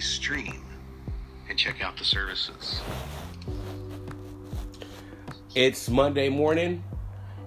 [0.00, 0.64] stream
[1.48, 2.80] and check out the services.
[5.54, 6.82] It's Monday morning.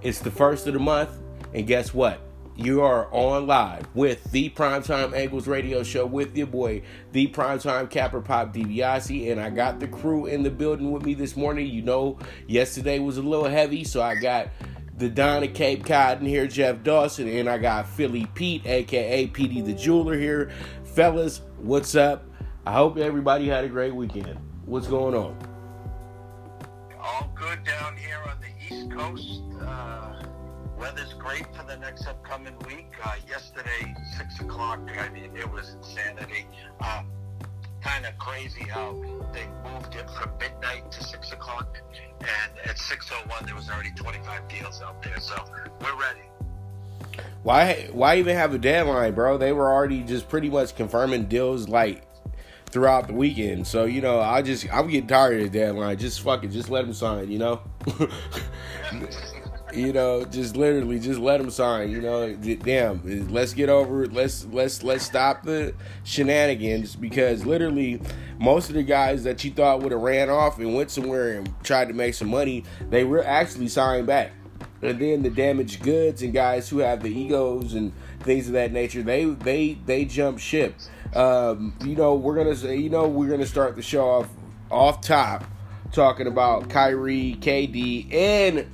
[0.01, 1.10] It's the first of the month.
[1.54, 2.21] And guess what?
[2.55, 6.81] You are on live with the Primetime Angles radio show with your boy,
[7.12, 9.32] the Primetime Capper Pop DiBiase.
[9.32, 11.68] And I got the crew in the building with me this morning.
[11.68, 14.47] You know, yesterday was a little heavy, so I got
[14.97, 19.64] the Don of Cape Cod here, Jeff Dawson, and I got Philly Pete, aka PD
[19.64, 20.50] the Jeweler here.
[20.84, 22.27] Fellas, what's up?
[22.67, 24.38] I hope everybody had a great weekend.
[24.66, 25.38] What's going on?
[27.02, 29.41] All good down here on the East Coast.
[29.62, 30.21] Uh,
[30.77, 32.93] weather's great for the next upcoming week.
[33.02, 36.45] Uh, yesterday, 6 o'clock, I mean, it was insanity.
[36.81, 37.03] Uh,
[37.81, 41.77] kind of crazy how they moved it from midnight to 6 o'clock.
[42.20, 45.21] And at 6.01, there was already 25 deals out there.
[45.21, 45.41] So
[45.79, 46.27] we're ready.
[47.43, 49.38] Why why even have a deadline, bro?
[49.38, 52.07] They were already just pretty much confirming deals like
[52.70, 53.68] throughout the weekend.
[53.68, 55.98] So, you know, I just I'm getting tired of the deadline.
[55.98, 57.62] Just fucking just let them sign, you know?
[59.74, 62.34] you know, just literally just let them sign, you know.
[62.35, 64.13] Damn, let's get over it.
[64.13, 68.01] Let's let's let's stop the shenanigans because literally
[68.39, 71.53] most of the guys that you thought would have ran off and went somewhere and
[71.63, 74.31] tried to make some money, they were actually signed back.
[74.81, 78.71] And then the damaged goods and guys who have the egos and things of that
[78.71, 80.75] nature, they they they jump ship.
[81.17, 84.29] Um, you know, we're gonna say, you know, we're gonna start the show off
[84.69, 85.43] off top
[85.91, 88.67] talking about Kyrie, KD, and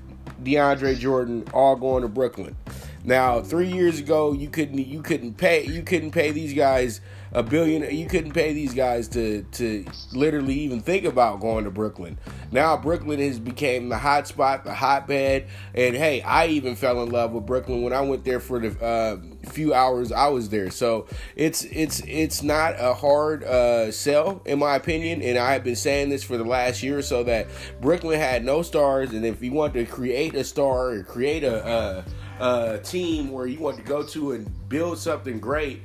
[0.44, 2.56] DeAndre Jordan all going to Brooklyn.
[3.04, 7.02] Now, three years ago, you couldn't you couldn't pay you couldn't pay these guys
[7.34, 7.94] a billion.
[7.94, 12.18] You couldn't pay these guys to to literally even think about going to Brooklyn.
[12.52, 17.10] Now Brooklyn has became the hot spot, the hotbed, and hey, I even fell in
[17.10, 19.18] love with Brooklyn when I went there for the uh,
[19.50, 20.70] few hours I was there.
[20.70, 25.64] So it's it's it's not a hard uh, sell in my opinion, and I have
[25.64, 27.48] been saying this for the last year or so that
[27.82, 31.68] Brooklyn had no stars, and if you want to create a star or create a,
[31.68, 32.06] a,
[32.44, 35.82] a team where you want to go to and build something great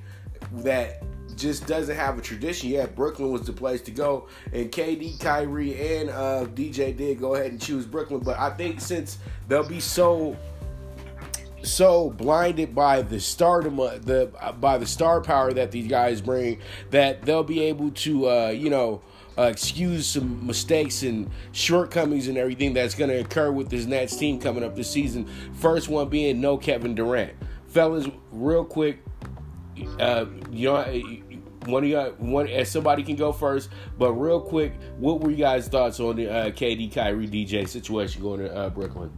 [0.54, 1.02] that
[1.36, 2.96] just doesn't have a tradition yet.
[2.96, 7.52] Brooklyn was the place to go, and KD, Kyrie, and uh, DJ did go ahead
[7.52, 8.20] and choose Brooklyn.
[8.20, 10.36] But I think since they'll be so
[11.62, 16.58] so blinded by the stardom, the by the star power that these guys bring,
[16.90, 19.00] that they'll be able to, uh, you know.
[19.38, 24.16] Uh, excuse some mistakes and shortcomings and everything that's going to occur with this Nets
[24.16, 25.28] team coming up this season.
[25.54, 27.34] First one being no Kevin Durant.
[27.68, 28.98] Fellas, real quick,
[30.00, 30.82] uh, you know,
[31.66, 35.36] one of y'all, one, as somebody can go first, but real quick, what were you
[35.36, 39.12] guys' thoughts on the uh, KD Kyrie DJ situation going to uh, Brooklyn?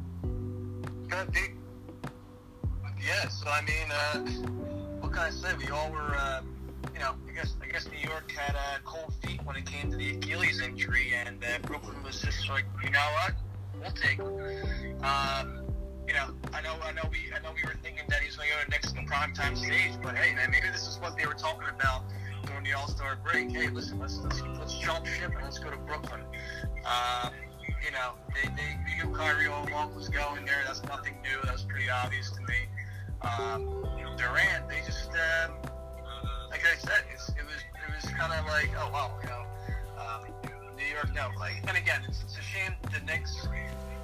[3.03, 4.19] Yeah, so I mean, uh,
[5.01, 5.55] what can I say?
[5.57, 6.43] We all were, uh,
[6.93, 9.93] you know, I guess I guess New York had uh, cold feet when it came
[9.93, 13.35] to the Achilles injury, and uh, Brooklyn was just like, you know what,
[13.81, 14.19] we'll take.
[15.05, 15.63] Um,
[16.09, 18.49] you know, I know, I know, we, I know, we were thinking that he's going
[18.49, 21.17] to go to Knicks in prime time stage, but hey, man, maybe this is what
[21.17, 22.03] they were talking about
[22.45, 23.53] during the All Star break.
[23.53, 26.23] Hey, listen, let's let's let's jump ship and let's go to Brooklyn.
[26.85, 27.31] Um,
[27.85, 29.65] you know, they, they, they knew Kyrie all
[29.95, 30.65] was going there.
[30.67, 31.41] That's nothing new.
[31.45, 32.67] That was pretty obvious to me.
[33.23, 33.87] Um,
[34.17, 35.71] Durant, they just, um,
[36.51, 39.45] like I said, it's, it was it was kind of like, oh wow, you know,
[39.97, 40.27] um,
[40.77, 41.31] New York, no.
[41.39, 43.47] Like, and again, it's, it's a shame the Knicks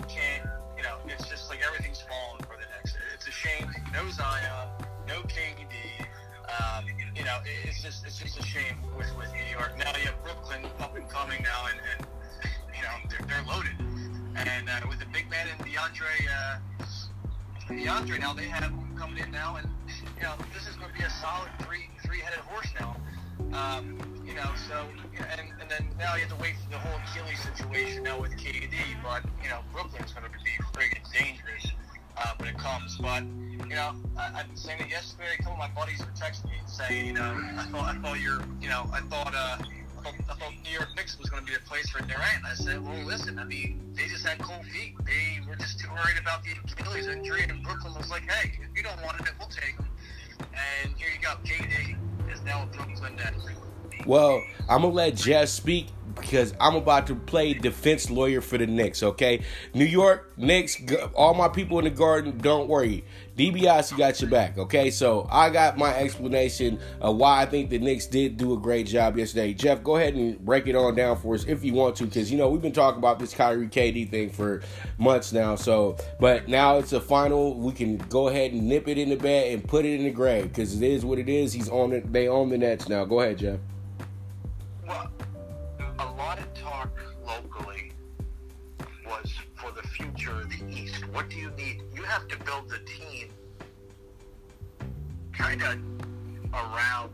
[0.09, 0.49] can't.
[0.77, 2.95] You know, it's just like everything's falling for the Knicks.
[3.15, 3.67] It's a shame.
[3.93, 4.69] No Zion,
[5.09, 6.07] no KD.
[6.47, 6.85] Um,
[7.17, 9.77] you know, it's just it's just a shame with, with New York.
[9.79, 12.07] Now you have Brooklyn up and coming now, and, and
[12.77, 13.75] you know they're, they're loaded.
[14.37, 16.59] And uh, with the big man and DeAndre, uh,
[17.69, 19.69] DeAndre now they have coming in now, and
[20.17, 22.97] you know this is going to be a solid three three headed horse now.
[23.53, 24.87] Um, you know, so
[25.19, 28.33] and, and then now you have to wait for the whole Achilles situation now with
[28.33, 28.73] KD,
[29.03, 31.73] but you know Brooklyn's going to be friggin' dangerous
[32.17, 32.97] uh, when it comes.
[32.97, 35.37] But you know, I, I've been saying it yesterday.
[35.39, 37.99] A couple of my buddies were texting me and saying, you know, I thought I
[37.99, 39.35] thought you're, you know, I thought.
[39.35, 39.59] Uh,
[39.99, 42.45] I thought, I thought New York Knicks was going to be the place for Durant.
[42.47, 44.95] I said, well, listen, I mean, they just had cold feet.
[45.05, 48.77] They were just too worried about the Achilles injury, and Brooklyn was like, hey, if
[48.77, 49.89] you don't want it, we'll take him.
[50.41, 51.29] And here you.
[51.45, 51.97] KD
[52.33, 53.35] is now Brooklyn Net.
[54.07, 58.67] Well, I'm gonna let Jeff speak because I'm about to play defense lawyer for the
[58.67, 59.03] Knicks.
[59.03, 59.43] Okay,
[59.75, 60.81] New York Knicks,
[61.15, 63.05] all my people in the garden, don't worry.
[63.37, 64.57] DiBiase got your back.
[64.57, 68.57] Okay, so I got my explanation of why I think the Knicks did do a
[68.57, 69.53] great job yesterday.
[69.53, 72.33] Jeff, go ahead and break it on down for us if you want to, because
[72.33, 74.63] you know we've been talking about this Kyrie KD thing for
[74.97, 75.55] months now.
[75.55, 77.55] So, but now it's a final.
[77.55, 80.11] We can go ahead and nip it in the bed and put it in the
[80.11, 81.53] grave because it is what it is.
[81.53, 82.11] He's on it.
[82.11, 83.05] They own the Nets now.
[83.05, 83.61] Go ahead, Jeff.
[84.89, 85.11] Well,
[85.99, 86.91] a lot of talk
[87.27, 87.93] locally
[89.05, 91.07] was for the future of the East.
[91.09, 93.29] What do you need have to build the team
[95.37, 95.77] kind of
[96.55, 97.11] around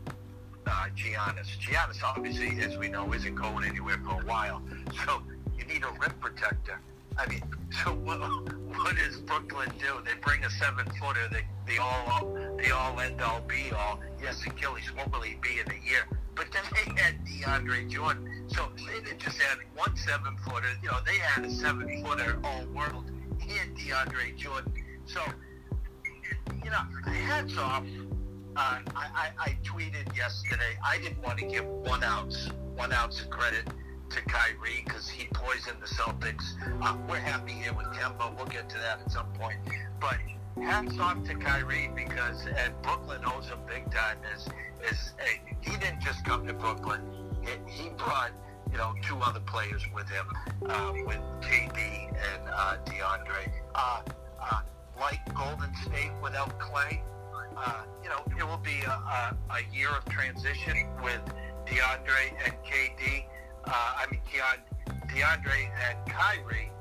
[0.67, 1.47] uh, Giannis.
[1.59, 4.61] Giannis, obviously, as we know, isn't going anywhere for a while.
[5.05, 5.21] So
[5.57, 6.79] you need a rim protector.
[7.17, 7.41] I mean,
[7.83, 10.01] so what, what does Brooklyn do?
[10.05, 11.27] They bring a seven footer.
[11.31, 13.99] They they all they all end all be all.
[14.21, 14.89] Yes, Achilles.
[15.11, 16.05] Will he be in a year?
[16.35, 18.45] But then they had DeAndre Jordan.
[18.47, 20.67] So they didn't just have one seven footer.
[20.81, 23.11] You know, they had a seven footer all world
[23.49, 24.73] and DeAndre Jordan.
[25.05, 25.21] So
[26.63, 27.85] you know, hats off.
[28.55, 30.77] Uh, I, I, I tweeted yesterday.
[30.85, 33.65] I didn't want to give one ounce one ounce of credit
[34.09, 36.53] to Kyrie because he poisoned the Celtics.
[36.81, 38.35] Uh, we're happy here with Kemba.
[38.35, 39.57] We'll get to that at some point.
[39.99, 40.17] But
[40.61, 44.17] hats off to Kyrie because and Brooklyn owes him big time.
[44.35, 44.47] Is
[44.89, 45.13] is
[45.61, 47.01] he didn't just come to Brooklyn.
[47.41, 48.31] He, he brought
[48.73, 50.25] you know two other players with him,
[50.67, 53.49] uh, with KD and uh, DeAndre.
[53.73, 54.01] Uh,
[54.41, 54.61] uh,
[54.99, 57.01] like Golden State without Clay,
[57.55, 61.21] uh, you know it will be a, a, a year of transition with
[61.65, 63.25] DeAndre and KD
[63.65, 64.59] uh, I mean, Keon,
[65.07, 66.71] DeAndre and Kyrie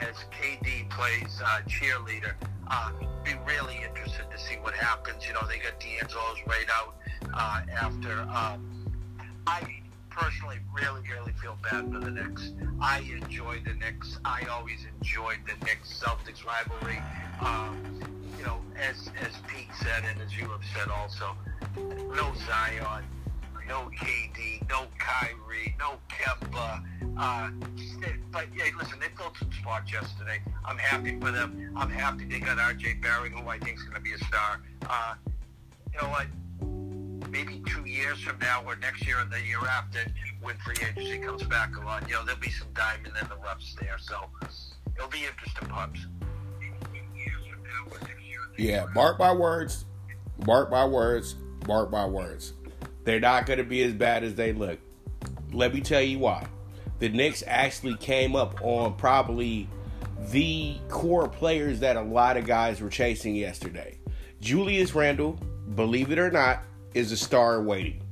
[0.00, 2.34] as KD plays uh, cheerleader.
[2.70, 2.92] Uh,
[3.24, 5.26] be really interested to see what happens.
[5.26, 6.94] You know, they got D'Angelo's right out
[7.34, 8.20] uh, after.
[8.20, 8.86] Um,
[9.46, 9.77] I
[10.18, 12.52] personally really, really feel bad for the Knicks.
[12.80, 14.18] I enjoy the Knicks.
[14.24, 17.00] I always enjoyed the Knicks Celtics rivalry.
[17.40, 18.00] Um,
[18.36, 21.36] you know, as as Pete said, and as you have said also,
[21.76, 23.04] no Zion
[23.68, 26.82] no KD, no Kyrie, no Kemba.
[27.18, 27.50] Uh,
[28.32, 30.40] but yeah, listen, they built some spots yesterday.
[30.64, 31.72] I'm happy for them.
[31.76, 34.62] I'm happy they got RJ Barrett, who I think is going to be a star.
[34.88, 35.14] Uh,
[35.92, 36.26] you know what?
[37.30, 40.00] Maybe two years from now, or next year, or the year after,
[40.40, 43.76] when free agency comes back along, you know, there'll be some diamond in the roughs
[43.80, 43.98] there.
[43.98, 44.24] So
[44.96, 46.06] it'll be interesting, pups.
[48.56, 49.84] Yeah, mark my words.
[50.46, 51.36] Mark my words.
[51.66, 52.54] Mark my words.
[53.04, 54.78] They're not going to be as bad as they look.
[55.52, 56.46] Let me tell you why.
[56.98, 59.68] The Knicks actually came up on probably
[60.30, 63.98] the core players that a lot of guys were chasing yesterday.
[64.40, 65.38] Julius Randle,
[65.74, 66.62] believe it or not,
[66.94, 68.02] is a star waiting.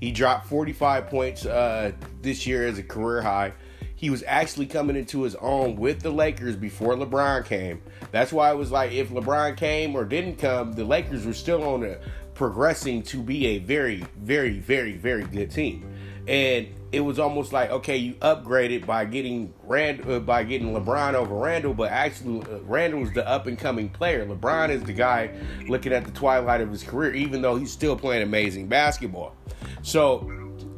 [0.00, 3.52] He dropped 45 points uh, this year as a career high.
[3.96, 7.82] He was actually coming into his own with the Lakers before LeBron came.
[8.12, 11.64] That's why it was like if LeBron came or didn't come, the Lakers were still
[11.64, 11.98] on a
[12.34, 15.84] progressing to be a very, very, very, very good team.
[16.28, 21.14] And it was almost like okay, you upgraded by getting Rand uh, by getting LeBron
[21.14, 24.26] over Randle, but actually uh, Randle is the up and coming player.
[24.26, 25.30] LeBron is the guy
[25.66, 29.34] looking at the twilight of his career, even though he's still playing amazing basketball.
[29.82, 30.30] So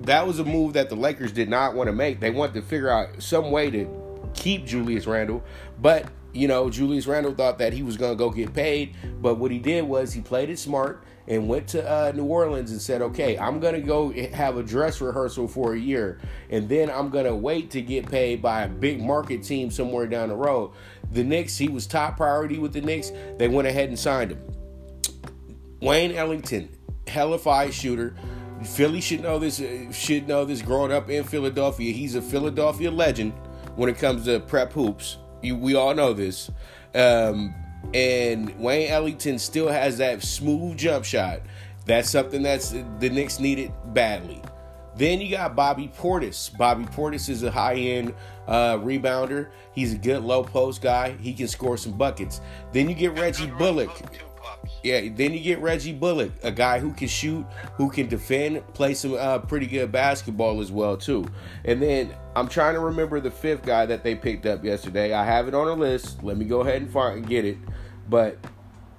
[0.02, 2.20] that was a move that the Lakers did not want to make.
[2.20, 5.43] They wanted to figure out some way to keep Julius Randle,
[5.81, 8.94] but you know Julius Randle thought that he was going to go get paid.
[9.20, 12.71] But what he did was he played it smart and went to uh, New Orleans
[12.71, 16.69] and said, okay, I'm going to go have a dress rehearsal for a year, and
[16.69, 20.29] then I'm going to wait to get paid by a big market team somewhere down
[20.29, 20.73] the road.
[21.13, 23.13] The Knicks, he was top priority with the Knicks.
[23.39, 24.43] They went ahead and signed him.
[25.81, 26.69] Wayne Ellington,
[27.07, 28.15] hell hella fire shooter.
[28.65, 29.61] Philly should know this.
[29.61, 30.62] Uh, should know this.
[30.62, 33.33] Growing up in Philadelphia, he's a Philadelphia legend
[33.77, 35.17] when it comes to prep hoops.
[35.43, 36.50] You, we all know this.
[36.95, 37.55] Um,
[37.95, 41.41] and Wayne Ellington still has that smooth jump shot.
[41.87, 44.43] That's something that's the Knicks needed badly.
[44.97, 46.57] Then you got Bobby Portis.
[46.57, 48.15] Bobby Portis is a high end
[48.47, 49.49] uh, rebounder.
[49.73, 51.13] He's a good low post guy.
[51.21, 52.41] He can score some buckets.
[52.73, 53.91] Then you get Reggie Bullock.
[54.83, 58.95] Yeah, then you get Reggie Bullock, a guy who can shoot, who can defend, play
[58.95, 61.27] some uh, pretty good basketball as well too.
[61.65, 65.13] And then I'm trying to remember the fifth guy that they picked up yesterday.
[65.13, 66.23] I have it on a list.
[66.23, 67.59] Let me go ahead and find and get it.
[68.09, 68.39] But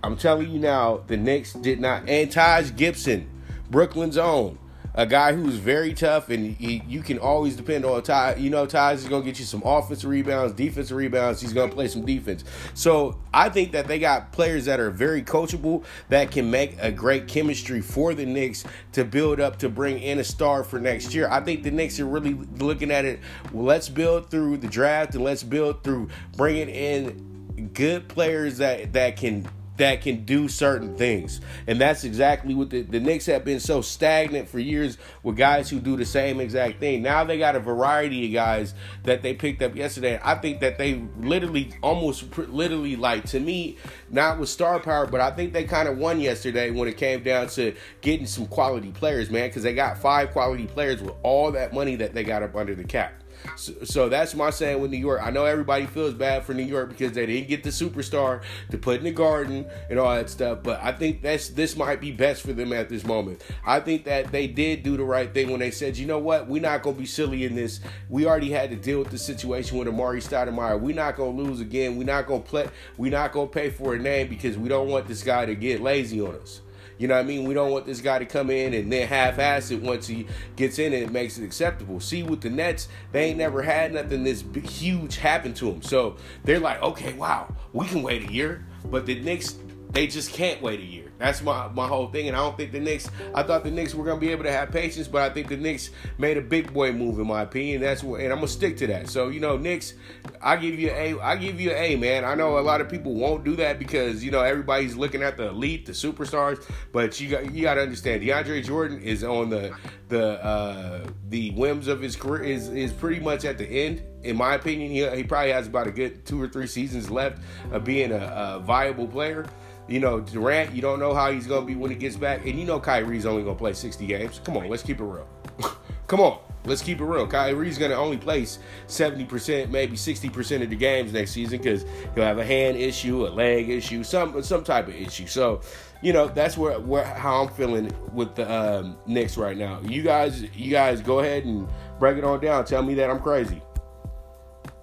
[0.03, 2.09] I'm telling you now, the Knicks did not.
[2.09, 3.29] And Taj Gibson,
[3.69, 4.57] Brooklyn's own
[4.93, 8.35] a guy who's very tough, and he, you can always depend on Ty.
[8.35, 11.41] You know, Ty is going to get you some offensive rebounds, defensive rebounds.
[11.41, 12.43] He's going to play some defense.
[12.73, 16.91] So I think that they got players that are very coachable that can make a
[16.91, 21.13] great chemistry for the Knicks to build up to bring in a star for next
[21.13, 21.29] year.
[21.29, 23.19] I think the Knicks are really looking at it.
[23.51, 28.93] Well, let's build through the draft and let's build through bringing in good players that
[28.93, 29.47] that can
[29.81, 31.41] that can do certain things.
[31.65, 35.71] And that's exactly what the, the Knicks have been so stagnant for years with guys
[35.71, 37.01] who do the same exact thing.
[37.01, 40.19] Now they got a variety of guys that they picked up yesterday.
[40.23, 43.77] I think that they literally, almost literally, like to me,
[44.11, 47.23] not with star power, but I think they kind of won yesterday when it came
[47.23, 51.51] down to getting some quality players, man, because they got five quality players with all
[51.53, 53.20] that money that they got up under the cap.
[53.55, 55.21] So, so that's my saying with New York.
[55.23, 58.77] I know everybody feels bad for New York because they didn't get the superstar to
[58.77, 60.59] put in the garden and all that stuff.
[60.63, 63.41] But I think that's this might be best for them at this moment.
[63.65, 66.47] I think that they did do the right thing when they said, you know what,
[66.47, 67.79] we're not gonna be silly in this.
[68.09, 70.79] We already had to deal with the situation with Amar'e Stoudemire.
[70.79, 71.97] We're not gonna lose again.
[71.97, 72.69] We're not gonna play.
[72.97, 75.81] We're not gonna pay for a name because we don't want this guy to get
[75.81, 76.61] lazy on us.
[77.01, 77.45] You know what I mean?
[77.45, 80.77] We don't want this guy to come in and then half-ass it once he gets
[80.77, 81.99] in and it makes it acceptable.
[81.99, 85.81] See, with the Nets, they ain't never had nothing this huge happen to them.
[85.81, 88.67] So they're like, okay, wow, we can wait a year.
[88.85, 89.55] But the Knicks,
[89.89, 91.10] they just can't wait a year.
[91.21, 92.27] That's my, my whole thing.
[92.27, 94.43] And I don't think the Knicks, I thought the Knicks were going to be able
[94.43, 97.43] to have patience, but I think the Knicks made a big boy move, in my
[97.43, 97.81] opinion.
[97.81, 99.07] That's what, and I'm going to stick to that.
[99.07, 99.93] So, you know, Knicks,
[100.41, 102.25] I give you a, I give you A, man.
[102.25, 105.37] I know a lot of people won't do that because, you know, everybody's looking at
[105.37, 109.51] the elite, the superstars, but you got, you got to understand DeAndre Jordan is on
[109.51, 109.75] the,
[110.09, 114.35] the, uh, the whims of his career is, is pretty much at the end in
[114.35, 117.83] my opinion, he, he probably has about a good two or three seasons left of
[117.83, 118.15] being a,
[118.57, 119.45] a viable player.
[119.87, 122.45] You know, Durant, you don't know how he's going to be when he gets back.
[122.45, 124.39] And you know Kyrie's only going to play 60 games.
[124.43, 125.27] Come on, let's keep it real.
[126.07, 127.27] Come on, let's keep it real.
[127.27, 131.85] Kyrie's going to only play 70%, maybe 60% of the games next season because
[132.15, 135.27] he'll have a hand issue, a leg issue, some some type of issue.
[135.27, 135.61] So,
[136.01, 139.79] you know, that's where, where how I'm feeling with the um, Knicks right now.
[139.81, 141.67] You guys, you guys go ahead and
[141.99, 142.65] break it on down.
[142.65, 143.61] Tell me that I'm crazy.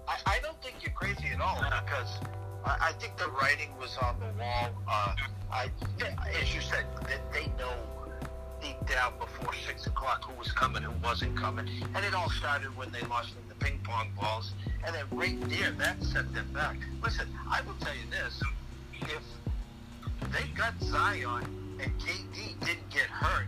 [0.07, 2.19] I, I don't think you're crazy at all because
[2.68, 4.68] I, think the writing was on the wall.
[4.87, 5.14] Uh,
[5.50, 5.70] I,
[6.40, 7.72] as you said, that they know
[8.60, 12.76] deep down before six o'clock who was coming, who wasn't coming, and it all started
[12.76, 14.52] when they lost in the ping pong balls,
[14.84, 16.76] and then right there, that set them back.
[17.02, 18.42] Listen, I will tell you this:
[19.00, 23.46] if they got Zion and KD didn't get hurt,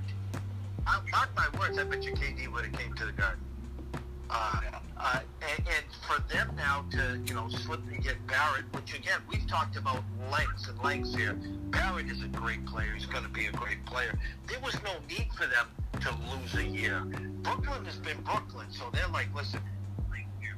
[0.86, 3.40] I, mark my words, I bet you KD would have came to the Garden.
[4.32, 4.60] Uh,
[4.96, 9.20] uh, and, and for them now to, you know, slip and get Barrett, which again,
[9.28, 11.32] we've talked about lengths and lengths here.
[11.70, 12.92] Barrett is a great player.
[12.94, 14.16] He's going to be a great player.
[14.46, 15.66] There was no need for them
[16.02, 17.00] to lose a year.
[17.42, 19.60] Brooklyn has been Brooklyn, so they're like, listen,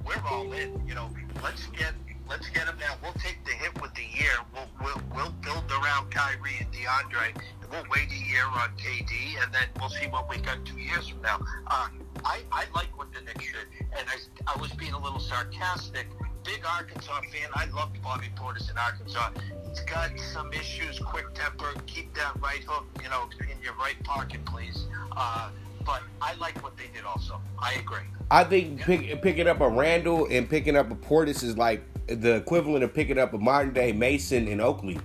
[0.05, 0.87] we're all in.
[0.87, 1.09] You know,
[1.43, 1.95] let's get
[2.29, 2.95] let's get him now.
[3.02, 4.33] We'll take the hit with the year.
[4.55, 7.35] We'll we'll, we'll build around Kyrie and DeAndre.
[7.62, 10.79] And we'll wait a year on KD, and then we'll see what we got two
[10.79, 11.41] years from now.
[11.67, 11.88] Uh,
[12.25, 16.07] I I like what the Knicks did, and I I was being a little sarcastic.
[16.45, 17.49] Big Arkansas fan.
[17.55, 19.31] I loved Bobby Portis in Arkansas.
[19.69, 21.73] He's got some issues, quick temper.
[21.87, 24.87] Keep that right hook, you know, in your right pocket, please.
[25.17, 25.50] Uh,
[25.85, 27.41] but I like what they did also.
[27.59, 28.05] I agree.
[28.31, 32.37] I think pick, picking up a Randle and picking up a Portis is like the
[32.37, 34.99] equivalent of picking up a modern day Mason in Oakley.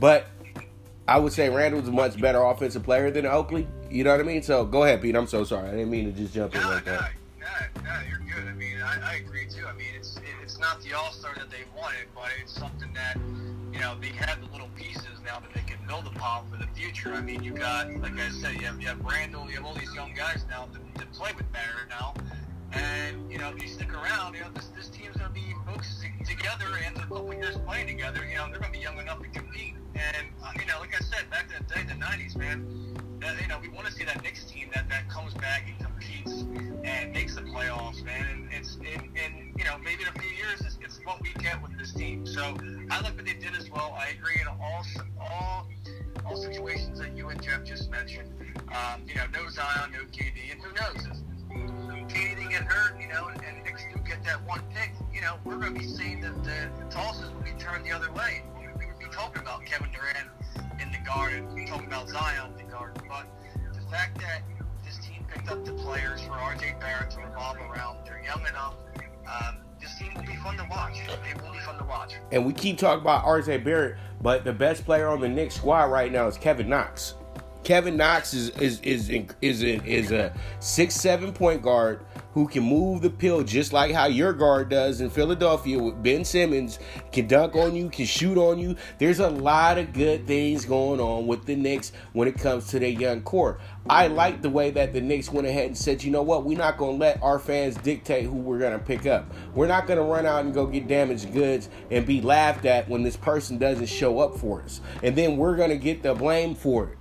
[0.00, 0.26] But
[1.06, 3.66] I would say Randle's a much better offensive player than Oakley.
[3.90, 4.42] You know what I mean?
[4.42, 5.14] So go ahead, Pete.
[5.16, 5.68] I'm so sorry.
[5.68, 7.12] I didn't mean to just jump in like that.
[7.38, 8.48] No, no, you're good.
[8.48, 9.66] I mean, I, I agree too.
[9.66, 13.18] I mean, it's it's not the All Star that they wanted, but it's something that
[13.72, 16.66] you know they have the little pieces now that they can build upon for the
[16.74, 17.12] future.
[17.14, 19.74] I mean, you got like I said, you have you have Randle, you have all
[19.74, 22.14] these young guys now to, to play with Barrett now.
[22.72, 26.12] And you know, if you stick around, you know this this team's gonna be focusing
[26.24, 28.20] together and a couple years playing together.
[28.28, 29.74] You know, they're gonna be young enough to compete.
[29.94, 32.66] And uh, you know, like I said, back in the day, the '90s, man,
[33.20, 35.78] that, you know, we want to see that Knicks team that that comes back and
[35.78, 36.44] competes
[36.84, 38.26] and makes the playoffs, man.
[38.32, 40.60] And it's and, and you know, maybe in a few years,
[41.04, 42.26] what we get with this team.
[42.26, 42.56] So
[42.90, 43.96] I like what they did as well.
[43.98, 44.84] I agree in all
[45.20, 45.68] all
[46.24, 48.30] all situations that you and Jeff just mentioned.
[48.68, 51.22] Um, you know, no Zion, no KD, and who knows?
[52.12, 55.56] KD get hurt, you know, and, Knicks do get that one pick, you know, we're
[55.56, 58.42] going to be seeing that the, tosses will be turned the other way.
[58.58, 60.28] We, would be talking about Kevin Durant
[60.80, 63.02] in the garden, talking about Zion in the garden.
[63.08, 63.26] But
[63.72, 64.42] the fact that
[64.84, 68.74] this team picked up the players for RJ Barrett to revolve around, they're young enough.
[69.26, 70.96] Um, this team will be fun to watch.
[70.98, 72.14] It will be fun to watch.
[72.30, 75.84] And we keep talking about RJ Barrett, but the best player on the Knicks squad
[75.84, 77.14] right now is Kevin Knox.
[77.64, 79.10] Kevin Knox is is is
[79.40, 82.00] is a, is a six seven point guard
[82.34, 86.24] who can move the pill just like how your guard does in Philadelphia with Ben
[86.24, 86.78] Simmons
[87.12, 88.76] can dunk on you, can shoot on you.
[88.98, 92.78] There's a lot of good things going on with the Knicks when it comes to
[92.78, 93.58] their young core.
[93.88, 96.58] I like the way that the Knicks went ahead and said, you know what, we're
[96.58, 99.32] not going to let our fans dictate who we're going to pick up.
[99.54, 102.88] We're not going to run out and go get damaged goods and be laughed at
[102.88, 104.80] when this person doesn't show up for us.
[105.02, 106.98] And then we're going to get the blame for it.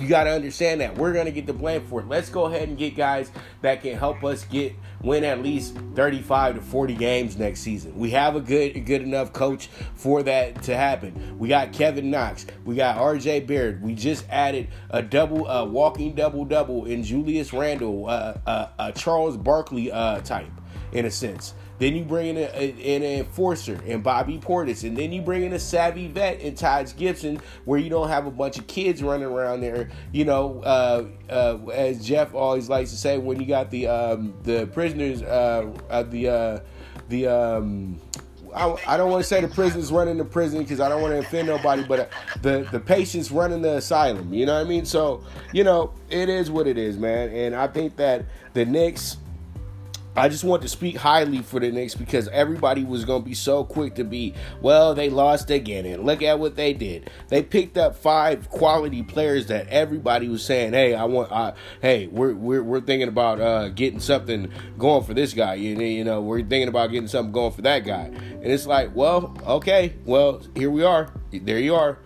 [0.00, 2.08] You got to understand that we're going to get the blame for it.
[2.08, 3.30] Let's go ahead and get guys
[3.60, 7.98] that can help us get win at least 35 to 40 games next season.
[7.98, 11.38] We have a good good enough coach for that to happen.
[11.38, 13.80] We got Kevin Knox, we got RJ Barrett.
[13.80, 18.92] We just added a double uh, walking double double in Julius Randle, uh, uh, a
[18.92, 20.50] Charles Barkley uh, type.
[20.92, 21.54] in a sense.
[21.82, 25.42] Then you bring in, a, a, an enforcer and Bobby Portis, and then you bring
[25.42, 29.02] in a savvy vet in Taj Gibson, where you don't have a bunch of kids
[29.02, 29.90] running around there.
[30.12, 34.32] You know, uh, uh, as Jeff always likes to say, when you got the um,
[34.44, 36.60] the prisoners, uh, uh the uh,
[37.08, 38.00] the um,
[38.54, 41.14] I, I, don't want to say the prisoners running the prison because I don't want
[41.14, 42.06] to offend nobody, but uh,
[42.42, 44.32] the the patients running the asylum.
[44.32, 44.84] You know what I mean?
[44.84, 47.30] So you know it is what it is, man.
[47.30, 49.16] And I think that the Knicks
[50.14, 53.34] I just want to speak highly for the Knicks because everybody was going to be
[53.34, 55.86] so quick to be, well, they lost again.
[55.86, 57.10] And look at what they did.
[57.28, 62.08] They picked up five quality players that everybody was saying, hey, I want, uh, hey,
[62.08, 65.54] we're, we're, we're thinking about uh, getting something going for this guy.
[65.54, 68.04] You, you know, we're thinking about getting something going for that guy.
[68.04, 71.10] And it's like, well, okay, well, here we are.
[71.32, 71.98] There you are.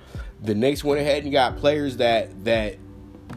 [0.42, 2.76] The Knicks went ahead and got players that, that,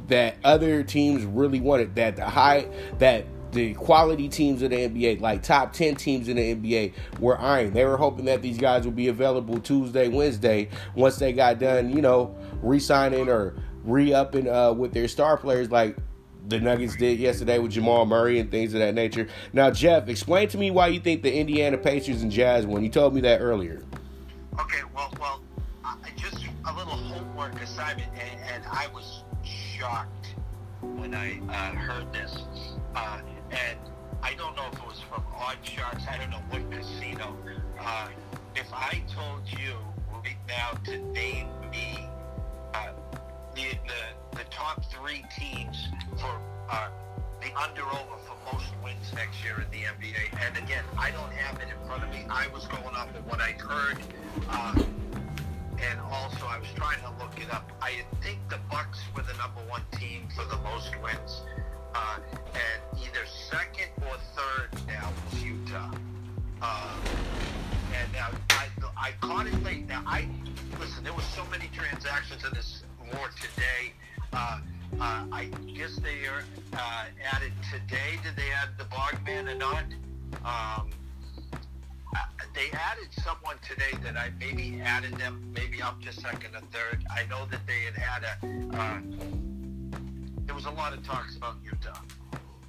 [0.10, 2.68] that other teams really wanted, that the high,
[3.00, 7.39] that, the quality teams in the NBA, like top 10 teams in the NBA, were
[7.39, 7.72] eyeing.
[7.72, 11.89] They were hoping that these guys would be available Tuesday, Wednesday, once they got done,
[11.96, 15.98] you know, re signing or re upping uh, with their star players like
[16.48, 19.27] the Nuggets did yesterday with Jamal Murray and things of that nature.
[19.53, 22.84] Now, Jeff, explain to me why you think the Indiana Pacers and Jazz won.
[22.84, 23.84] You told me that earlier.
[24.60, 25.41] Okay, well, well,
[25.84, 30.36] I just a little homework assignment, and, and I was shocked
[30.82, 32.44] when I uh, heard this.
[32.96, 33.20] Uh,
[33.51, 33.77] and
[34.22, 36.08] I don't know if it was from OddsShark.
[36.08, 37.36] I don't know what casino.
[37.79, 38.10] Uh,
[38.56, 39.74] if I told you
[40.12, 42.08] right now to name me
[42.74, 42.91] uh,
[43.56, 45.88] the, the the top three teams
[46.18, 46.39] for
[46.70, 46.89] uh,
[47.41, 51.32] the under over for most wins next year in the NBA, and again, I don't
[51.32, 52.25] have it in front of me.
[52.29, 53.98] I was going off of what I heard.
[54.50, 54.84] Uh,
[55.82, 57.72] and also I was trying to look it up.
[57.82, 61.41] I think the Bucks were the number one team for the most wins
[61.96, 62.19] uh,
[62.54, 65.91] and either second or third now was Utah.
[66.62, 66.95] Uh,
[67.95, 69.88] and now I, I caught it late.
[69.88, 70.28] Now I
[70.80, 71.04] listen.
[71.04, 73.93] There was so many transactions in this war today.
[74.34, 74.60] Uh,
[74.99, 78.19] uh, I guess they are uh, added today.
[78.23, 79.84] Did they add the Bogman or not?
[80.45, 80.89] Um,
[82.15, 82.25] uh,
[82.56, 87.04] they added someone today that I maybe added them maybe up to second or third.
[87.15, 88.99] I know that they had had a uh,
[90.60, 92.02] was a lot of talks about Utah.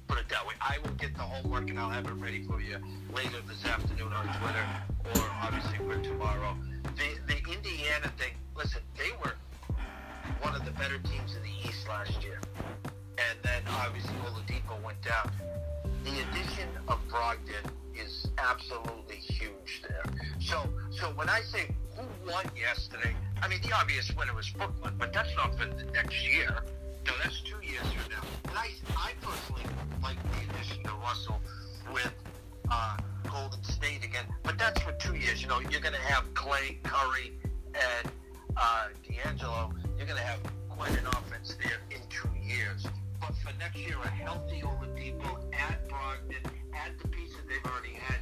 [0.07, 0.53] Put it that way.
[0.61, 2.77] I will get the homework and I'll have it ready for you
[3.13, 4.65] later this afternoon on Twitter
[5.13, 6.55] or obviously for tomorrow.
[6.95, 8.31] The the Indiana thing.
[8.55, 9.33] Listen, they were
[10.39, 12.39] one of the better teams in the East last year,
[13.17, 15.29] and then obviously Oladipo went down.
[16.05, 20.05] The addition of Brogdon is absolutely huge there.
[20.39, 24.93] So so when I say who won yesterday, I mean the obvious winner was Brooklyn,
[24.97, 26.63] but that's not for the next year.
[27.05, 28.23] No, that's two years from now.
[28.49, 29.63] And I, I personally
[30.01, 31.41] like the addition to Russell
[31.93, 32.13] with
[32.69, 32.97] uh,
[33.29, 35.41] Golden State again, but that's for two years.
[35.41, 37.33] You know, you're going to have Clay, Curry,
[37.73, 38.11] and
[38.55, 39.73] uh, D'Angelo.
[39.97, 42.85] You're going to have quite an offense there in two years.
[43.19, 48.19] But for next year, a healthy Oladipo, add Brogdon, add the pieces they've already had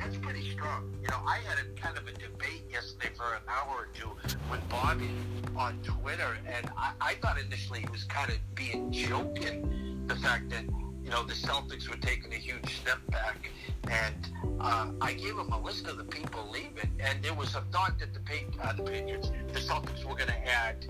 [0.00, 0.92] that's pretty strong.
[1.02, 4.10] You know, I had a kind of a debate yesterday for an hour or two
[4.50, 5.10] with Bobby
[5.56, 10.48] on Twitter, and I, I thought initially he was kind of being joking the fact
[10.50, 10.64] that
[11.04, 13.50] you know the Celtics were taking a huge step back,
[13.90, 14.28] and
[14.60, 17.98] uh, I gave him a list of the people leaving, and there was a thought
[17.98, 18.20] that the,
[18.62, 20.86] uh, the Patriots, the Celtics were going to add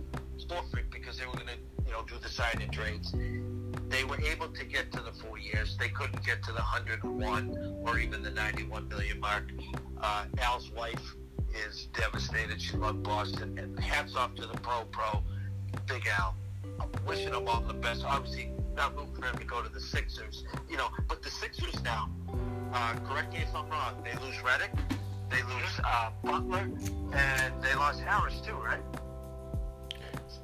[0.50, 3.14] Horford because they were going to you know do the sign trades
[3.90, 5.76] they were able to get to the four years.
[5.76, 9.44] They couldn't get to the 101 or even the 91 million mark.
[10.00, 11.16] Uh, Al's wife
[11.66, 12.62] is devastated.
[12.62, 13.58] She loved Boston.
[13.58, 15.22] And hats off to the pro pro,
[15.86, 16.36] Big Al.
[16.80, 18.04] I'm wishing him all the best.
[18.04, 20.88] Obviously, not rooting for him to go to the Sixers, you know.
[21.08, 22.08] But the Sixers now,
[22.72, 24.70] uh, correct me if I'm wrong, they lose Redick,
[25.28, 26.70] they lose uh, Butler,
[27.12, 28.80] and they lost Harris too, right?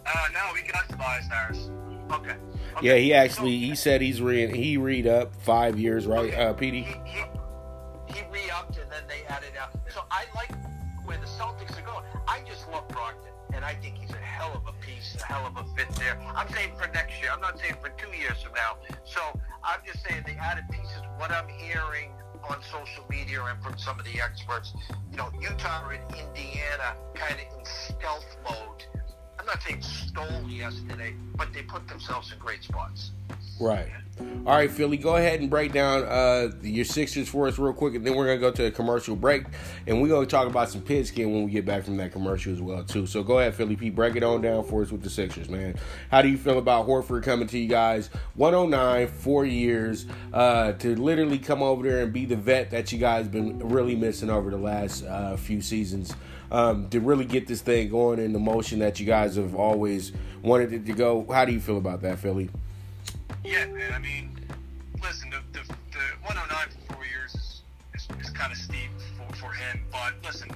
[0.04, 1.70] Uh, no, we got Tobias Harris.
[2.12, 2.30] Okay.
[2.30, 2.38] okay.
[2.82, 6.44] Yeah, he actually he said he's re he read up five years, right, okay.
[6.44, 6.82] uh, Petey?
[6.82, 7.22] He, he,
[8.14, 9.70] he re-upped and then they added out.
[9.92, 10.52] So I like
[11.04, 12.04] where the Celtics are going.
[12.28, 15.46] I just love Brogdon, and I think he's a hell of a piece, a hell
[15.46, 16.20] of a fit there.
[16.34, 17.30] I'm saying for next year.
[17.32, 18.78] I'm not saying for two years from now.
[19.04, 19.20] So
[19.64, 21.02] I'm just saying the added pieces.
[21.18, 22.10] What I'm hearing
[22.48, 24.74] on social media and from some of the experts,
[25.10, 28.84] you know, Utah and Indiana kind of in stealth mode
[29.38, 33.10] I'm not saying stole yesterday, but they put themselves in great spots.
[33.60, 33.88] Right.
[34.46, 37.94] All right, Philly, go ahead and break down uh, your Sixers for us real quick,
[37.94, 39.44] and then we're gonna go to a commercial break,
[39.86, 42.60] and we're gonna talk about some pigskin when we get back from that commercial as
[42.60, 43.06] well too.
[43.06, 45.76] So go ahead, Philly P, break it on down for us with the Sixers, man.
[46.10, 50.94] How do you feel about Horford coming to you guys, 109, four years, uh, to
[50.94, 54.50] literally come over there and be the vet that you guys been really missing over
[54.50, 56.14] the last uh, few seasons?
[56.50, 60.12] Um, to really get this thing going in the motion that you guys have always
[60.42, 61.26] wanted it to go.
[61.30, 62.50] How do you feel about that, Philly?
[63.44, 63.92] Yeah, man.
[63.92, 64.30] I mean,
[65.02, 67.62] listen, the, the, the 109 for four years is,
[67.94, 69.80] is, is kind of steep for, for him.
[69.90, 70.50] But listen,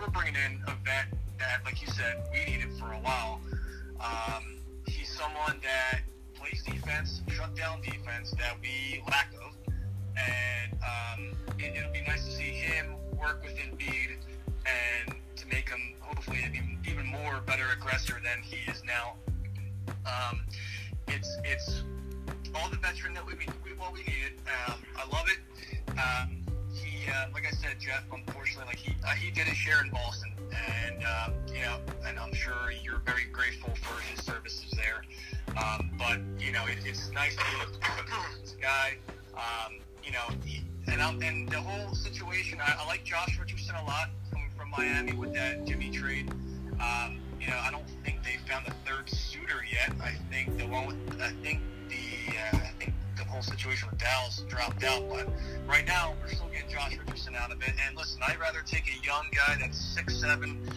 [0.00, 1.06] we're bringing in a vet
[1.38, 3.40] that, like you said, we needed for a while.
[4.00, 6.00] Um, he's someone that
[6.34, 9.54] plays defense, shut down defense that we lack of.
[10.16, 14.16] And um, it, it'll be nice to see him work with Embiid
[14.66, 19.14] and to make him hopefully an even, more better aggressor than he is now.
[20.06, 20.44] Um,
[21.08, 21.82] it's it's
[22.54, 24.40] all the veteran that we, we what we needed.
[24.66, 25.38] Um, I love it.
[25.98, 28.02] Um, he, uh, like I said, Jeff.
[28.12, 30.32] Unfortunately, like he uh, he did his share in Boston,
[30.68, 35.02] and uh, you know, and I'm sure you're very grateful for his services there.
[35.56, 38.96] Um, but you know, it, it's nice to be a guy.
[39.34, 42.60] Um, you know, he, and I'm, and the whole situation.
[42.60, 44.10] I, I like Josh Richardson a lot
[44.76, 46.30] Miami with that Jimmy trade.
[46.80, 49.92] Um, you know, I don't think they found a third suitor yet.
[50.02, 54.00] I think the one with I think the uh, I think the whole situation with
[54.00, 55.08] Dallas dropped out.
[55.08, 55.28] But
[55.66, 57.72] right now, we're still getting Josh Richardson out of it.
[57.86, 60.68] And listen, I'd rather take a young guy that's six seven,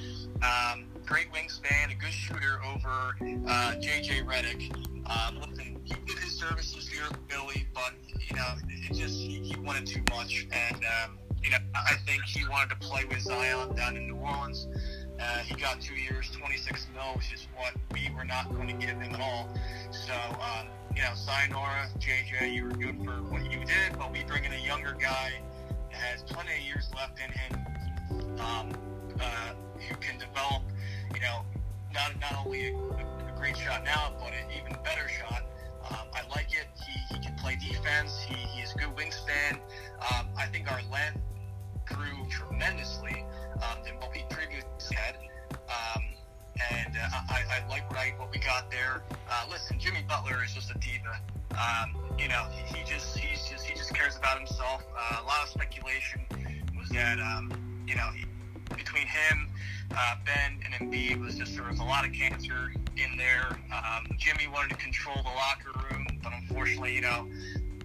[0.43, 3.15] um, great wingspan, a good shooter over
[3.47, 4.75] uh, JJ Redick.
[5.09, 9.59] Um, listen, he did his services here Billy, but you know, it just he, he
[9.59, 13.73] wanted too much, and um, you know, I think he wanted to play with Zion
[13.73, 14.67] down in New Orleans.
[15.17, 18.73] Uh, he got two years, 26 mil, which is what we were not going to
[18.73, 19.47] give him at all.
[19.91, 24.25] So, um, you know, sayonara, JJ, you were good for what you did, but we
[24.25, 25.31] bring in a younger guy
[25.89, 28.73] that has plenty of years left in him, um,
[29.21, 29.53] uh,
[29.87, 30.63] who can develop,
[31.15, 31.45] you know,
[31.93, 35.43] not not only a, a great shot now, but an even better shot.
[35.89, 36.67] Um, I like it.
[36.85, 38.21] He, he can play defense.
[38.27, 39.53] He, he has good wingspan.
[40.11, 41.21] Um, I think our length
[41.89, 45.15] grew tremendously um, than what we previously had.
[45.67, 46.03] Um,
[46.71, 49.03] and uh, I, I like what I what we got there.
[49.29, 51.19] Uh, listen, Jimmy Butler is just a diva.
[51.51, 54.83] Um, you know, he, he just he's just he just cares about himself.
[54.97, 56.21] Uh, a lot of speculation
[56.77, 57.51] was that um,
[57.87, 58.25] you know he,
[58.75, 59.49] between him,
[59.95, 63.57] uh, Ben, and Embiid was just there was a lot of cancer in there.
[63.73, 67.27] Um, Jimmy wanted to control the locker room, but unfortunately, you know,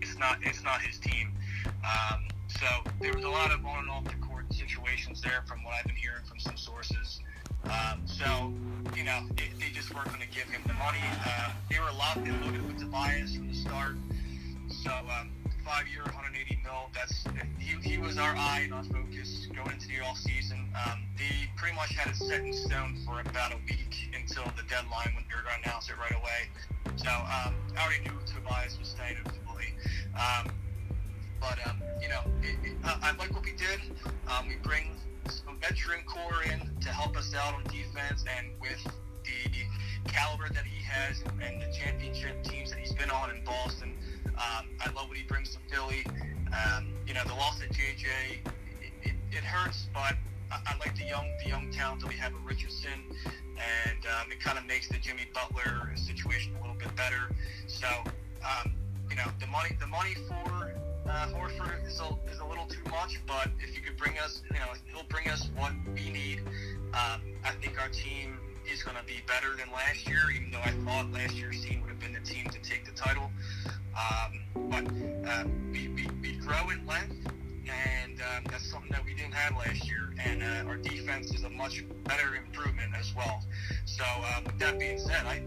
[0.00, 1.32] it's not it's not his team.
[1.66, 2.24] Um,
[2.58, 2.66] so
[3.00, 5.86] there was a lot of on and off the court situations there, from what I've
[5.86, 7.20] been hearing from some sources.
[7.64, 8.52] Um, so,
[8.96, 10.98] you know, they, they just weren't going to give him the money.
[11.24, 13.96] Uh, they were locked and loaded with Tobias from the start.
[14.68, 15.30] So, um,
[15.64, 16.90] five year, 180 mil.
[16.94, 17.24] That's
[17.58, 20.66] he, he was our eye and our focus going into the off season.
[20.74, 24.64] Um, they pretty much had it set in stone for about a week until the
[24.68, 26.50] deadline when they were going to announce it right away.
[26.96, 29.74] So, um, I already knew Tobias was staying fully.
[30.18, 30.50] Um,
[31.42, 33.80] but um, you know, it, it, I, I like what we did.
[34.28, 34.94] Um, we bring
[35.28, 38.82] some veteran core in to help us out on defense, and with
[39.24, 43.94] the caliber that he has and the championship teams that he's been on in Boston,
[44.26, 46.06] um, I love what he brings to Philly.
[46.52, 48.46] Um, you know, the loss at JJ,
[49.02, 50.14] it, it, hurts, but
[50.50, 54.40] I, like the young the young talent that we have with Richardson, and um, it
[54.40, 57.30] kind of makes the Jimmy Butler situation a little bit better.
[57.66, 57.88] So,
[58.44, 58.74] um,
[59.10, 60.72] you know, the money the money for
[61.08, 64.42] uh, Horford is a, is a little too much, but if you could bring us,
[64.52, 66.40] you know, he'll bring us what we need.
[66.94, 68.38] Um, I think our team
[68.70, 71.80] is going to be better than last year, even though I thought last year's team
[71.82, 73.30] would have been the team to take the title.
[73.96, 74.84] Um, but
[75.28, 77.16] uh, we, we, we grow in length,
[77.68, 80.12] and um, that's something that we didn't have last year.
[80.24, 83.42] And uh, our defense is a much better improvement as well.
[83.84, 85.42] So uh, with that being said, I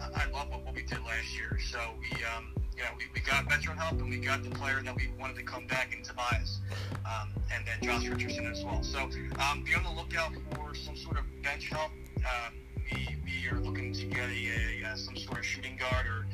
[0.00, 1.58] I love what, what we did last year.
[1.70, 4.80] So we um, you know, we, we got veteran help and we got the player
[4.84, 6.60] that we wanted to come back in Tobias,
[7.04, 8.82] um, and then Josh Richardson as well.
[8.84, 9.10] So
[9.40, 11.90] um, be on the lookout for some sort of bench help.
[12.18, 12.54] Um,
[12.92, 16.26] we, we are looking to get a, a, uh, some sort of shooting guard or,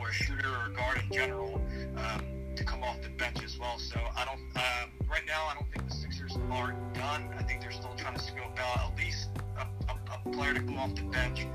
[0.00, 1.62] or a shooter or guard in general
[1.96, 3.78] um, to come off the bench as well.
[3.78, 7.32] So I don't uh, right now I don't think the Sixers are done.
[7.38, 10.60] I think they're still trying to scope out at least a, a, a player to
[10.60, 11.46] come off the bench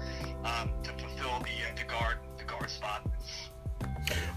[0.46, 3.06] um, to fulfill the uh, the guard the guard spot.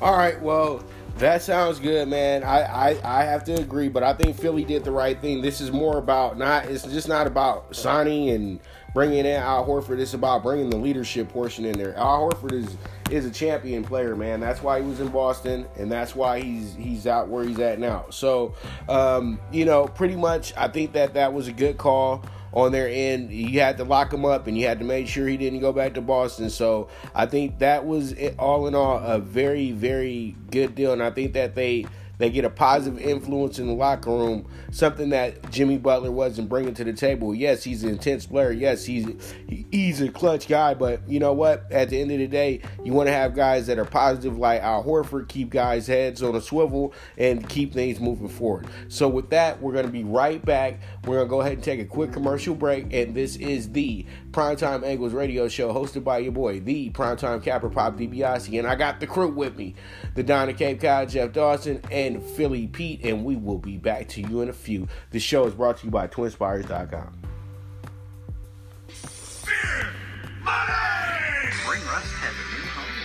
[0.00, 0.83] All right, well,
[1.18, 2.42] that sounds good, man.
[2.42, 5.42] I, I, I have to agree, but I think Philly did the right thing.
[5.42, 6.64] This is more about not.
[6.66, 8.61] It's just not about signing and
[8.94, 9.98] bringing in Al Horford.
[9.98, 11.94] It's about bringing the leadership portion in there.
[11.96, 12.76] Al Horford is
[13.11, 14.40] is a champion player, man.
[14.40, 17.79] That's why he was in Boston, and that's why he's he's out where he's at
[17.79, 18.07] now.
[18.09, 18.55] So,
[18.88, 22.88] um, you know, pretty much, I think that that was a good call on their
[22.88, 23.30] end.
[23.30, 25.72] You had to lock him up and you had to make sure he didn't go
[25.72, 26.50] back to Boston.
[26.50, 30.92] So I think that was all in all a very, very good deal.
[30.92, 31.86] And I think that they
[32.20, 36.74] they get a positive influence in the locker room, something that Jimmy Butler wasn't bringing
[36.74, 37.34] to the table.
[37.34, 38.52] Yes, he's an intense player.
[38.52, 39.06] Yes, he's
[39.48, 40.74] he's a clutch guy.
[40.74, 41.72] But you know what?
[41.72, 44.60] At the end of the day, you want to have guys that are positive, like
[44.60, 48.66] Al Horford, keep guys' heads on a swivel and keep things moving forward.
[48.88, 50.80] So with that, we're going to be right back.
[51.04, 54.04] We're going to go ahead and take a quick commercial break, and this is the
[54.32, 58.74] Primetime Angles Radio Show, hosted by your boy, the Primetime Capper Pop DiBiase, and I
[58.74, 59.74] got the crew with me,
[60.14, 64.20] the Donna Cape Cod, Jeff Dawson, and Philly Pete, and we will be back to
[64.20, 64.88] you in a few.
[65.10, 67.16] The show is brought to you by TwinSpires.com.
[71.64, 73.00] Ring Rust has a new home.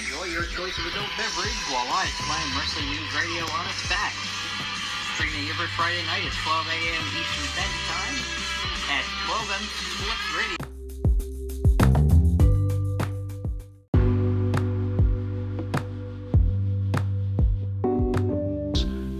[0.00, 4.14] Enjoy your choice of adult beverage while I explain Wrestling News Radio on its back.
[5.26, 7.02] Every Friday night at 12 a.m.
[7.18, 8.16] Eastern Standard Time
[8.90, 9.64] at 12M
[9.98, 10.56] Sports Radio.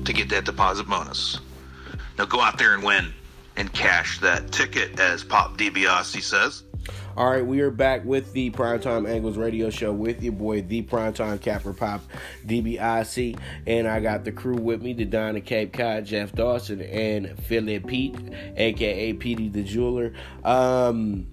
[0.05, 1.41] To get that deposit bonus.
[2.17, 3.13] Now go out there and win
[3.57, 6.63] and cash that ticket, as Pop DiBiase says.
[7.17, 10.83] All right, we are back with the Primetime Angles Radio Show with your boy, the
[10.83, 12.03] Primetime Capper Pop
[12.47, 13.39] DiBiase.
[13.67, 17.81] and I got the crew with me: the Donna Cape Cod, Jeff Dawson, and Philly
[17.81, 18.17] Pete,
[18.59, 20.13] aka Petey the Jeweler.
[20.45, 21.29] Um,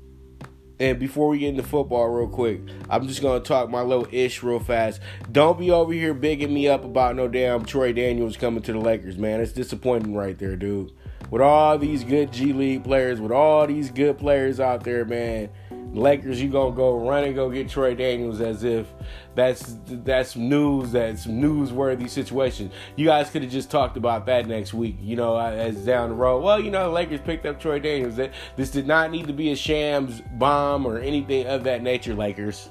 [0.79, 4.41] and before we get into football, real quick, I'm just gonna talk my little ish
[4.41, 5.01] real fast.
[5.33, 8.79] Don't be over here bigging me up about no damn Troy Daniels coming to the
[8.79, 9.41] Lakers, man.
[9.41, 10.93] It's disappointing right there, dude.
[11.29, 15.49] With all these good G League players, with all these good players out there, man.
[15.93, 18.87] Lakers, you gonna go run and go get Troy Daniels as if
[19.35, 22.71] that's that's news, that's newsworthy situation.
[22.95, 26.09] You guys could have just talked about that next week, you know, uh, as down
[26.09, 26.43] the road.
[26.43, 28.19] Well, you know, the Lakers picked up Troy Daniels.
[28.55, 32.69] This did not need to be a shams bomb or anything of that nature, Lakers.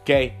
[0.00, 0.34] Okay,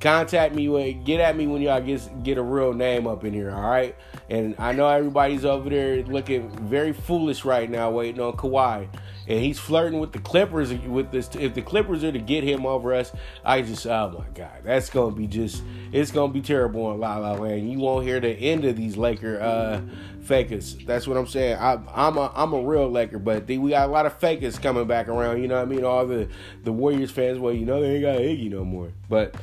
[0.00, 3.32] contact me when get at me when y'all get get a real name up in
[3.32, 3.96] here all right
[4.28, 8.86] and i know everybody's over there looking very foolish right now waiting on Kawhi
[9.28, 11.28] and he's flirting with the Clippers with this.
[11.34, 13.12] If the Clippers are to get him over us,
[13.44, 15.62] I just oh my god, that's gonna be just
[15.92, 17.70] it's gonna be terrible in La La Land.
[17.70, 19.80] You won't hear the end of these Laker uh,
[20.26, 20.76] fakers.
[20.84, 21.56] That's what I'm saying.
[21.58, 24.86] I, am a I'm a real Laker, but we got a lot of fakers coming
[24.86, 25.40] back around.
[25.40, 25.84] You know what I mean?
[25.84, 26.28] All the
[26.64, 28.92] the Warriors fans, well, you know they ain't got Iggy no more.
[29.08, 29.34] But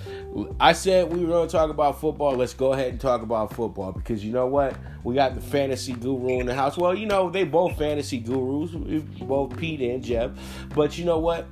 [0.60, 2.36] I said we were gonna talk about football.
[2.36, 4.76] Let's go ahead and talk about football because you know what?
[5.04, 6.78] We got the fantasy guru in the house.
[6.78, 10.32] Well, you know they both fantasy gurus, both Pete and Jeff.
[10.76, 11.48] But you know what?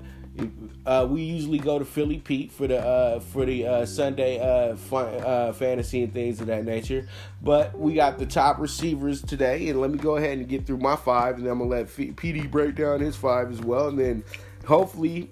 [0.86, 4.76] Uh, we usually go to Philly Pete for the uh, for the uh, Sunday uh,
[4.76, 7.08] fun, uh, fantasy and things of that nature.
[7.42, 10.78] But we got the top receivers today, and let me go ahead and get through
[10.78, 14.00] my five, and then I'm gonna let PD break down his five as well, and
[14.00, 14.24] then
[14.66, 15.32] hopefully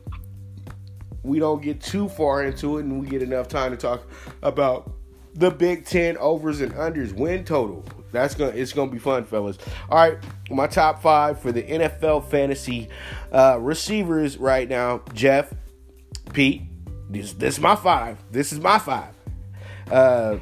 [1.24, 4.04] we don't get too far into it, and we get enough time to talk
[4.44, 4.92] about
[5.34, 7.86] the Big Ten overs and unders win total.
[8.12, 9.58] That's gonna it's gonna be fun, fellas.
[9.90, 10.18] All right,
[10.50, 12.90] my top five for the NFL fantasy
[13.32, 15.02] uh, receivers right now.
[15.14, 15.54] Jeff,
[16.34, 16.64] Pete,
[17.10, 18.18] this this is my five.
[18.32, 19.14] This is my five.
[19.92, 20.38] Uh,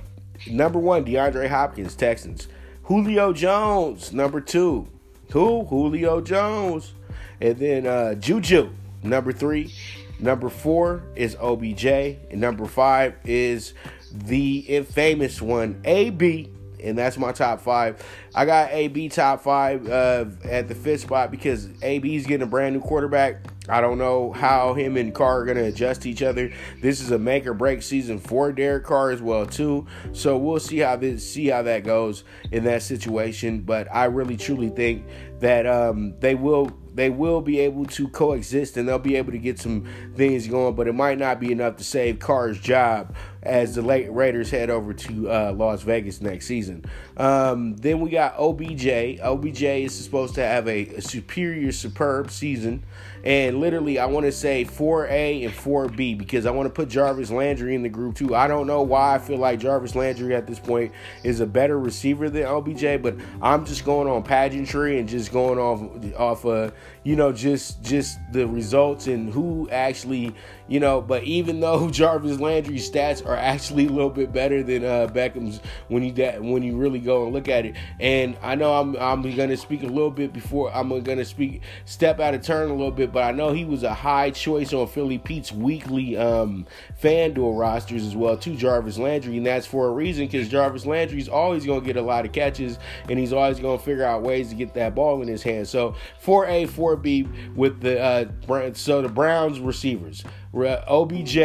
[0.49, 2.47] number one, DeAndre Hopkins, Texans.
[2.83, 4.87] Julio Jones, number two.
[5.31, 5.65] Who?
[5.65, 6.93] Julio Jones.
[7.41, 8.69] And then uh, Juju,
[9.03, 9.73] number three.
[10.19, 11.85] Number four is OBJ.
[11.85, 13.73] And number five is
[14.11, 16.49] the infamous one, AB
[16.87, 18.03] and that's my top five.
[18.33, 22.75] I got AB top five uh, at the fifth spot because AB's getting a brand
[22.75, 23.41] new quarterback.
[23.69, 26.51] I don't know how him and Carr are going to adjust each other.
[26.81, 29.85] This is a make or break season for Derek Carr as well too.
[30.13, 33.61] So we'll see how this see how that goes in that situation.
[33.61, 35.05] But I really truly think
[35.39, 39.37] that um, they will they will be able to coexist and they'll be able to
[39.37, 43.75] get some things going, but it might not be enough to save Carr's job as
[43.75, 46.83] the late Raiders head over to uh, Las Vegas next season.
[47.15, 49.19] Um, then we got OBJ.
[49.21, 52.83] OBJ is supposed to have a, a superior, superb season.
[53.27, 57.29] And literally, I want to say 4A and 4B because I want to put Jarvis
[57.29, 58.33] Landry in the group too.
[58.33, 60.93] I don't know why I feel like Jarvis Landry at this point
[61.25, 65.59] is a better receiver than OBJ, but I'm just going on pageantry and just going
[65.59, 66.71] off off uh,
[67.07, 70.35] you know just just the results and who actually
[70.67, 70.99] you know.
[70.99, 75.61] But even though Jarvis Landry's stats are actually a little bit better than uh, Beckham's
[75.87, 77.75] when you da- when you really go and look at it.
[78.01, 82.19] And I know I'm I'm gonna speak a little bit before I'm gonna speak step
[82.19, 84.87] out of turn a little bit, but I know he was a high choice on
[84.87, 86.67] Philly Pete's weekly um,
[87.01, 91.29] FanDuel rosters as well too, Jarvis Landry, and that's for a reason because Jarvis Landry's
[91.29, 94.55] always gonna get a lot of catches and he's always gonna figure out ways to
[94.55, 95.69] get that ball in his hand.
[95.69, 96.67] So 4A,
[96.97, 101.37] 4B with the uh, so the Browns receivers, OBJ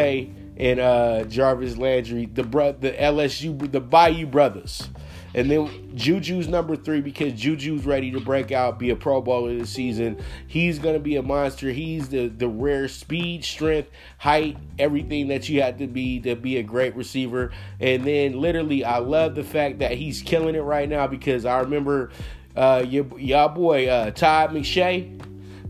[0.56, 4.88] and uh, Jarvis Landry, the bro- the LSU, the Bayou brothers.
[5.34, 9.56] And then Juju's number three because Juju's ready to break out, be a Pro Bowler
[9.56, 10.22] this season.
[10.46, 11.70] He's gonna be a monster.
[11.70, 16.58] He's the the rare speed, strength, height, everything that you have to be to be
[16.58, 17.50] a great receiver.
[17.80, 21.60] And then literally, I love the fact that he's killing it right now because I
[21.60, 22.10] remember
[22.54, 25.18] uh, your y'all boy uh, Todd McShay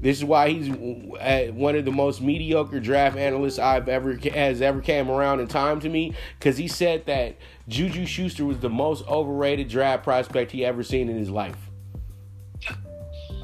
[0.03, 4.81] this is why he's one of the most mediocre draft analysts I've ever has ever
[4.81, 7.37] came around in time to me because he said that
[7.69, 11.57] Juju Schuster was the most overrated draft prospect he ever seen in his life.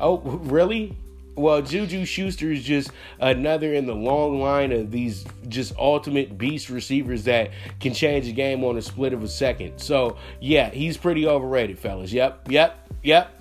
[0.01, 0.97] Oh, really?
[1.37, 2.90] Well, Juju Schuster is just
[3.21, 8.33] another in the long line of these just ultimate beast receivers that can change the
[8.33, 9.79] game on a split of a second.
[9.79, 12.12] So, yeah, he's pretty overrated, fellas.
[12.12, 13.33] Yep, yep, yep.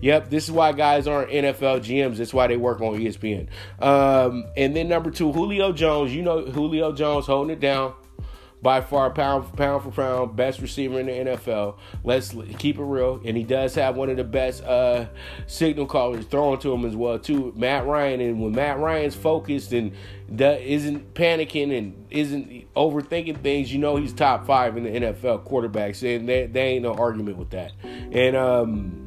[0.00, 2.16] Yep, this is why guys aren't NFL GMs.
[2.16, 3.48] That's why they work on ESPN.
[3.80, 6.14] Um, and then number two, Julio Jones.
[6.14, 7.94] You know Julio Jones holding it down
[8.62, 11.76] by far pound for pound for pound best receiver in the NFL.
[12.02, 15.06] Let's keep it real, and he does have one of the best uh,
[15.46, 17.52] signal callers thrown to him as well too.
[17.56, 19.92] Matt Ryan, and when Matt Ryan's focused and
[20.28, 26.02] isn't panicking and isn't overthinking things, you know he's top five in the NFL quarterbacks,
[26.02, 27.72] and there, there ain't no argument with that.
[27.84, 29.05] And um,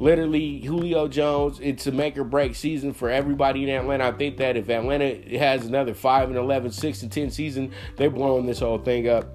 [0.00, 4.08] literally Julio Jones, it's a make or break season for everybody in Atlanta.
[4.08, 8.10] I think that if Atlanta has another 5 and 11, 6 and 10 season, they're
[8.10, 9.28] blowing this whole thing up.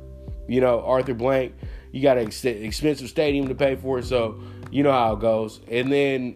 [0.48, 1.54] You know, Arthur Blank,
[1.92, 5.62] you got an expensive stadium to pay for, so you know how it goes.
[5.70, 6.36] And then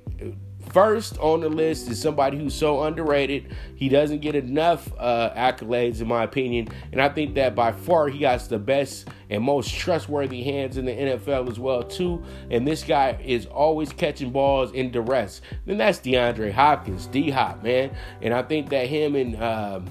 [0.69, 3.55] First on the list is somebody who's so underrated.
[3.75, 6.67] He doesn't get enough uh, accolades, in my opinion.
[6.91, 10.86] And I think that by far he got the best and most trustworthy hands in
[10.86, 12.23] the NFL as well, too.
[12.51, 15.41] And this guy is always catching balls in duress.
[15.65, 17.95] Then that's DeAndre Hopkins, D Hop, man.
[18.21, 19.82] And I think that him and uh,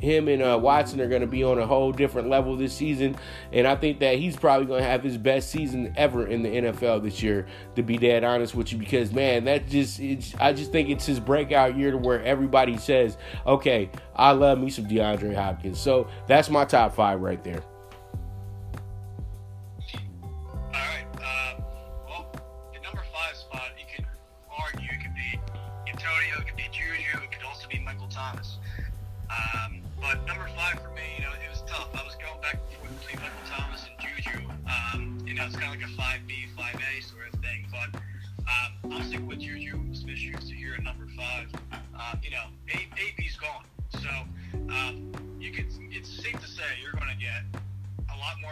[0.00, 3.16] him and uh, Watson are going to be on a whole different level this season,
[3.52, 6.48] and I think that he's probably going to have his best season ever in the
[6.48, 7.46] NFL this year.
[7.76, 10.00] To be dead honest with you, because man, that just
[10.40, 14.70] I just think it's his breakout year to where everybody says, "Okay, I love me
[14.70, 17.62] some DeAndre Hopkins." So that's my top five right there.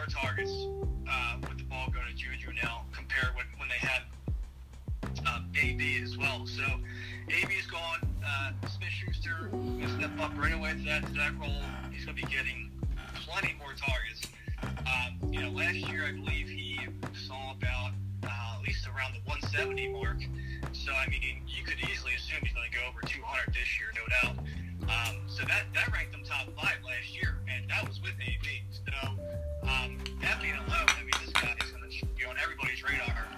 [0.05, 0.51] More targets
[1.09, 4.01] uh, with the ball going to Juju now compared with when they had
[5.25, 6.45] uh, AB as well.
[6.45, 6.63] So
[7.29, 7.99] AB's gone.
[8.25, 11.61] Uh, Smith Schuster to step up right away to that, to that role.
[11.91, 12.71] He's going to be getting
[13.27, 14.27] plenty more targets.
[14.85, 16.79] Um, you know, last year I believe he
[17.27, 17.91] saw about
[18.23, 20.21] uh, at least around the 170 mark.
[20.73, 23.89] So I mean, you could easily assume he's going to go over 200 this year,
[23.95, 24.37] no doubt.
[24.85, 28.65] Um, so that that ranked him top five last year, and that was with AB.
[28.85, 29.09] So
[29.67, 33.34] um, that being alone, I mean, this guy is going to be on everybody's radar.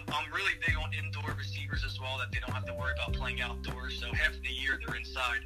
[0.00, 2.18] I'm, I'm really big on indoor receivers as well.
[2.18, 3.98] That they don't have to worry about playing outdoors.
[4.00, 5.40] So half of the year they're inside.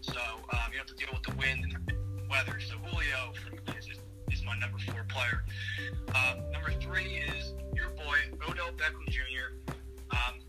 [0.00, 0.20] So
[0.52, 2.60] um, you have to deal with the wind and weather.
[2.60, 3.32] So Julio
[3.76, 3.88] is,
[4.30, 5.44] is my number four player.
[6.14, 9.72] Um, number three is your boy Odell Beckham Jr.
[10.10, 10.40] Um,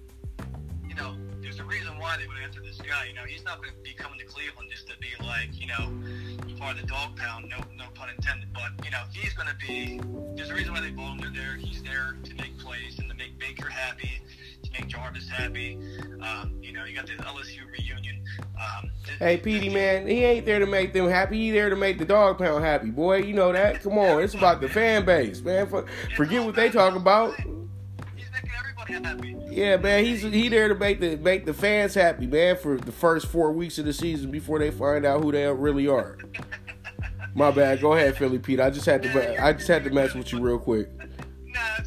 [0.92, 3.06] you know, there's a reason why they would enter this guy.
[3.08, 5.68] You know, he's not going to be coming to Cleveland just to be like, you
[5.68, 7.48] know, part of the dog pound.
[7.50, 8.50] No, no pun intended.
[8.54, 10.02] But you know, he's going to be.
[10.36, 11.34] There's a reason why they bought him.
[11.34, 11.56] There.
[11.56, 14.22] He's there to make plays and to make Baker happy,
[14.64, 15.80] to make Jarvis happy.
[16.22, 18.22] Um, you know, you got the LSU reunion.
[18.60, 21.38] Um, Hey, Petey, man, he ain't there to make them happy.
[21.38, 23.18] He there to make the dog pound happy, boy.
[23.18, 23.82] You know that.
[23.82, 25.68] Come on, it's about the fan base, man.
[25.68, 25.86] For,
[26.16, 27.36] forget what they talk about.
[28.16, 29.41] He's making everybody happy.
[29.52, 32.92] Yeah, man, he's he there to make the make the fans happy, man, for the
[32.92, 36.18] first four weeks of the season before they find out who they really are.
[37.36, 37.82] My bad.
[37.82, 38.60] Go ahead, Philly Pete.
[38.60, 40.90] I just had to I just had to mess with you real quick.
[41.46, 41.84] Nah,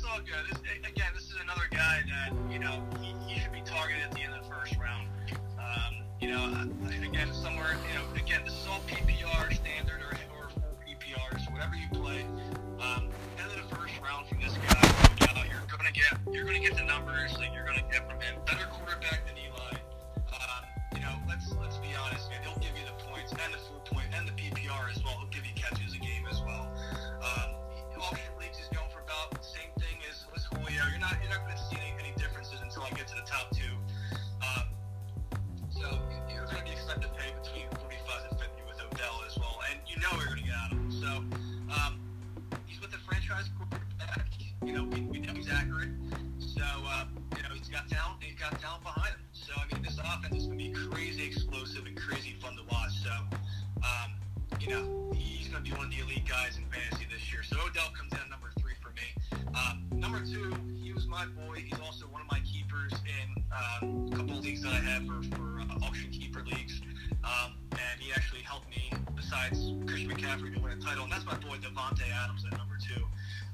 [55.65, 57.43] be one of the elite guys in fantasy this year.
[57.43, 59.09] So Odell comes in at number three for me.
[59.57, 61.65] Um, number two, he was my boy.
[61.65, 65.07] He's also one of my keepers in um, a couple of leagues that I have
[65.07, 66.83] for, for uh, auction keeper leagues.
[67.25, 71.05] Um, and he actually helped me, besides Christian McCaffrey, to win a title.
[71.05, 73.01] And that's my boy Davante Adams at number two.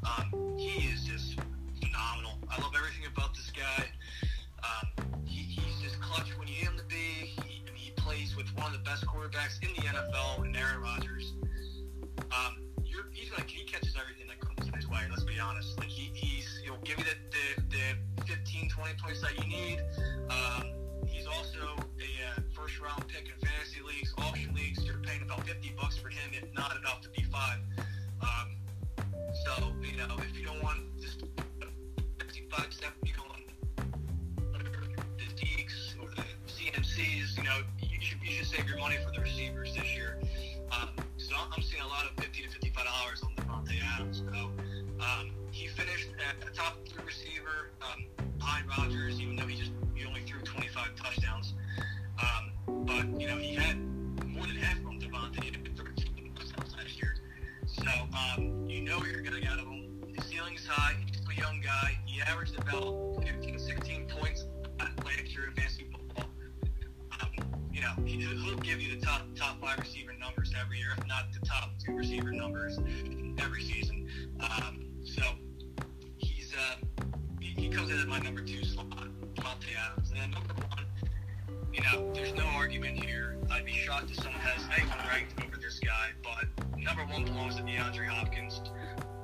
[0.03, 1.39] Um, he is just
[1.79, 2.43] phenomenal.
[2.51, 3.87] I love everything about this guy.
[4.67, 7.39] Um, he, he's just clutch when you need him to be.
[7.47, 11.35] He, he plays with one of the best quarterbacks in the NFL, Aaron Rodgers.
[12.33, 15.01] Um, you're, he's gonna he catches everything that comes his way.
[15.09, 15.79] Let's be honest.
[15.79, 19.81] Like he, he's he'll give you the, the, the 15, 20 points that you need.
[20.31, 20.73] Um,
[21.07, 24.85] he's also a uh, first round pick in fantasy leagues, auction leagues.
[24.85, 27.59] You're paying about 50 bucks for him, if not enough to be five.
[28.23, 28.57] Um,
[29.45, 31.25] so you know if you don't want just
[32.19, 33.85] 55, 70 on
[35.19, 39.13] the Deeks or the CMCs, you know, you should, you should save your money for
[39.13, 40.21] the receivers this year.
[41.53, 44.23] I'm seeing a lot of 50 to 55 dollars on Davante Adams.
[44.33, 44.51] So
[45.01, 48.05] um, he finished at the top three receiver um,
[48.39, 51.55] behind Rodgers, even though he just he only threw 25 touchdowns.
[52.21, 53.77] Um, but you know he had
[54.27, 55.01] more than half them.
[55.01, 57.15] Devontae he had 13 touchdowns last year.
[57.67, 60.03] So um, you know you're going to get out of him.
[60.15, 60.97] His ceiling's high.
[61.07, 61.99] He's a young guy.
[62.05, 64.45] He averaged about 15, 16 points
[64.79, 65.55] last year in
[67.81, 71.07] you know, he, he'll give you the top top five receiver numbers every year, if
[71.07, 72.79] not the top two receiver numbers
[73.39, 74.07] every season.
[74.41, 75.23] Um, so
[76.19, 77.05] he's uh,
[77.41, 78.91] he, he comes in at my number two slot,
[79.35, 80.85] Davante Adams, and then number one.
[81.73, 83.39] You know, there's no argument here.
[83.51, 87.57] I'd be shocked if someone has anyone ranked over this guy, but number one belongs
[87.57, 88.61] to DeAndre Hopkins.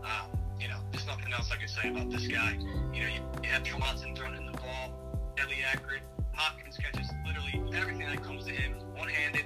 [0.03, 2.57] Um, you know, there's nothing else I could say about this guy.
[2.95, 6.03] You know, you, you have Watson throwing in the ball, deadly accurate.
[6.37, 9.46] Hopkins catches literally everything that comes to him, one-handed,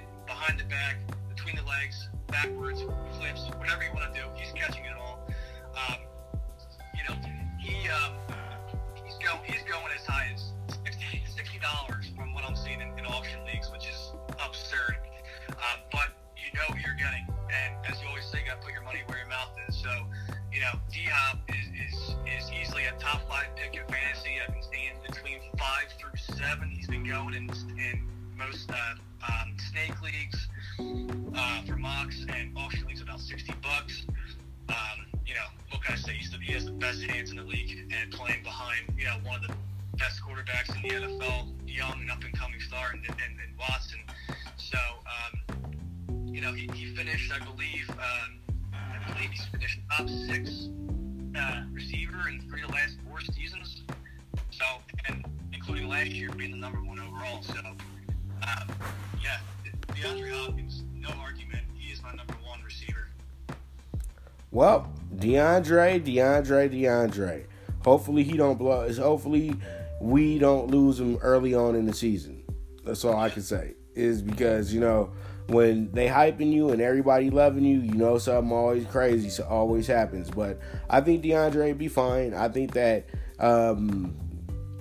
[65.31, 67.45] DeAndre, DeAndre, DeAndre.
[67.83, 68.91] Hopefully he don't blow.
[68.93, 69.55] Hopefully
[70.01, 72.43] we don't lose him early on in the season.
[72.83, 73.75] That's all I can say.
[73.93, 75.11] Is because you know
[75.47, 79.87] when they hyping you and everybody loving you, you know something always crazy so always
[79.87, 80.29] happens.
[80.29, 80.59] But
[80.89, 82.33] I think DeAndre be fine.
[82.33, 83.07] I think that
[83.39, 84.15] um,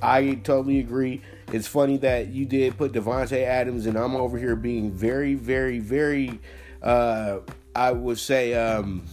[0.02, 1.22] I totally agree.
[1.52, 5.78] It's funny that you did put Davante Adams, and I'm over here being very, very,
[5.78, 6.40] very.
[6.82, 7.38] Uh,
[7.74, 8.54] I would say.
[8.54, 9.04] Um,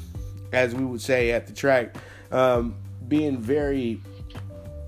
[0.52, 1.95] as we would say at the track,
[2.32, 2.76] um,
[3.08, 4.02] being very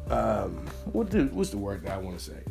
[0.10, 2.44] um, what the, what's the word that I want to say?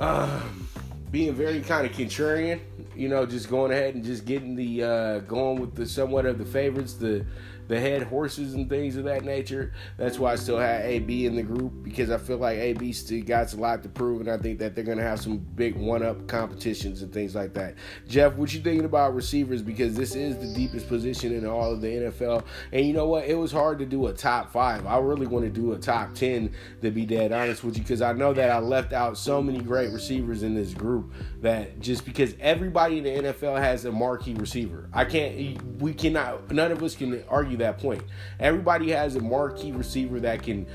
[0.00, 0.68] Um,
[1.10, 2.60] being very kind of contrarian,
[2.94, 6.38] you know, just going ahead and just getting the uh, going with the somewhat of
[6.38, 7.24] the favorites, the
[7.68, 9.72] the head horses and things of that nature.
[9.96, 13.22] That's why I still have AB in the group because I feel like AB still
[13.22, 16.26] got a lot to prove, and I think that they're gonna have some big one-up
[16.26, 17.74] competitions and things like that.
[18.08, 19.62] Jeff, what you thinking about receivers?
[19.62, 23.26] Because this is the deepest position in all of the NFL, and you know what?
[23.26, 24.86] It was hard to do a top five.
[24.86, 28.02] I really want to do a top ten to be dead honest with you, because
[28.02, 31.12] I know that I left out so many great receivers in this group
[31.42, 35.62] that just because everybody in the NFL has a marquee receiver, I can't.
[35.80, 36.50] We cannot.
[36.50, 38.02] None of us can argue that point.
[38.40, 40.66] Everybody has a marquee receiver that can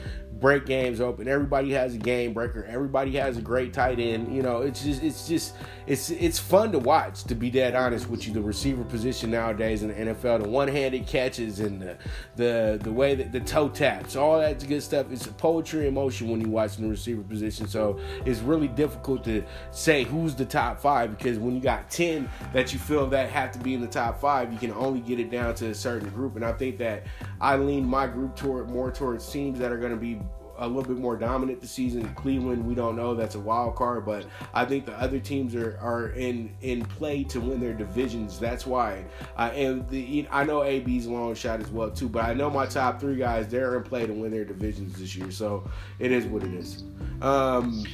[0.43, 1.25] break games open.
[1.29, 2.65] Everybody has a game breaker.
[2.65, 4.35] Everybody has a great tight end.
[4.35, 5.55] You know, it's just it's just
[5.87, 7.23] it's it's fun to watch.
[7.23, 11.07] To be dead honest with you, the receiver position nowadays in the NFL, the one-handed
[11.07, 11.97] catches and the
[12.35, 15.09] the the way that the toe taps, all that good stuff.
[15.11, 17.65] It's poetry in motion when you watch the receiver position.
[17.65, 22.29] So it's really difficult to say who's the top five because when you got ten
[22.51, 25.21] that you feel that have to be in the top five, you can only get
[25.21, 26.35] it down to a certain group.
[26.35, 27.05] And I think that
[27.39, 30.19] I lean my group toward more towards teams that are going to be
[30.63, 32.13] a little bit more dominant this season.
[32.15, 33.13] Cleveland, we don't know.
[33.13, 37.23] That's a wild card, but I think the other teams are, are in in play
[37.25, 38.39] to win their divisions.
[38.39, 39.05] That's why.
[39.37, 42.65] Uh, and the I know AB's long shot as well too, but I know my
[42.65, 45.31] top three guys they're in play to win their divisions this year.
[45.31, 46.83] So it is what it is.
[47.21, 47.85] Um,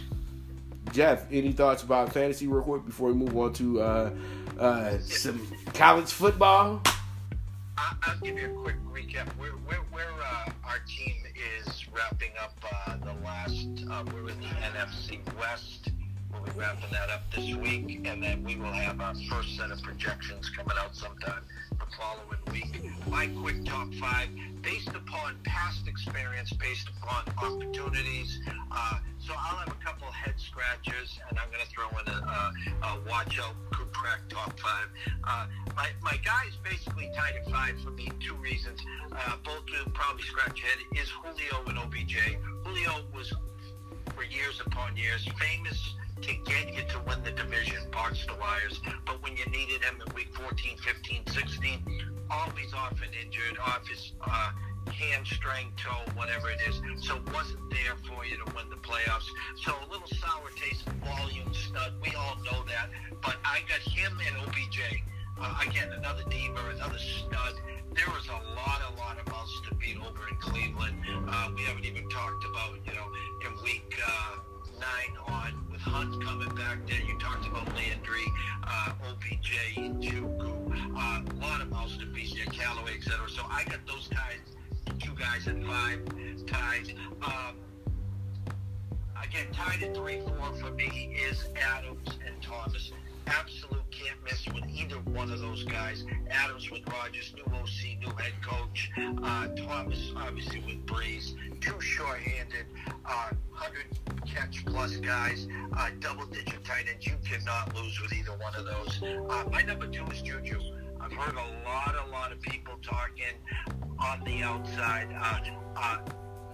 [0.92, 4.12] Jeff, any thoughts about fantasy real quick before we move on to uh,
[4.60, 6.82] uh, some college football?
[7.78, 9.28] I'll give you a quick recap.
[14.00, 15.90] Uh, we're in the NFC West.
[16.32, 19.72] We'll be wrapping that up this week, and then we will have our first set
[19.72, 21.42] of projections coming out sometime
[21.72, 22.82] the following week.
[23.10, 24.30] My quick top five,
[24.62, 28.40] based upon past experience, based upon opportunities.
[28.72, 32.26] Uh, so I'll have a couple head scratchers, and I'm going to throw in a,
[32.26, 34.88] a, a watch out, could crack top five.
[35.26, 38.80] Uh, my, my guys basically tied at five for me, two reasons.
[39.12, 42.16] Uh, both will probably scratch head, is Julio and OBJ.
[42.64, 43.34] Julio was,
[44.20, 48.82] for years upon years, famous to get you to win the division, box the wires.
[49.06, 51.80] But when you needed him in week 14, 15, 16,
[52.30, 54.52] always off and injured, off his uh,
[54.92, 56.82] hamstring, toe, whatever it is.
[57.08, 59.30] So wasn't there for you to win the playoffs.
[59.64, 61.94] So a little sour taste, volume stud.
[62.04, 62.90] We all know that.
[63.22, 65.02] But I got him and OBJ.
[65.42, 67.54] Uh, again, another diva, another stud.
[67.96, 70.98] There was a lot, a lot of mouths to beat over in Cleveland.
[71.28, 73.08] Uh, we haven't even talked about, you know,
[73.46, 74.36] in week uh,
[74.80, 77.02] nine on with Hunt coming back there.
[77.02, 78.26] You talked about Landry,
[78.64, 80.60] uh, OBJ, Njoku.
[82.60, 83.30] Callaway, etc.
[83.30, 84.40] So I got those guys,
[85.00, 86.02] two guys at five
[86.46, 86.94] tied.
[87.22, 87.56] Um,
[89.24, 92.92] again, tied at three four for me is Adams and Thomas.
[93.30, 96.04] Absolute can't miss with either one of those guys.
[96.30, 98.90] Adams with Rodgers, new OC, new head coach.
[98.98, 102.66] Uh, Thomas obviously with Brees, two short-handed,
[103.06, 103.86] uh, hundred
[104.26, 107.06] catch plus guys, uh, double-digit tight ends.
[107.06, 109.02] You cannot lose with either one of those.
[109.04, 110.60] Uh, my number two is Juju.
[111.00, 113.36] I've heard a lot, a lot of people talking
[114.00, 115.08] on the outside.
[115.14, 115.40] Uh,
[115.76, 115.98] uh,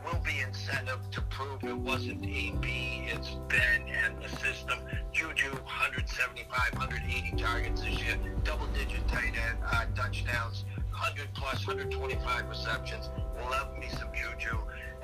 [0.05, 4.79] will be incentive to prove it wasn't AB, it's Ben and the system.
[5.11, 12.49] Juju, 175, 180 targets this year, double digit tight end uh, touchdowns, 100 plus, 125
[12.49, 13.09] receptions.
[13.49, 14.57] Love me some Juju.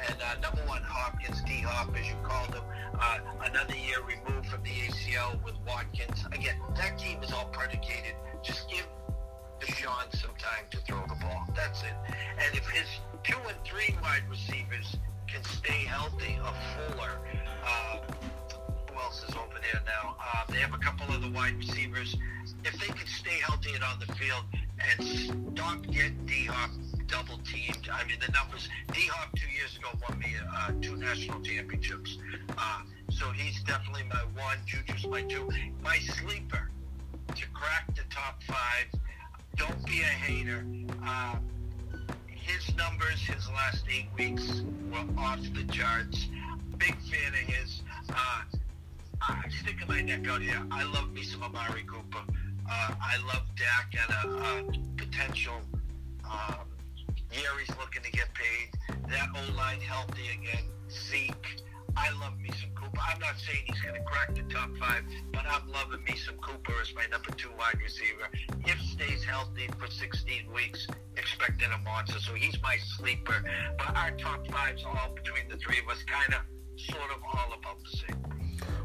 [0.07, 2.63] And uh, number one, Hopkins, D Hop, as you called him,
[2.99, 6.25] uh, another year removed from the ACL with Watkins.
[6.31, 8.15] Again, that team is all predicated.
[8.43, 8.87] Just give
[9.61, 11.45] Deshaun some time to throw the ball.
[11.55, 11.93] That's it.
[12.39, 12.87] And if his
[13.23, 14.97] two and three wide receivers
[15.27, 17.19] can stay healthy, a Fuller,
[17.63, 17.97] uh,
[18.89, 20.15] who else is over there now?
[20.19, 22.17] Uh, they have a couple of the wide receivers.
[22.65, 24.43] If they can stay healthy and on the field
[24.79, 25.07] and
[25.55, 26.71] stop getting D-Hop
[27.07, 31.39] double teamed, I mean, the numbers, D-Hop two years ago won me uh, two national
[31.41, 32.17] championships.
[32.57, 32.81] Uh,
[33.11, 34.57] so he's definitely my one.
[34.65, 35.49] Juju's my two.
[35.83, 36.71] My sleeper
[37.35, 38.87] to crack the top five
[39.55, 40.65] don't be a hater.
[41.05, 41.35] Uh,
[42.27, 46.27] his numbers, his last eight weeks were off the charts.
[46.77, 47.81] Big fan of his.
[48.09, 48.41] Uh,
[49.21, 50.61] I'm sticking my neck out here.
[50.71, 52.23] I love me some Amari Cooper.
[52.69, 55.61] Uh, I love Dak and a, a potential
[56.25, 56.65] um,
[57.31, 58.71] year he's looking to get paid.
[59.09, 60.63] That O line healthy again.
[60.89, 61.61] Zeke.
[61.95, 62.99] I love me some Cooper.
[63.11, 66.35] I'm not saying he's going to crack the top five, but I'm loving me some
[66.35, 68.27] Cooper as my number two wide receiver.
[68.65, 70.87] If stays healthy for 16 weeks,
[71.17, 72.19] expecting a monster.
[72.19, 73.43] So he's my sleeper.
[73.77, 76.41] But our top five's all between the three of us, kind of,
[76.77, 78.31] sort of all about the same.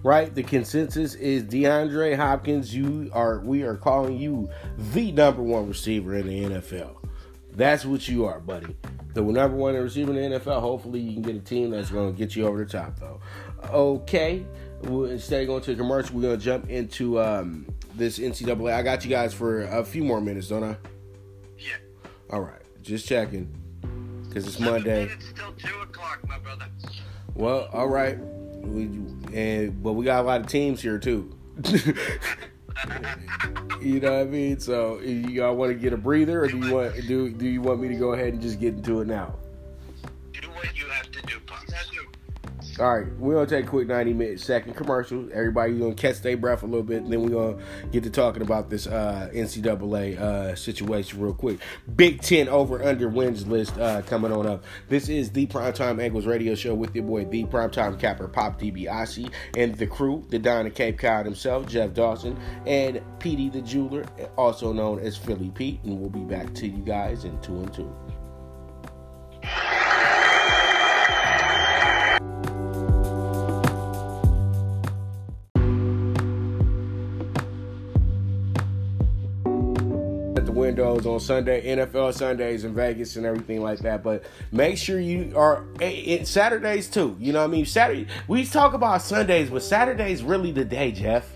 [0.03, 2.75] Right, the consensus is DeAndre Hopkins.
[2.75, 6.97] You are, we are calling you the number one receiver in the NFL.
[7.53, 8.77] That's what you are, buddy.
[9.17, 10.61] The number one receiver in the NFL.
[10.61, 13.19] Hopefully, you can get a team that's going to get you over the top, though.
[13.71, 14.45] Okay,
[14.83, 18.75] we'll, instead of going to a commercial, we're going to jump into um, this NCAA.
[18.75, 20.77] I got you guys for a few more minutes, don't I?
[21.57, 21.77] Yeah.
[22.31, 23.51] All right, just checking
[24.29, 25.07] because it's Monday.
[25.07, 26.67] minutes till two o'clock, my brother.
[27.35, 28.85] Well, all right, we
[29.33, 31.35] and but we got a lot of teams here too.
[33.81, 34.61] you know what I mean?
[34.61, 37.81] So, y'all want to get a breather, or do you want do do you want
[37.81, 39.35] me to go ahead and just get into it now?
[42.79, 45.31] All right, we're gonna take a quick ninety minute second commercial.
[45.33, 48.43] Everybody gonna catch their breath a little bit, and then we're gonna get to talking
[48.43, 51.59] about this uh, NCAA uh, situation real quick.
[51.95, 54.63] Big Ten over under wins list uh, coming on up.
[54.91, 59.33] This is the Primetime Angles Radio Show with your boy, the Primetime Capper Pop DiBiase,
[59.57, 64.05] and the crew, the Don of Cape Cod himself, Jeff Dawson, and Petey the Jeweler,
[64.37, 67.73] also known as Philly Pete, and we'll be back to you guys in two and
[67.73, 67.91] two.
[80.77, 84.03] Windows on Sunday, NFL Sundays in Vegas and everything like that.
[84.03, 87.17] But make sure you are it, Saturdays too.
[87.19, 87.65] You know what I mean?
[87.65, 91.31] Saturday we talk about Sundays, but Saturday's really the day, Jeff.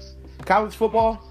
[0.45, 1.27] College football.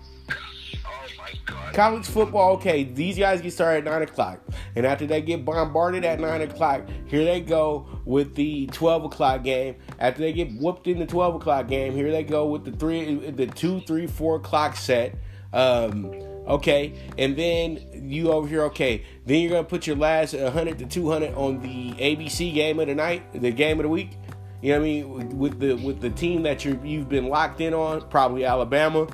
[1.74, 4.42] College football, okay, these guys get started at 9 o'clock.
[4.76, 9.44] And after they get bombarded at 9 o'clock, here they go with the 12 o'clock
[9.44, 9.76] game.
[10.00, 13.30] After they get whooped in the 12 o'clock game, here they go with the three,
[13.30, 15.16] the 2, 3, 4 o'clock set.
[15.54, 16.12] Um,
[16.50, 20.86] okay, and then you over here, okay, then you're to put your last 100 to
[20.86, 24.18] 200 on the ABC game of the night, the game of the week.
[24.62, 25.38] You know what I mean?
[25.38, 29.08] With the with the team that you you've been locked in on, probably Alabama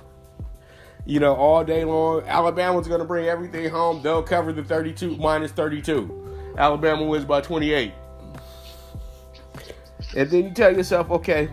[1.06, 2.24] you know, all day long.
[2.24, 4.02] Alabama's to bring everything home.
[4.02, 6.54] They'll cover the 32 minus 32.
[6.58, 7.94] Alabama wins by 28.
[10.16, 11.50] And then you tell yourself, okay,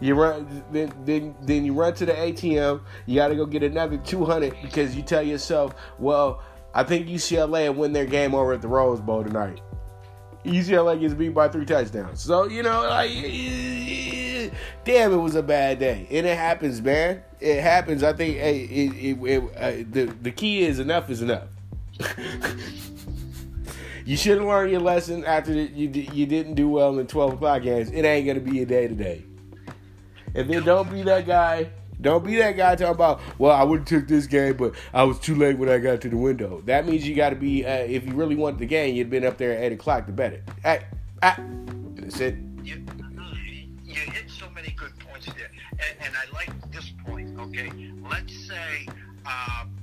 [0.00, 2.80] you run then then then you run to the ATM.
[3.06, 6.42] You got to go get another 200 because you tell yourself, well,
[6.74, 9.60] I think UCLA will win their game over at the Rose Bowl tonight.
[10.44, 12.20] UCLA gets beat by three touchdowns.
[12.20, 13.10] So, you know, like,
[14.84, 16.06] damn, it was a bad day.
[16.10, 17.22] And it happens, man.
[17.40, 18.02] It happens.
[18.02, 21.48] I think hey, it, it, it, uh, the, the key is enough is enough.
[24.04, 27.34] you should have learned your lesson after you, you didn't do well in the 12
[27.34, 27.90] o'clock games.
[27.90, 29.24] It ain't to be a day today.
[30.34, 31.70] And then don't be that guy
[32.00, 35.02] Don't be that guy talking about, well, I would have took this game, but I
[35.02, 36.62] was too late when I got to the window.
[36.64, 39.24] That means you got to be, uh, if you really want the game, you'd been
[39.24, 40.48] up there at 8 o'clock to bet it.
[40.62, 40.84] Hey,
[41.22, 41.36] ah,
[41.96, 42.36] that's it.
[42.62, 42.84] You,
[43.84, 45.50] you hit so many good points there.
[45.72, 47.70] And, and I like this point, okay?
[48.08, 48.86] Let's say
[49.26, 49.74] um,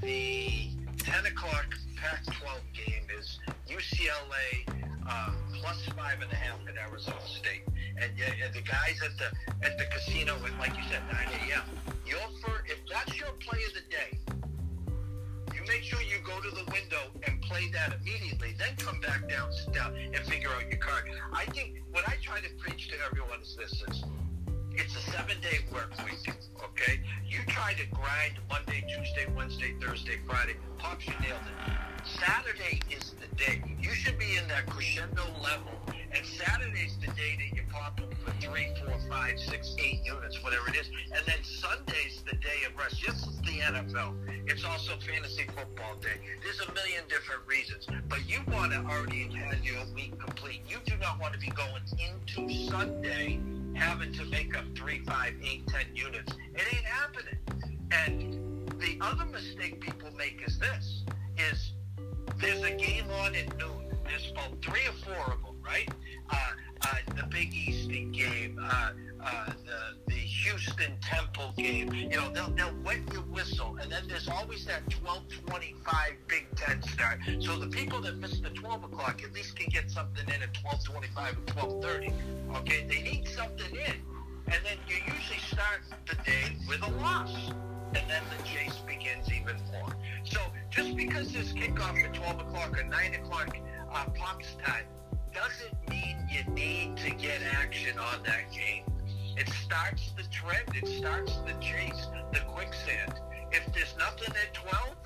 [0.00, 1.66] the 10 o'clock
[1.96, 4.64] Pac 12 game is UCLA
[5.08, 7.62] uh, plus five and a half at Arizona State.
[8.00, 11.62] And, and the guys at the at the casino at, like you said, 9 a.m.
[12.06, 14.18] Your for, if that's your play of the day,
[15.54, 18.54] you make sure you go to the window and play that immediately.
[18.56, 21.10] Then come back down, sit down, and figure out your card.
[21.32, 24.04] I think what I try to preach to everyone is this: is
[24.72, 26.37] it's a seven-day work week.
[26.80, 30.54] Okay, you try to grind Monday, Tuesday, Wednesday, Thursday, Friday.
[30.78, 31.72] Pops, you nailed it.
[32.06, 33.62] Saturday is the day.
[33.80, 35.72] You should be in that crescendo level,
[36.12, 40.42] and Saturday's the day that you pop them for three, four, five, six, eight units,
[40.42, 40.90] whatever it is.
[41.14, 43.02] And then Sunday's the day of rest.
[43.04, 44.14] This is the NFL.
[44.46, 46.20] It's also fantasy football day.
[46.42, 50.62] There's a million different reasons, but you want to already have your week complete.
[50.68, 53.40] You do not want to be going into Sunday
[53.74, 56.32] having to make up three, five, eight, ten units.
[56.54, 57.38] It ain't happening.
[57.90, 61.04] And the other mistake people make is this:
[61.36, 61.72] is
[62.40, 63.84] there's a game on at noon.
[64.04, 65.88] There's about three or four of them, right?
[66.30, 66.36] Uh,
[66.82, 68.90] uh, the Big Easty game, uh,
[69.22, 71.92] uh, the the Houston Temple game.
[71.92, 75.74] You know, they'll they'll wet your whistle, and then there's always that 12:25
[76.26, 77.18] Big Ten start.
[77.40, 80.54] So the people that miss the 12 o'clock at least can get something in at
[80.54, 82.12] 12:25 or 12:30.
[82.56, 83.96] Okay, they need something in,
[84.46, 87.34] and then you usually start the day with a loss,
[87.94, 89.94] and then the chase begins even more.
[90.24, 90.40] So
[90.70, 93.56] just because there's kickoff at 12 o'clock or 9 o'clock
[93.90, 94.84] uh, Pops time
[95.38, 98.84] doesn't mean you need to get action on that game.
[99.36, 100.66] It starts the trend.
[100.74, 103.14] It starts the chase, the quicksand.
[103.52, 104.96] If there's nothing at 12,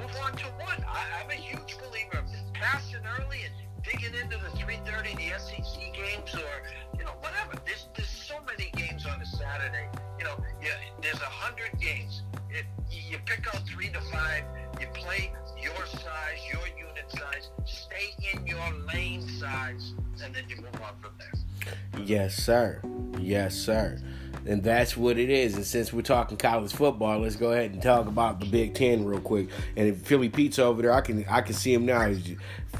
[0.00, 0.82] move on to one.
[0.88, 2.24] I, I'm a huge believer of
[2.54, 6.54] passing early and digging into the 3:30, the SEC games, or
[6.98, 7.52] you know whatever.
[7.64, 9.88] There's there's so many games on a Saturday.
[10.18, 10.70] You know, yeah,
[11.02, 12.22] there's a hundred games.
[12.50, 14.44] It, you pick out three to five.
[14.80, 17.50] You play your size, your unit size.
[17.64, 22.04] Stay in your lane size, and then you move on from there.
[22.04, 22.80] Yes, sir.
[23.18, 23.98] Yes, sir.
[24.46, 25.54] And that's what it is.
[25.54, 29.04] And since we're talking college football, let's go ahead and talk about the Big Ten
[29.04, 29.48] real quick.
[29.76, 32.06] And if Philly Pete's over there, I can I can see him now.
[32.06, 32.36] He's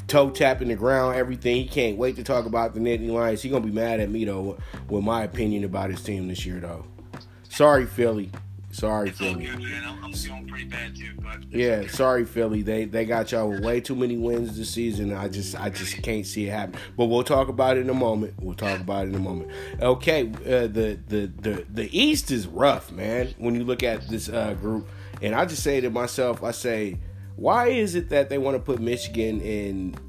[0.07, 1.57] toe tapping the ground, everything.
[1.57, 3.41] He can't wait to talk about the Nittany Lions.
[3.41, 4.59] He's gonna be mad at me though
[4.89, 6.85] with my opinion about his team this year though.
[7.49, 8.31] Sorry, Philly.
[8.75, 9.47] Sorry, It's Philly.
[9.47, 9.63] good.
[9.85, 12.63] I'm, I'm feeling pretty bad too, but Yeah, sorry, Philly.
[12.63, 15.13] They they got y'all with way too many wins this season.
[15.13, 16.75] I just I just can't see it happen.
[16.97, 18.35] But we'll talk about it in a moment.
[18.41, 19.53] We'll talk about it in a moment.
[19.81, 23.33] Okay, uh, the the the the East is rough, man.
[23.39, 24.89] When you look at this uh, group,
[25.23, 26.99] and I just say to myself, I say,
[27.37, 30.01] why is it that they want to put Michigan and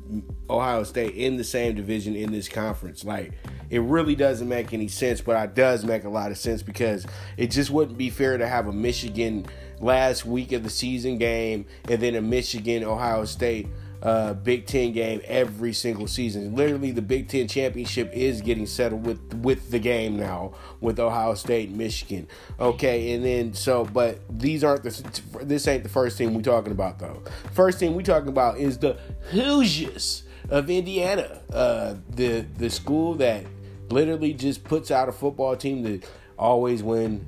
[0.49, 3.03] Ohio State in the same division in this conference?
[3.03, 3.33] Like,
[3.69, 7.05] it really doesn't make any sense, but it does make a lot of sense because
[7.37, 9.45] it just wouldn't be fair to have a Michigan
[9.79, 13.67] last week of the season game and then a Michigan Ohio State
[14.05, 16.55] uh, Big Ten game every single season.
[16.55, 21.33] Literally, the Big Ten championship is getting settled with with the game now with Ohio
[21.33, 22.27] State Michigan.
[22.59, 26.71] Okay, and then so, but these aren't the this ain't the first team we talking
[26.71, 27.23] about though.
[27.51, 28.95] First team we talking about is the
[29.31, 33.43] Hoosiers of Indiana, uh, the the school that
[33.89, 37.25] literally just puts out a football team that always win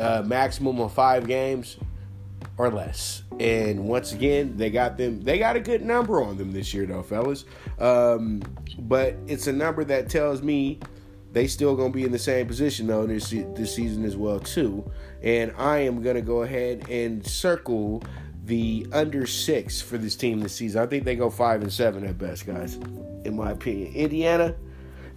[0.00, 1.76] uh, maximum of five games
[2.58, 3.22] or less.
[3.40, 5.20] And once again, they got them.
[5.22, 7.44] They got a good number on them this year, though, fellas.
[7.78, 8.42] Um,
[8.78, 10.80] but it's a number that tells me
[11.32, 14.90] they still gonna be in the same position though this this season as well too.
[15.22, 18.02] And I am gonna go ahead and circle
[18.44, 20.82] the under six for this team this season.
[20.82, 22.74] I think they go five and seven at best, guys.
[23.24, 24.54] In my opinion, Indiana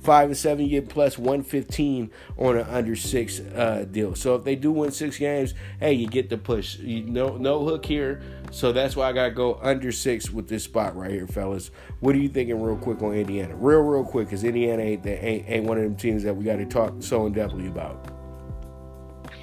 [0.05, 4.15] five and seven, you get plus one fifteen on an under six uh, deal.
[4.15, 6.77] So if they do win six games, hey, you get the push.
[6.77, 8.21] You, no no hook here.
[8.51, 11.71] So that's why I gotta go under six with this spot right here, fellas.
[11.99, 13.55] What are you thinking, real quick on Indiana?
[13.55, 16.45] Real real quick, because Indiana ain't, that ain't ain't one of them teams that we
[16.45, 18.11] got to talk so in depthly about.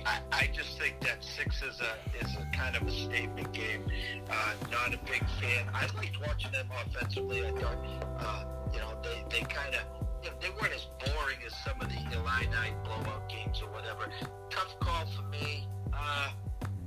[0.07, 3.85] I, I just think that six is a is a kind of a statement game.
[4.31, 5.67] Uh, not a big fan.
[5.75, 7.45] I liked watching them offensively.
[7.45, 7.77] I thought,
[8.19, 9.83] uh, you know, they they kind of
[10.23, 14.09] you they weren't as boring as some of the Illini blowout games or whatever.
[14.51, 15.67] Tough call for me.
[15.93, 16.31] Uh,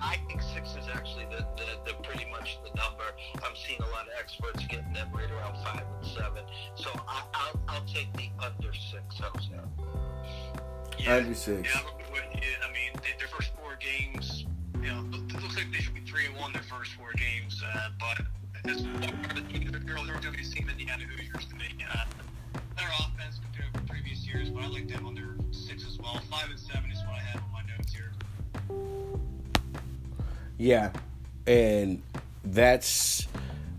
[0.02, 3.06] I think six is actually the, the, the pretty much the number.
[3.44, 6.44] I'm seeing a lot of experts getting them right around five and seven.
[6.76, 9.04] So I, I'll I'll take the under six.
[9.20, 9.68] How's that?
[11.00, 11.16] Yeah.
[11.18, 11.74] Under six.
[11.74, 14.46] Yeah, but- but, yeah, I mean, they, their first four games,
[14.82, 17.62] you know, it looks like they should be three and one their first four games.
[17.62, 18.26] Uh, but
[18.72, 21.66] as far as the team, the girls are doing the same Indiana Hoosiers to me.
[21.94, 22.06] Uh,
[22.76, 26.20] their offense compared to previous years, but I like them under six as well.
[26.30, 28.12] Five and seven is what I have on my notes here.
[30.58, 30.92] Yeah,
[31.48, 32.02] and
[32.44, 33.28] that's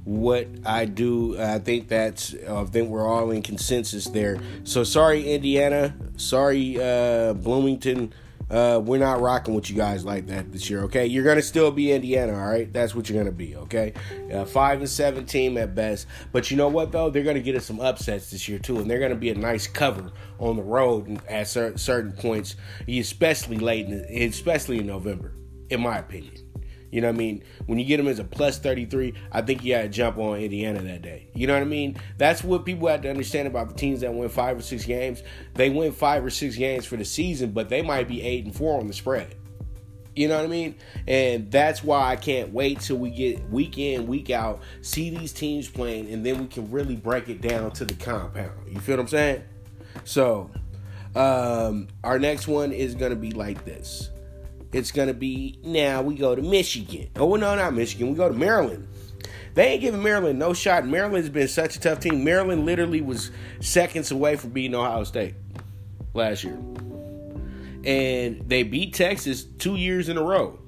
[0.05, 1.39] what I do.
[1.41, 2.35] I think that's.
[2.49, 4.39] I think we're all in consensus there.
[4.65, 5.95] So sorry, Indiana.
[6.17, 8.13] Sorry, uh, Bloomington.
[8.49, 10.85] Uh, we're not rocking with you guys like that this year.
[10.85, 12.33] Okay, you're gonna still be Indiana.
[12.33, 13.57] All right, that's what you're gonna be.
[13.57, 13.93] Okay,
[14.33, 16.07] uh, five and seven team at best.
[16.31, 17.11] But you know what though?
[17.11, 19.67] They're gonna get us some upsets this year too, and they're gonna be a nice
[19.67, 22.55] cover on the road at cer- certain points,
[22.89, 25.35] especially late, in, especially in November,
[25.71, 26.46] in my opinion.
[26.91, 27.43] You know what I mean?
[27.67, 30.39] When you get them as a plus 33, I think you got to jump on
[30.39, 31.29] Indiana that day.
[31.35, 31.97] You know what I mean?
[32.19, 35.23] That's what people have to understand about the teams that win five or six games.
[35.55, 38.55] They win five or six games for the season, but they might be eight and
[38.55, 39.35] four on the spread.
[40.17, 40.77] You know what I mean?
[41.07, 45.31] And that's why I can't wait till we get week in, week out, see these
[45.33, 48.53] teams playing, and then we can really break it down to the compound.
[48.67, 49.43] You feel what I'm saying?
[50.05, 50.51] So,
[51.15, 54.11] um, our next one is going to be like this.
[54.73, 57.09] It's going to be now we go to Michigan.
[57.17, 58.11] Oh, no, not Michigan.
[58.11, 58.89] We go to Maryland.
[59.55, 60.87] They ain't giving Maryland no shot.
[60.87, 62.25] Maryland's been such a tough team.
[62.25, 65.35] Maryland literally was seconds away from beating Ohio State
[66.13, 66.59] last year.
[67.85, 70.59] And they beat Texas two years in a row.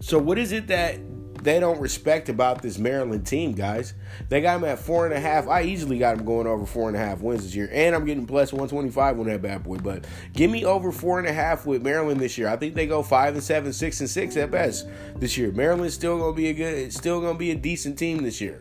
[0.00, 0.98] So, what is it that
[1.46, 3.94] they don't respect about this Maryland team, guys?
[4.28, 5.46] They got them at four and a half.
[5.46, 7.70] I easily got them going over four and a half wins this year.
[7.72, 9.76] And I'm getting plus 125 on that bad boy.
[9.76, 12.48] But give me over four and a half with Maryland this year.
[12.48, 15.52] I think they go five and seven, six and six at best this year.
[15.52, 18.58] Maryland's still gonna be a good, still gonna be a decent team this year.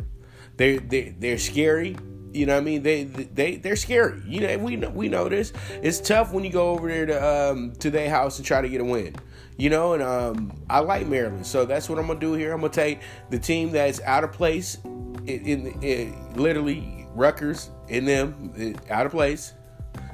[0.56, 1.98] They they they're scary.
[2.34, 2.84] You know what I mean?
[2.84, 4.22] They they they're scary.
[4.28, 5.54] You know we know we know this.
[5.82, 8.70] It's tough when you go over there to um to their house and try to
[8.70, 9.16] get a win.
[9.58, 12.52] You know, and um I like Maryland, so that's what I'm gonna do here.
[12.54, 13.00] I'm gonna take
[13.30, 19.12] the team that's out of place in, in, in literally Rutgers in them out of
[19.12, 19.54] place.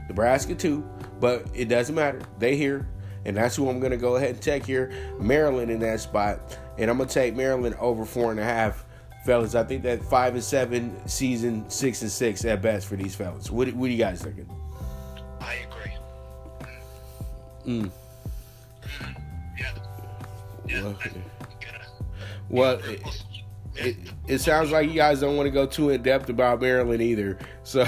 [0.08, 0.88] Nebraska too,
[1.20, 2.22] but it doesn't matter.
[2.38, 2.88] They here,
[3.26, 4.92] and that's who I'm gonna go ahead and take here.
[5.20, 8.86] Maryland in that spot, and I'm gonna take Maryland over four and a half,
[9.26, 9.56] fellas.
[9.56, 13.50] I think that five and seven season, six and six at best for these fellas.
[13.50, 14.50] What what are you guys thinking?
[15.40, 15.94] I agree.
[17.66, 17.92] Mm.
[22.50, 23.02] Well, it,
[23.76, 23.98] it,
[24.28, 27.40] it sounds like you guys don't want to go too in depth about Maryland either.
[27.64, 27.86] So,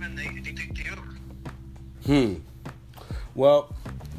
[0.00, 0.54] they, they
[2.06, 2.34] Hmm.
[3.34, 3.74] Well,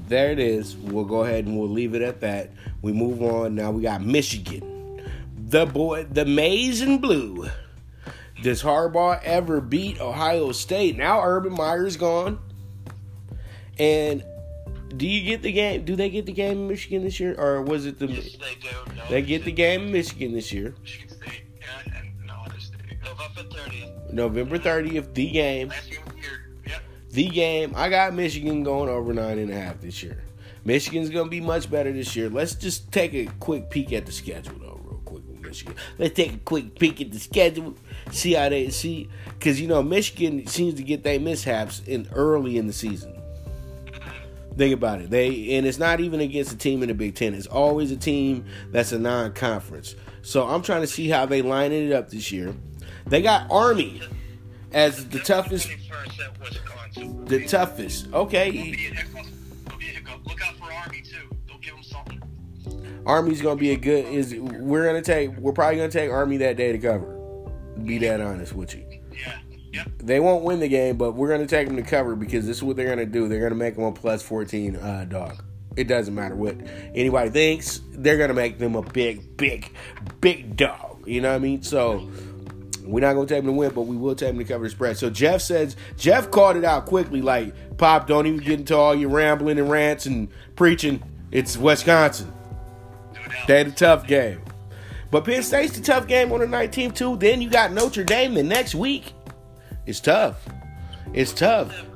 [0.07, 0.75] there it is.
[0.75, 2.51] We'll go ahead and we'll leave it at that.
[2.81, 3.55] We move on.
[3.55, 5.01] Now we got Michigan.
[5.49, 7.47] The boy, the maize and blue.
[8.43, 10.97] Does Harbaugh ever beat Ohio State?
[10.97, 12.39] Now Urban Meyer's gone.
[13.79, 14.23] And
[14.95, 15.85] do you get the game?
[15.85, 18.07] Do they get the game in Michigan this year, or was it the?
[18.07, 18.95] Yes, they do.
[18.95, 20.75] No, they get the game in Michigan this year.
[20.81, 21.43] Michigan State
[21.85, 22.79] and, and no other state.
[23.03, 25.13] November thirtieth, November thirtieth.
[25.13, 25.69] The game.
[25.69, 26.69] The.
[26.69, 26.81] Yep.
[27.11, 27.73] the game.
[27.75, 30.23] I got Michigan going over nine and a half this year.
[30.65, 32.29] Michigan's gonna be much better this year.
[32.29, 35.75] Let's just take a quick peek at the schedule, though, real quick with Michigan.
[35.97, 37.75] Let's take a quick peek at the schedule,
[38.11, 42.57] see how they see, because you know Michigan seems to get their mishaps in early
[42.57, 43.13] in the season.
[44.57, 45.09] Think about it.
[45.09, 47.33] They and it's not even against a team in the Big Ten.
[47.33, 49.95] It's always a team that's a non-conference.
[50.23, 52.53] So I'm trying to see how they line it up this year.
[53.07, 54.01] They got Army
[54.71, 55.69] as the toughest.
[55.69, 57.25] 21st at Wisconsin.
[57.25, 58.13] The toughest.
[58.13, 59.25] Okay, It'll be a hiccup.
[59.67, 60.27] It'll be a hiccup.
[60.27, 61.35] Look out for Army too.
[61.47, 62.21] They'll give them something.
[63.05, 64.05] Army's gonna be a good.
[64.05, 65.35] Is we're gonna take.
[65.37, 67.13] We're probably gonna take Army that day to cover.
[67.85, 68.85] Be that honest with you.
[69.13, 69.37] Yeah.
[69.71, 69.91] Yep.
[69.99, 72.63] They won't win the game, but we're gonna take them to cover because this is
[72.63, 73.27] what they're gonna do.
[73.27, 75.43] They're gonna make them a plus fourteen uh, dog.
[75.75, 76.57] It doesn't matter what
[76.95, 77.81] anybody thinks.
[77.91, 79.71] They're gonna make them a big, big,
[80.19, 81.03] big dog.
[81.05, 81.61] You know what I mean?
[81.61, 82.09] So
[82.87, 84.69] we're not gonna take him to win, but we will take him to cover the
[84.69, 84.97] spread.
[84.97, 88.95] So Jeff says Jeff called it out quickly, like Pop, don't even get into all
[88.95, 91.03] your rambling and rants and preaching.
[91.31, 92.31] It's Wisconsin.
[93.47, 94.41] They the tough game.
[95.11, 97.15] But Penn State's the tough game on the 19th too.
[97.17, 99.13] Then you got Notre Dame the next week.
[99.85, 100.45] It's tough.
[101.13, 101.86] It's tough.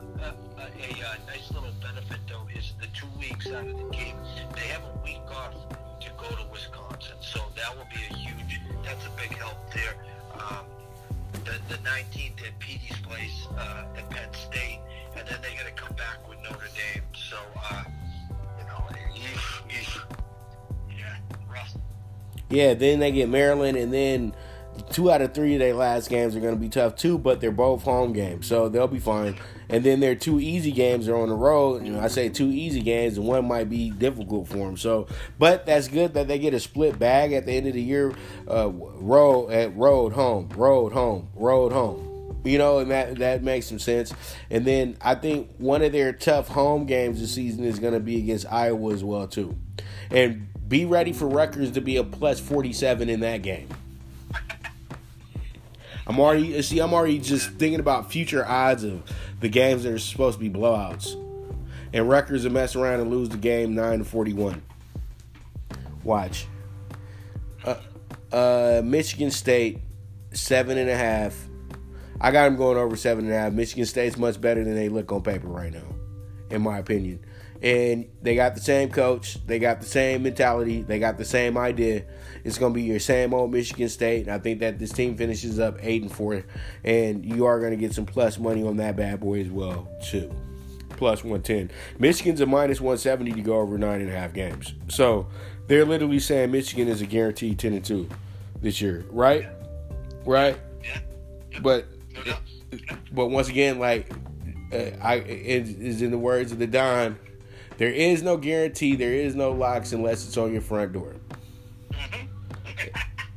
[22.52, 24.36] Yeah, then they get Maryland, and then
[24.92, 27.42] two out of three of their last games are going to be tough too, but
[27.42, 29.38] they're both home games, so they'll be fine.
[29.70, 31.86] And then their two easy games are on the road.
[31.86, 34.78] You know, I say two easy games, and one might be difficult for them.
[34.78, 35.08] So,
[35.40, 38.14] but that's good that they get a split bag at the end of the year.
[38.50, 42.08] Uh, road at road home, road home, road home.
[42.44, 44.14] You know, and that that makes some sense.
[44.50, 48.00] And then I think one of their tough home games this season is going to
[48.00, 49.56] be against Iowa as well too.
[50.10, 53.68] And be ready for Rutgers to be a plus forty seven in that game.
[56.08, 56.80] I'm already see.
[56.80, 59.04] I'm already just thinking about future odds of
[59.42, 61.14] the games that are supposed to be blowouts,
[61.94, 64.64] and Rutgers will mess around and lose the game nine to forty one.
[66.04, 66.48] Watch.
[67.64, 67.76] Uh,
[68.32, 69.82] uh, Michigan State
[70.32, 71.38] seven and a half.
[72.20, 73.52] I got them going over seven and a half.
[73.52, 75.96] Michigan State's much better than they look on paper right now,
[76.50, 77.26] in my opinion.
[77.62, 79.38] And they got the same coach.
[79.46, 80.82] They got the same mentality.
[80.82, 82.06] They got the same idea.
[82.44, 84.24] It's going to be your same old Michigan State.
[84.26, 86.44] And I think that this team finishes up eight and four,
[86.84, 89.88] and you are going to get some plus money on that bad boy as well
[90.04, 90.34] too.
[90.90, 91.70] Plus one ten.
[92.00, 94.74] Michigan's a minus one seventy to go over nine and a half games.
[94.88, 95.28] So
[95.68, 98.10] they're literally saying Michigan is a guaranteed ten and two
[98.62, 99.48] this year, right?
[100.26, 100.58] Right.
[100.84, 101.00] Yeah.
[101.62, 101.86] But
[103.12, 104.12] but once again, like
[104.74, 107.18] uh, I it is in the words of the Don,
[107.82, 111.16] there is no guarantee, there is no locks unless it's on your front door.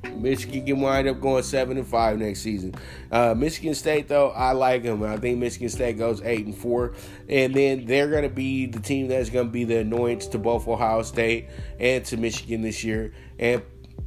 [0.15, 2.75] Michigan can wind up going seven and five next season.
[3.11, 5.03] Uh, Michigan State, though, I like them.
[5.03, 6.93] I think Michigan State goes eight and four,
[7.27, 10.39] and then they're going to be the team that's going to be the annoyance to
[10.39, 11.49] both Ohio State
[11.81, 13.15] and to Michigan this year.
[13.39, 13.63] And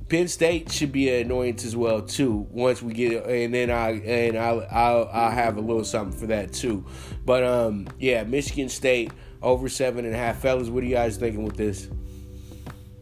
[0.08, 2.46] Penn State should be an annoyance as well too.
[2.52, 6.28] Once we get, and then I and I'll I'll, I'll have a little something for
[6.28, 6.86] that too.
[7.26, 9.12] But um, yeah, Michigan State
[9.42, 10.40] over seven and a half.
[10.40, 11.90] Fellas, what are you guys thinking with this?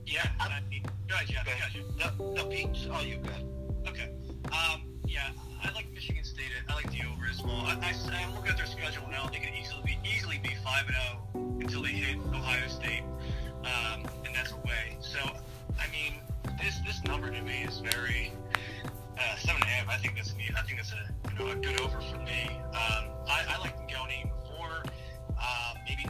[0.05, 2.11] Yeah, I mean, guys, yeah, yeah.
[2.19, 3.87] No, no, Pete, oh, you good.
[3.87, 4.11] Okay.
[4.51, 5.31] Um, yeah,
[5.63, 6.51] I like Michigan State.
[6.69, 7.63] I like the over as well.
[7.65, 9.27] I, I, am looking at their schedule now.
[9.27, 13.03] They could easily be easily be five and zero until they hit Ohio State,
[13.63, 14.97] um, and that's away.
[14.99, 15.19] So,
[15.79, 16.21] I mean,
[16.61, 18.31] this this number to me is very
[19.17, 19.89] uh, seven and a half.
[19.89, 22.49] I think that's a, I think that's a you know a good over for me.
[22.67, 23.87] Um, I, I like them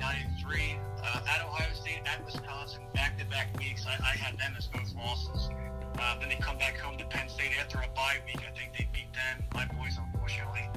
[0.05, 3.85] nine and three uh, at Ohio State, at Wisconsin, back to back weeks.
[3.89, 5.49] I, I had them as both losses.
[5.97, 8.37] Uh, then they come back home to Penn State after a bye week.
[8.37, 10.69] I think they beat them, my boys, unfortunately.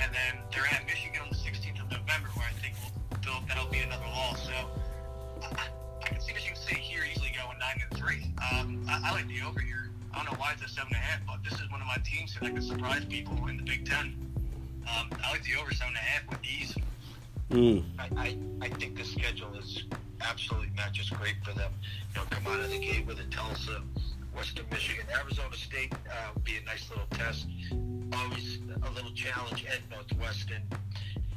[0.00, 2.74] And then they're at Michigan on the 16th of November, where I think
[3.22, 4.46] we'll, that'll be another loss.
[4.46, 4.54] So
[5.42, 5.68] I,
[6.02, 8.34] I can see Michigan State here easily going nine and three.
[8.50, 9.90] Um, I, I like the over here.
[10.12, 11.86] I don't know why it's a seven and a half, but this is one of
[11.86, 14.18] my teams that could surprise people in the Big Ten.
[14.90, 16.74] Um, I like the over seven and a half with ease.
[17.52, 17.84] Mm.
[17.98, 19.84] I, I, I think the schedule is
[20.22, 21.70] absolutely not just great for them.
[22.14, 23.82] You know, come out of the gate with a Tulsa,
[24.34, 27.46] Western Michigan, Arizona State uh, would be a nice little test.
[28.14, 30.62] Always a little challenge at Northwestern.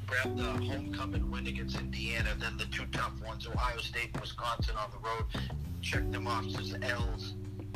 [0.08, 4.76] Grab the homecoming win against Indiana, then the two tough ones, Ohio State and Wisconsin
[4.78, 5.52] on the road.
[5.82, 7.34] Check them off as L's.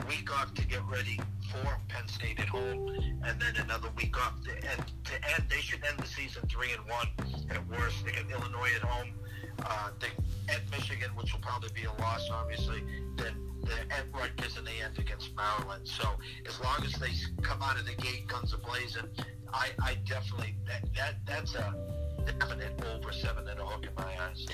[0.08, 1.20] Week off to get ready
[1.52, 4.84] for Penn State at home, and then another week off to end.
[5.06, 7.08] To end, they should end the season three and one.
[7.50, 9.12] At worst, they get Illinois at home.
[9.66, 10.08] Uh, they
[10.54, 12.84] at Michigan, which will probably be a loss, obviously.
[13.18, 13.34] Then
[13.64, 15.88] the at Rutgers and they end against Maryland.
[15.88, 16.08] So
[16.48, 19.08] as long as they come out of the gate guns a blazing,
[19.54, 21.74] I, I definitely that, that that's a
[22.26, 24.48] definite over seven and a hook in my eyes.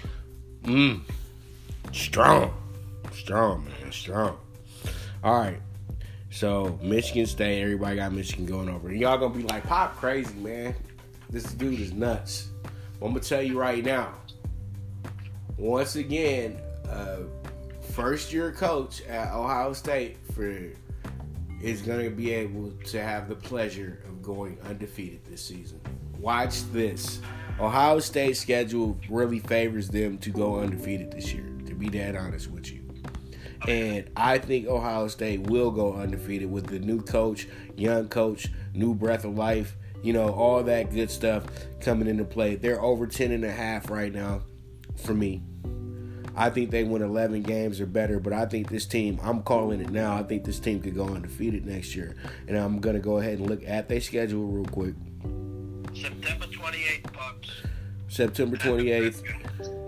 [0.64, 1.02] Mm.
[1.92, 2.54] Strong.
[3.14, 3.92] Strong, man.
[3.92, 4.38] Strong.
[5.26, 5.60] All right.
[6.30, 8.90] So Michigan State, everybody got Michigan going over.
[8.90, 10.76] And y'all gonna be like, Pop crazy, man.
[11.32, 12.50] This dude is nuts.
[13.00, 14.14] Well, I'm gonna tell you right now.
[15.58, 17.22] Once again, uh,
[17.94, 20.72] first year coach at Ohio State for
[21.60, 25.82] is gonna be able to have the pleasure of going undefeated this season.
[26.20, 27.20] Watch this.
[27.60, 32.52] Ohio State schedule really favors them to go undefeated this year, to be that honest
[32.52, 32.85] with you.
[33.68, 38.94] And I think Ohio State will go undefeated with the new coach, young coach, new
[38.94, 41.46] breath of life, you know, all that good stuff
[41.82, 42.56] coming into play.
[42.56, 44.42] They're over 10 and a half right now
[44.96, 45.42] for me.
[46.38, 49.80] I think they win 11 games or better, but I think this team, I'm calling
[49.80, 52.16] it now, I think this team could go undefeated next year.
[52.48, 54.96] And I'm going to go ahead and look at their schedule real quick.
[55.94, 57.50] September 28th, Bucks.
[58.10, 59.85] September 28th.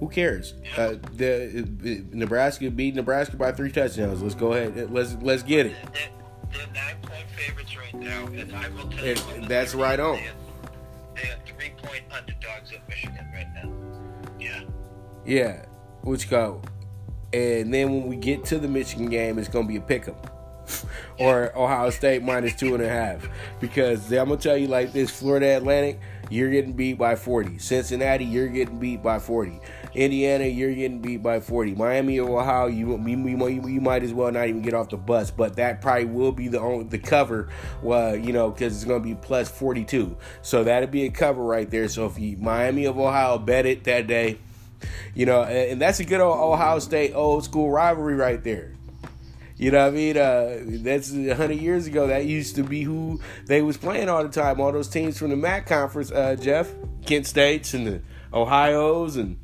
[0.00, 0.54] Who cares?
[0.76, 4.22] Uh, the uh, Nebraska beat Nebraska by three touchdowns.
[4.22, 4.90] Let's go ahead.
[4.92, 5.76] Let's let's get it.
[5.92, 6.08] They're,
[6.52, 9.48] they're nine point favorites right now, and I will tell And you.
[9.48, 10.18] that's right on.
[11.14, 13.72] They are three point underdogs at Michigan right now.
[14.38, 14.62] Yeah.
[15.24, 15.64] Yeah,
[16.02, 16.60] which go.
[17.32, 20.16] And then when we get to the Michigan game, it's gonna be a pick 'em.
[21.18, 23.28] or Ohio State minus two and a half.
[23.60, 27.58] Because I'm gonna tell you like this: Florida Atlantic, you're getting beat by 40.
[27.58, 29.60] Cincinnati, you're getting beat by 40.
[29.94, 31.74] Indiana, you're getting beat by 40.
[31.74, 34.96] Miami of Ohio, you you, you, you might as well not even get off the
[34.96, 35.30] bus.
[35.30, 37.48] But that probably will be the only the cover,
[37.82, 40.16] well, you know, because it's gonna be plus 42.
[40.42, 41.88] So that'd be a cover right there.
[41.88, 44.38] So if you Miami of Ohio bet it that day.
[45.14, 48.72] You know, and, and that's a good old Ohio State old school rivalry right there.
[49.56, 50.16] You know what I mean?
[50.16, 52.08] Uh, that's a hundred years ago.
[52.08, 54.60] That used to be who they was playing all the time.
[54.60, 56.72] All those teams from the MAC conference, uh, Jeff,
[57.06, 59.38] Kent States and the Ohio's and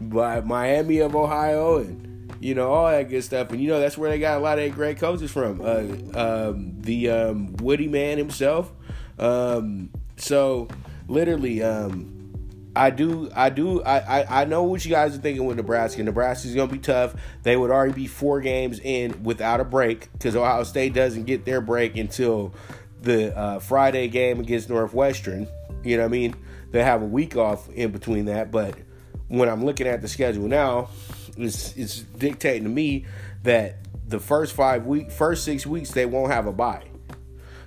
[0.00, 3.50] by Miami of Ohio and you know all that good stuff.
[3.50, 5.60] And you know that's where they got a lot of great coaches from.
[5.60, 8.72] Uh, um, the um, Woody man himself.
[9.18, 10.68] Um, so
[11.06, 12.16] literally, um,
[12.74, 16.02] I do, I do, I, I, I know what you guys are thinking with Nebraska.
[16.02, 17.14] Nebraska's gonna be tough.
[17.42, 21.44] They would already be four games in without a break because Ohio State doesn't get
[21.44, 22.54] their break until
[23.02, 25.48] the uh, Friday game against Northwestern.
[25.82, 26.34] You know what I mean?
[26.70, 28.50] They have a week off in between that.
[28.50, 28.76] But
[29.30, 30.90] when I'm looking at the schedule now,
[31.36, 33.06] it's it's dictating to me
[33.44, 33.76] that
[34.06, 36.84] the first five week, first six weeks, they won't have a bye.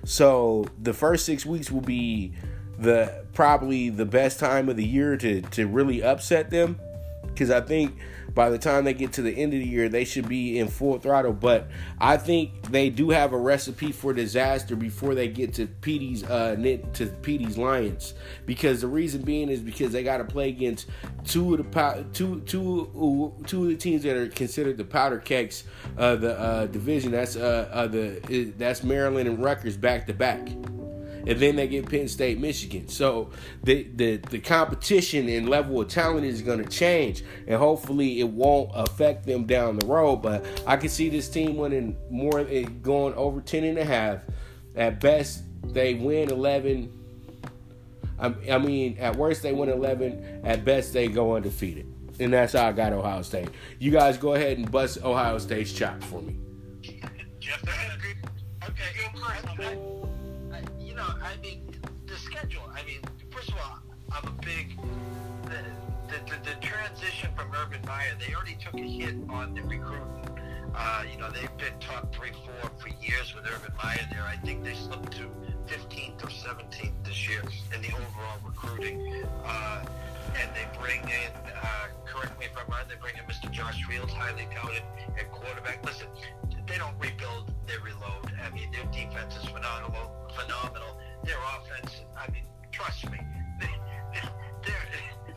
[0.04, 2.34] So the first six weeks will be
[2.78, 6.78] the probably the best time of the year to to really upset them
[7.22, 7.96] because I think
[8.34, 10.68] by the time they get to the end of the year they should be in
[10.68, 11.32] full throttle.
[11.32, 11.68] But
[11.98, 16.56] I think they do have a recipe for disaster before they get to Petey's uh
[16.94, 18.14] to Petey's Lions.
[18.46, 20.88] Because the reason being is because they got to play against
[21.24, 25.64] two of the two two two of the teams that are considered the powder cakes
[25.96, 27.12] of the uh, division.
[27.12, 30.48] That's uh, uh the that's Maryland and Rutgers back to back
[31.26, 32.88] and then they get Penn State, Michigan.
[32.88, 33.30] So
[33.62, 38.28] the the the competition and level of talent is going to change, and hopefully it
[38.28, 40.16] won't affect them down the road.
[40.16, 44.20] But I can see this team winning more, eh, going over 10 and a half.
[44.76, 46.92] At best, they win 11.
[48.18, 50.40] I, I mean, at worst they win 11.
[50.44, 51.86] At best, they go undefeated.
[52.20, 53.48] And that's how I got Ohio State.
[53.78, 56.36] You guys go ahead and bust Ohio State's chops for me.
[57.40, 59.66] Jeff, okay, okay.
[59.66, 59.93] I,
[67.74, 68.14] Urban Meyer.
[68.18, 70.38] They already took a hit on the recruiting.
[70.74, 74.22] Uh, you know, they've been top three, four for years with Urban Meyer there.
[74.22, 75.30] I think they slipped to
[75.66, 77.42] 15th or 17th this year
[77.74, 79.24] in the overall recruiting.
[79.44, 79.84] Uh,
[80.40, 81.30] and they bring in,
[81.62, 83.50] uh, correct me if I'm wrong, they bring in Mr.
[83.52, 84.82] Josh Fields, highly touted
[85.18, 85.84] at quarterback.
[85.84, 86.08] Listen,
[86.66, 88.32] they don't rebuild, they reload.
[88.42, 90.10] I mean, their defense is phenomenal.
[90.34, 90.98] Phenomenal.
[91.24, 93.18] Their offense, I mean, trust me,
[93.60, 93.70] they,
[94.66, 94.88] they're,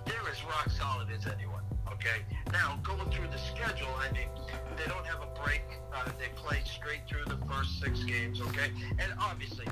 [0.05, 1.66] they're as rock solid as anyone.
[1.97, 2.21] Okay.
[2.51, 4.29] Now going through the schedule, I mean,
[4.77, 5.63] they don't have a break.
[5.93, 8.41] Uh, they play straight through the first six games.
[8.41, 9.65] Okay, and obviously.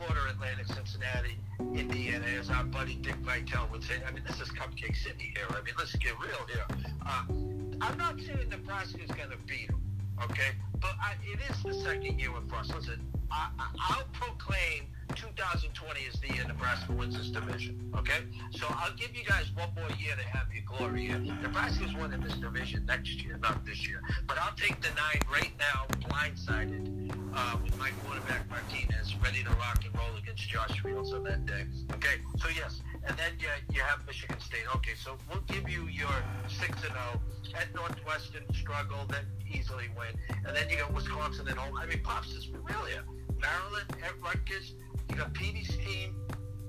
[0.00, 1.36] Florida Atlantic, Cincinnati,
[1.74, 4.00] Indiana, as our buddy Dick Vitale would say.
[4.06, 5.44] I mean, this is Cupcake City here.
[5.50, 6.64] I mean, let's get real here.
[7.04, 7.24] Uh,
[7.82, 9.82] I'm not saying Nebraska's going to beat them,
[10.22, 10.52] okay?
[10.80, 12.74] But I, it is the second year with Frost.
[12.74, 18.20] Listen, I, I, I'll proclaim 2020 is the year Nebraska wins this division, okay?
[18.52, 21.18] So I'll give you guys one more year to have your glory here.
[21.18, 24.02] Nebraska's winning this division next year, not this year.
[24.26, 29.50] But I'll take the nine right now, blindsided, uh, with my quarterback Martinez ready to
[29.50, 31.64] rock and roll against Josh Fields on that day.
[31.94, 34.64] Okay, so yes, and then you, you have Michigan State.
[34.76, 36.12] Okay, so we'll give you your
[36.48, 37.20] six and zero
[37.58, 40.14] at Northwestern struggle, then easily win,
[40.46, 41.76] and then you got Wisconsin at home.
[41.76, 43.04] I mean, pops is real here.
[43.40, 44.74] Maryland at Rutgers.
[45.08, 46.14] You got Petey's team,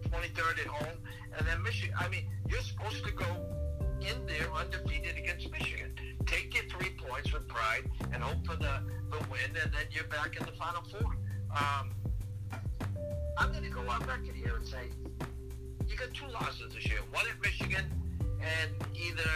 [0.10, 0.98] 23rd at home,
[1.38, 1.96] and then Michigan.
[2.00, 3.26] I mean, you're supposed to go
[4.02, 5.94] in there undefeated against Michigan.
[6.26, 8.82] Take your three points with pride and hope for the,
[9.12, 11.16] the win, and then you're back in the Final Four.
[11.56, 11.92] Um,
[13.38, 14.90] I'm going to go on record here and say
[15.88, 17.00] you got two losses this year.
[17.12, 17.86] One at Michigan,
[18.42, 19.30] and either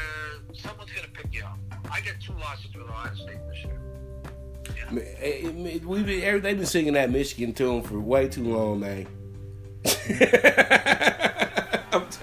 [0.53, 1.59] someone's going to pick you up.
[1.91, 3.79] I got two losses with Ohio State this year.
[4.91, 9.07] We've been, they've been singing that Michigan tune for way too long, man.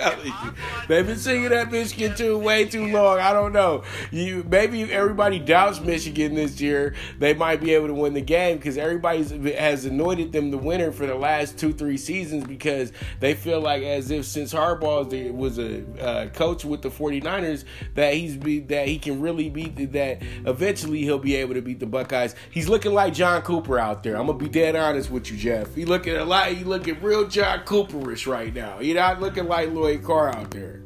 [0.03, 0.55] Telling you,
[0.89, 3.21] they've been singing that Michigan tune way too long.
[3.21, 3.85] I don't know.
[4.11, 6.97] You maybe everybody doubts Michigan this year.
[7.21, 9.23] They might be able to win the game because everybody
[9.53, 13.85] has anointed them the winner for the last two three seasons because they feel like
[13.85, 17.65] as if since Harbaugh was a uh, coach with the 49ers
[17.95, 21.79] that he's be that he can really beat that eventually he'll be able to beat
[21.79, 22.35] the Buckeyes.
[22.51, 24.17] He's looking like John Cooper out there.
[24.17, 25.75] I'm gonna be dead honest with you, Jeff.
[25.75, 26.49] He looking a lot.
[26.49, 28.79] He looking real John Cooperish right now.
[28.79, 30.83] He not looking like Lloyd Carr out there.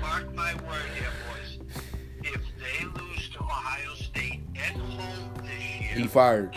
[0.00, 1.58] Mark my word here, boys.
[2.22, 6.54] If they lose to Ohio State at home this year, he fired.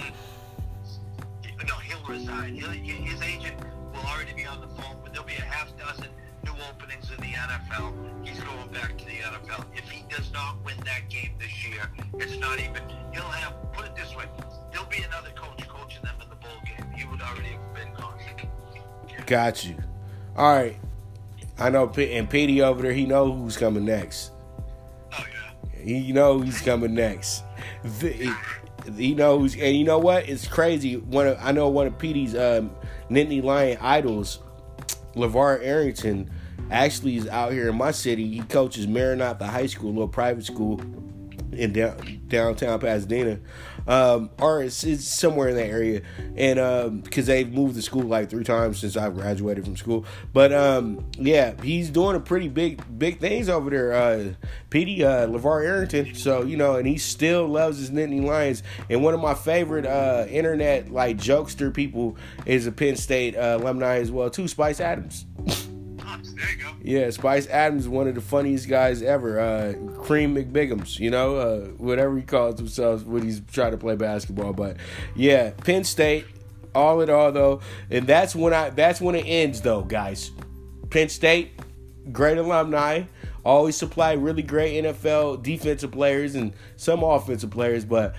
[1.67, 2.55] no, he'll resign.
[2.55, 3.57] He'll, his agent
[3.93, 6.07] will already be on the phone, but there'll be a half dozen
[6.45, 7.93] new openings in the NFL.
[8.27, 9.65] He's going back to the NFL.
[9.75, 12.83] If he does not win that game this year, it's not even.
[13.13, 13.55] He'll have.
[13.73, 14.25] Put it this way:
[14.71, 16.91] there'll be another coach coaching them in the bowl game.
[16.95, 18.18] He would already have been gone.
[19.29, 19.75] Got you.
[20.35, 20.75] All right.
[21.59, 24.31] I know, P- and Petey over there, he know who's coming next.
[25.13, 25.83] Oh yeah.
[25.83, 27.43] He know he's coming next.
[27.99, 28.35] The,
[28.97, 30.27] he knows, and you know what?
[30.27, 30.97] It's crazy.
[30.97, 32.71] One of, I know one of Petey's um,
[33.11, 34.39] Nittany Lion idols,
[35.13, 36.31] LeVar Arrington,
[36.71, 38.27] actually is out here in my city.
[38.27, 40.81] He coaches Maranatha High School, a little private school
[41.51, 43.39] in down, downtown Pasadena,
[43.87, 46.01] um, or it's, it's, somewhere in that area.
[46.35, 50.05] And because um, they've moved the school like three times since I graduated from school.
[50.33, 53.93] But um, yeah, he's doing a pretty big big things over there.
[53.93, 54.33] Uh,
[54.69, 56.15] Petey uh, LeVar Arrington.
[56.15, 58.63] So you know, and he still loves his Nittany Lions.
[58.89, 63.57] And one of my favorite uh, internet like jokester people is a Penn State uh,
[63.59, 65.25] alumni as well too, Spice Adams.
[66.81, 69.39] Yeah, Spice Adams, one of the funniest guys ever.
[69.39, 69.73] Uh,
[70.03, 74.53] Cream McBigums, you know, uh, whatever he calls himself when he's trying to play basketball.
[74.53, 74.77] But
[75.15, 76.25] yeah, Penn State,
[76.73, 80.31] all in all though, and that's when I that's when it ends though, guys.
[80.89, 81.51] Penn State,
[82.11, 83.03] great alumni,
[83.43, 88.15] always supply really great NFL defensive players and some offensive players, but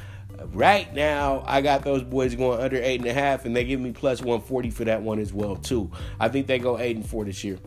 [0.53, 3.81] right now I got those boys going under eight and a half, and they give
[3.81, 5.91] me plus one forty for that one as well too.
[6.19, 7.59] I think they go eight and four this year.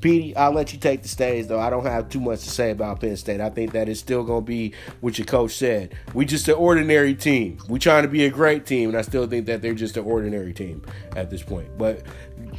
[0.00, 1.58] Petey, I'll let you take the stage though.
[1.58, 3.40] I don't have too much to say about Penn State.
[3.40, 5.94] I think that it's still going to be what your coach said.
[6.14, 7.58] We just an ordinary team.
[7.68, 10.04] We trying to be a great team, and I still think that they're just an
[10.04, 10.82] ordinary team
[11.16, 11.76] at this point.
[11.76, 12.02] But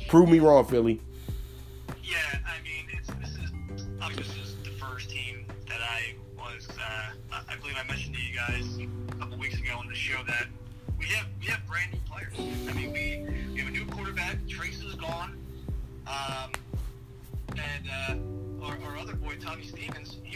[0.10, 1.02] prove me wrong, Philly.
[2.04, 2.40] Yeah,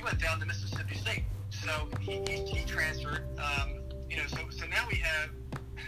[0.03, 1.71] went down to Mississippi State, so
[2.01, 3.23] he, he, he transferred.
[3.37, 5.29] Um, you know, so so now we have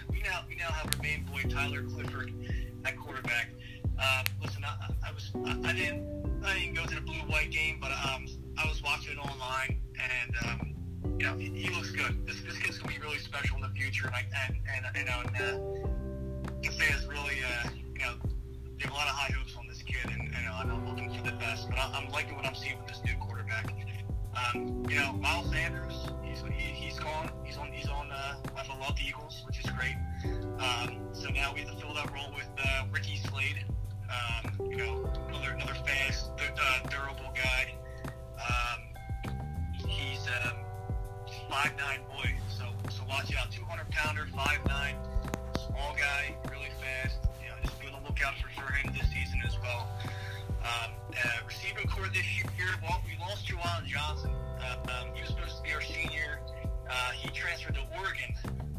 [0.10, 2.34] we now we now have our main boy Tyler Clifford
[2.86, 3.50] at quarterback.
[4.00, 7.52] Um, listen, I, I was I, I, didn't I didn't go to the blue white
[7.52, 8.28] game, but um,
[8.58, 10.76] I was watching it online, and um,
[11.20, 12.26] you know he, he, looks good.
[12.26, 15.06] This, this kid's gonna be really special in the future, and I, and, and you
[15.06, 18.16] know and, uh, fans really uh, you know
[18.78, 21.14] they have a lot of high hopes on this kid, and you know I'm looking
[21.14, 23.74] for the best, but I, am liking what I'm seeing with this new quarterback.
[24.36, 27.32] Um, you know, Miles Sanders, he's he, has gone.
[27.44, 29.96] He's on he's on uh, I love the Eagles, which is great.
[30.60, 33.66] Um, so now we have to fill that role with uh, Ricky Slade.
[34.10, 37.74] Um, you know, another another fast, uh, durable guy.
[38.36, 39.32] Um,
[39.88, 40.58] he's um,
[41.50, 44.96] five nine boy, so so watch out, 200 pounder, five nine,
[45.56, 47.18] small guy, really fast.
[47.42, 49.88] You know, just be on the lookout for, for him this season as well.
[50.66, 54.32] Um, uh, receiving core this year, well, we lost Juwan Johnson.
[54.60, 56.40] Uh, um, he was supposed to be our senior.
[56.90, 58.34] Uh, he transferred to Oregon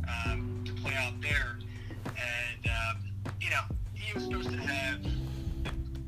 [0.08, 1.58] um, to play out there,
[2.04, 2.96] and um,
[3.40, 3.62] you know
[3.94, 4.98] he was supposed to have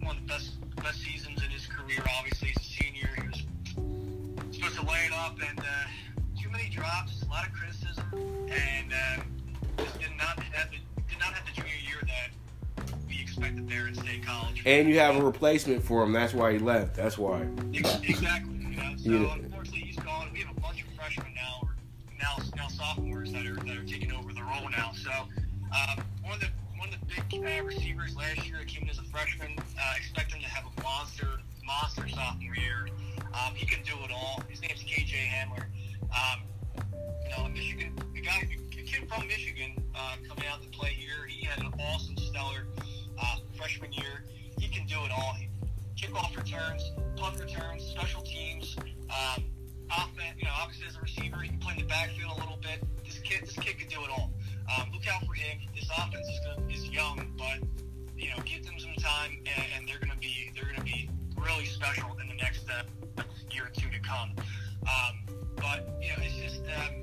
[0.03, 0.51] one of the best
[0.83, 2.03] best seasons in his career.
[2.19, 3.43] Obviously, as a senior, he was
[4.51, 5.63] supposed to lay it up, and uh,
[6.41, 8.05] too many drops, a lot of criticism,
[8.51, 9.23] and uh,
[9.85, 10.79] just did not have the,
[11.09, 11.79] did not have the junior
[13.39, 14.63] expected there at State College.
[14.67, 16.13] And you have a replacement for him.
[16.13, 16.95] That's why he left.
[16.97, 17.47] That's why.
[17.73, 18.55] Exactly.
[18.55, 19.35] You know, so yeah.
[19.35, 20.29] unfortunately, he's gone.
[20.33, 21.75] We have a bunch of freshmen now, or
[22.21, 24.93] now now sophomores that are that are taking over the role now.
[24.95, 26.49] So um, one of the
[26.79, 29.57] one of the big uh, receivers last year came in as a freshman.
[29.59, 32.89] Uh, expect him to have a monster, monster sophomore year.
[33.35, 34.43] Um, he can do it all.
[34.49, 35.67] His name's KJ Hamler.
[36.11, 36.43] Um,
[37.23, 41.27] you know, Michigan, the guy, the kid from Michigan, uh, coming out to play here.
[41.29, 42.67] He had an awesome, stellar
[43.57, 44.25] freshman year.
[44.59, 45.37] He can do it all.
[45.97, 48.77] Kickoff returns, punt returns, special teams.
[48.79, 49.45] Um,
[49.91, 52.59] offense, you know, obviously as a receiver, he can play in the backfield a little
[52.63, 52.83] bit.
[53.05, 54.33] This kid, this kid can do it all.
[54.77, 55.59] Um, look out for him.
[55.75, 57.59] This offense is, gonna, is young, but
[58.17, 60.85] you know, give them some time, and, and they're going to be they're going to
[60.85, 64.35] be really special in the next uh, year or two to come.
[64.83, 67.03] Um, but you know, it's just um,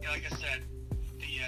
[0.00, 0.62] you know, like I said,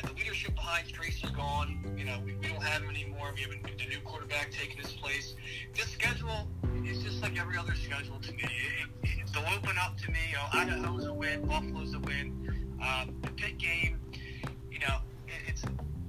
[0.02, 1.94] the the leadership behind Trace is gone.
[1.96, 3.32] You know, we, we don't have him anymore.
[3.34, 5.34] We have a, the new quarterback taking his place.
[5.74, 6.48] This schedule
[6.84, 8.44] is just like every other schedule to me.
[8.44, 10.18] It, it, they'll open up to me.
[10.32, 12.78] Know, Idaho's a win, Buffalo's a win.
[12.82, 14.00] Um, the Pitt game,
[14.70, 15.62] you know, it, it's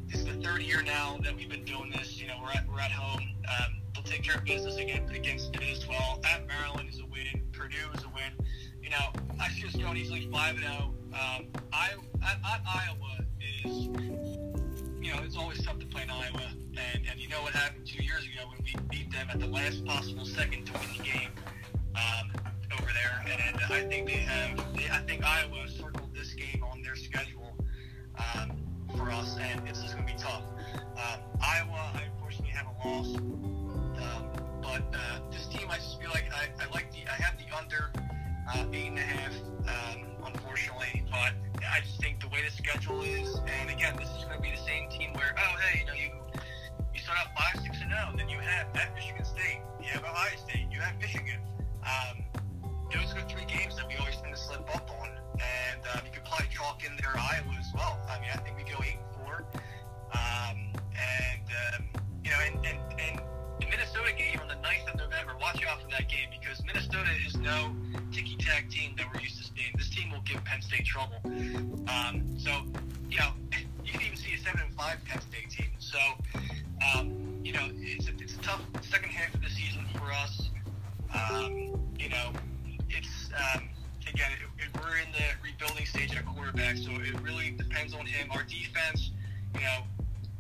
[0.09, 2.19] it's the third year now that we've been doing this.
[2.19, 3.21] You know, we're at we're at home.
[3.47, 6.21] Um, they'll take care of business again against Pitt as well.
[6.25, 7.41] At Maryland is a win.
[7.51, 8.45] Purdue is a win.
[8.95, 9.11] Know,
[9.41, 10.93] I see us going easily five and zero.
[11.13, 11.89] Um, I
[12.23, 13.87] at, at Iowa is,
[15.01, 17.85] you know, it's always tough to play in Iowa, and and you know what happened
[17.85, 21.03] two years ago when we beat them at the last possible second to win the
[21.03, 21.29] game
[21.95, 22.31] um,
[22.79, 24.57] over there, and, and I think they have.
[24.77, 27.57] They, I think Iowa circled this game on their schedule
[28.17, 28.51] um,
[28.95, 30.43] for us, and it's just going to be tough.
[30.95, 34.29] Um, Iowa, I unfortunately have a loss, um,
[34.61, 37.09] but uh, this team, I just feel like I, I like the.
[37.11, 37.91] I have the under
[38.53, 39.33] uh, eight and a half,
[39.67, 41.33] um, unfortunately, but
[41.65, 44.51] I just think the way the schedule is, and again, this is going to be
[44.51, 46.09] the same team where, oh, hey, you know, you
[46.93, 49.87] you start out five, six, and zero, and then you have at Michigan State, you
[49.89, 51.39] have Ohio State, you have Michigan.
[51.83, 52.23] Um,
[52.93, 55.99] those are the three games that we always tend to slip up on, and uh,
[56.05, 57.99] you could probably chalk in there Iowa as well.
[58.09, 59.43] I mean, I think we go eight and four,
[60.13, 60.57] um,
[60.95, 61.85] and um,
[62.23, 63.19] you know, and, and and
[63.59, 65.35] the Minnesota game on the 9th of November.
[65.39, 67.75] Watch out for that game because Minnesota is no
[68.11, 69.71] ticky tack team that we're used to seeing.
[69.77, 71.17] This team will give Penn State trouble.
[71.25, 72.51] Um, so,
[73.09, 73.31] you know,
[73.85, 75.71] you can even see a seven and five Penn State team.
[75.79, 75.99] So,
[76.93, 80.49] um, you know, it's a, it's a tough second half of the season for us.
[81.13, 82.31] Um, you know,
[82.89, 83.69] it's um,
[84.07, 88.05] again, it, it, we're in the rebuilding stage at quarterback, so it really depends on
[88.05, 88.29] him.
[88.31, 89.11] Our defense,
[89.53, 89.83] you know,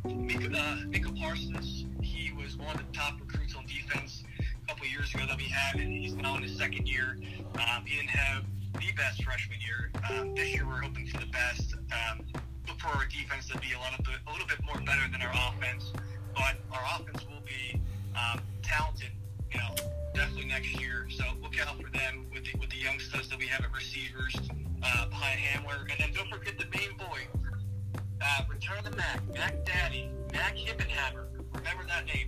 [0.05, 4.85] Micah, uh, Micah Parsons, he was one of the top recruits on defense a couple
[4.87, 7.17] years ago that we had, and he's now in his second year.
[7.55, 9.91] Um, he didn't have the best freshman year.
[10.09, 11.73] Um, this year, we're hoping for the best.
[11.73, 12.21] Um,
[12.67, 15.21] look for our defense to be a, lot of, a little bit more better than
[15.21, 15.91] our offense,
[16.35, 17.81] but our offense will be
[18.13, 19.09] um, talented,
[19.51, 19.73] you know,
[20.13, 21.07] definitely next year.
[21.09, 24.35] So look out for them with the, with the youngsters that we have at receivers
[24.83, 27.25] uh, behind Hamler, and then don't forget the main boy.
[28.27, 31.25] Uh, return the Mac, Mac Daddy, Mac Hippenhammer.
[31.53, 32.27] Remember that name,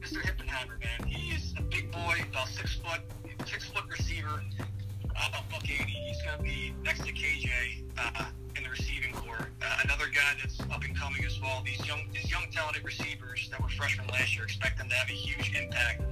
[0.00, 0.20] Mr.
[0.20, 1.08] Hippenhammer, man.
[1.08, 3.00] He is a big boy, about six foot,
[3.46, 5.92] six foot receiver, uh, about buck eighty.
[5.92, 7.48] He's to be next to KJ
[7.96, 8.24] uh,
[8.56, 9.48] in the receiving core.
[9.62, 11.62] Uh, another guy that's up and coming as well.
[11.64, 15.08] These young, these young talented receivers that were freshmen last year, expect them to have
[15.08, 16.02] a huge impact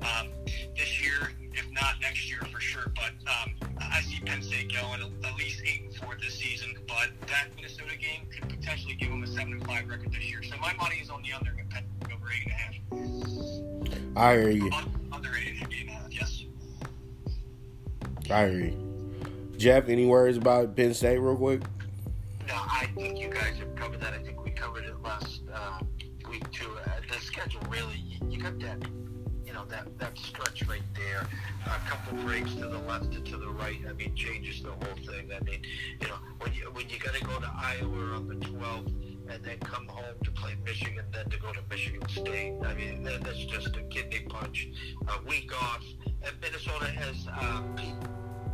[0.00, 0.28] um,
[0.78, 2.90] this year, if not next year for sure.
[2.94, 6.74] But um, I see Penn State going at least eight and four this season.
[6.88, 10.42] But that Minnesota game could potentially give them a seven and five record this year.
[10.42, 14.16] So my money is on the under over eight and a half.
[14.16, 14.70] I hear you.
[15.10, 16.44] Under eight and a half, yes.
[18.30, 19.48] I hear you.
[19.56, 21.62] Jeff, any words about Penn State, real quick?
[22.46, 24.12] No, I think you guys have covered that.
[24.14, 25.80] I think we covered it last uh,
[26.28, 26.70] week too.
[26.84, 28.78] Uh, the schedule really, you, you got that
[29.52, 31.26] you know that that stretch right there,
[31.66, 33.78] a couple breaks to the left and to the right.
[33.88, 35.30] I mean, changes the whole thing.
[35.30, 35.62] I mean,
[36.00, 38.92] you know, when you when you got to go to Iowa on the 12th
[39.30, 42.54] and then come home to play Michigan, then to go to Michigan State.
[42.64, 44.68] I mean, that, that's just a kidney punch.
[45.08, 45.84] A week off,
[46.22, 47.94] and Minnesota has um, Pete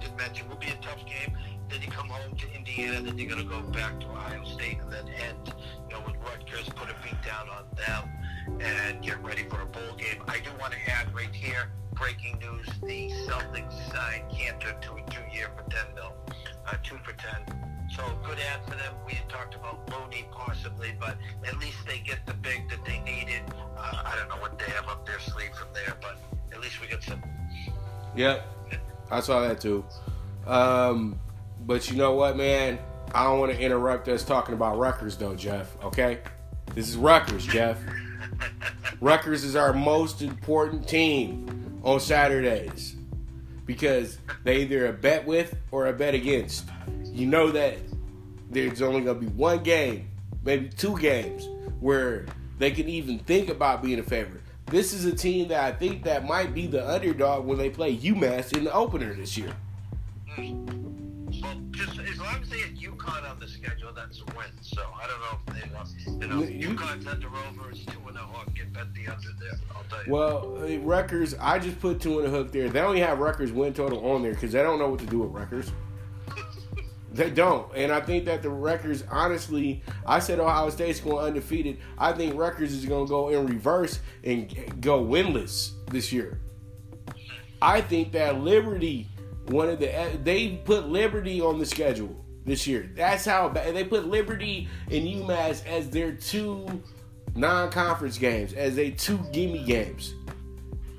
[0.00, 1.36] did mention will be a tough game.
[1.70, 4.78] Then you come home to Indiana, then you're going to go back to Ohio State,
[4.80, 5.52] and then end,
[5.88, 8.08] you know, with Rutgers, put a beat down on them
[8.60, 10.22] and get ready for a bowl game.
[10.26, 15.02] I do want to add right here, breaking news, the Celtics signed Kanter to a
[15.10, 16.12] two-year for 10 mil,
[16.66, 17.68] uh, two for 10.
[17.94, 18.94] So good ad for them.
[19.06, 21.16] We had talked about Looney possibly, but
[21.46, 23.42] at least they get the big that they needed.
[23.76, 26.18] Uh, I don't know what they have up their sleeve from there, but
[26.52, 27.22] at least we get some.
[28.16, 28.46] Yep,
[29.10, 29.84] I saw that too.
[30.46, 31.18] Um,
[31.68, 32.78] but you know what, man?
[33.14, 35.76] I don't want to interrupt us talking about Rutgers, though, Jeff.
[35.84, 36.20] Okay,
[36.74, 37.78] this is Rutgers, Jeff.
[39.02, 42.96] Rutgers is our most important team on Saturdays
[43.66, 46.64] because they either a bet with or a bet against.
[47.04, 47.76] You know that
[48.50, 50.08] there's only going to be one game,
[50.42, 51.50] maybe two games,
[51.80, 52.24] where
[52.58, 54.40] they can even think about being a favorite.
[54.68, 57.94] This is a team that I think that might be the underdog when they play
[57.94, 59.52] UMass in the opener this year.
[61.78, 64.46] Just as long as they had UConn on the schedule, that's a win.
[64.62, 65.94] So I don't know if they lost.
[66.06, 68.52] You know, You- UConn's under over is two and a hook.
[68.52, 69.58] Get bet the under there.
[69.76, 70.12] I'll tell you.
[70.12, 72.68] Well, uh, Rutgers, I just put two in a hook there.
[72.68, 75.20] They only have Rutgers win total on there because they don't know what to do
[75.20, 75.70] with Rutgers.
[77.10, 81.78] They don't, and I think that the Rutgers, honestly, I said Ohio State's going undefeated.
[81.96, 86.38] I think Rutgers is going to go in reverse and go winless this year.
[87.62, 89.08] I think that Liberty,
[89.48, 92.14] one of the they put Liberty on the schedule
[92.44, 92.90] this year.
[92.94, 96.82] That's how bad they put Liberty and UMass as their two
[97.34, 100.14] non-conference games, as they two gimme games.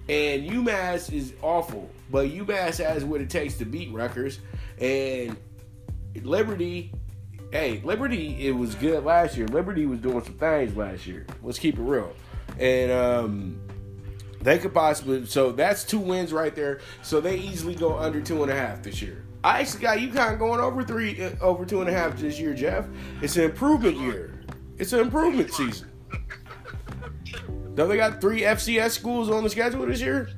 [0.07, 4.39] And UMass is awful, but UMass has what it takes to beat Rutgers.
[4.79, 5.37] And
[6.23, 6.91] Liberty,
[7.51, 9.47] hey, Liberty, it was good last year.
[9.47, 11.27] Liberty was doing some things last year.
[11.43, 12.13] Let's keep it real.
[12.57, 13.61] And um,
[14.41, 16.79] they could possibly, so that's two wins right there.
[17.01, 19.23] So they easily go under two and a half this year.
[19.43, 22.53] I actually got UConn going over three, uh, over two and a half this year,
[22.53, 22.85] Jeff.
[23.21, 24.33] It's an improvement year.
[24.77, 25.89] It's an improvement season.
[27.75, 30.29] Don't they got three FCS schools on the schedule this year?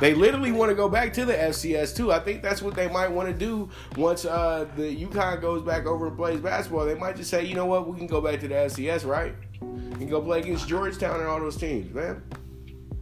[0.00, 2.10] They literally want to go back to the FCS too.
[2.10, 5.86] I think that's what they might want to do once uh, the UConn goes back
[5.86, 6.84] over and plays basketball.
[6.84, 9.34] They might just say, you know what, we can go back to the FCS, right?
[9.60, 12.20] And go play against Georgetown and all those teams, man.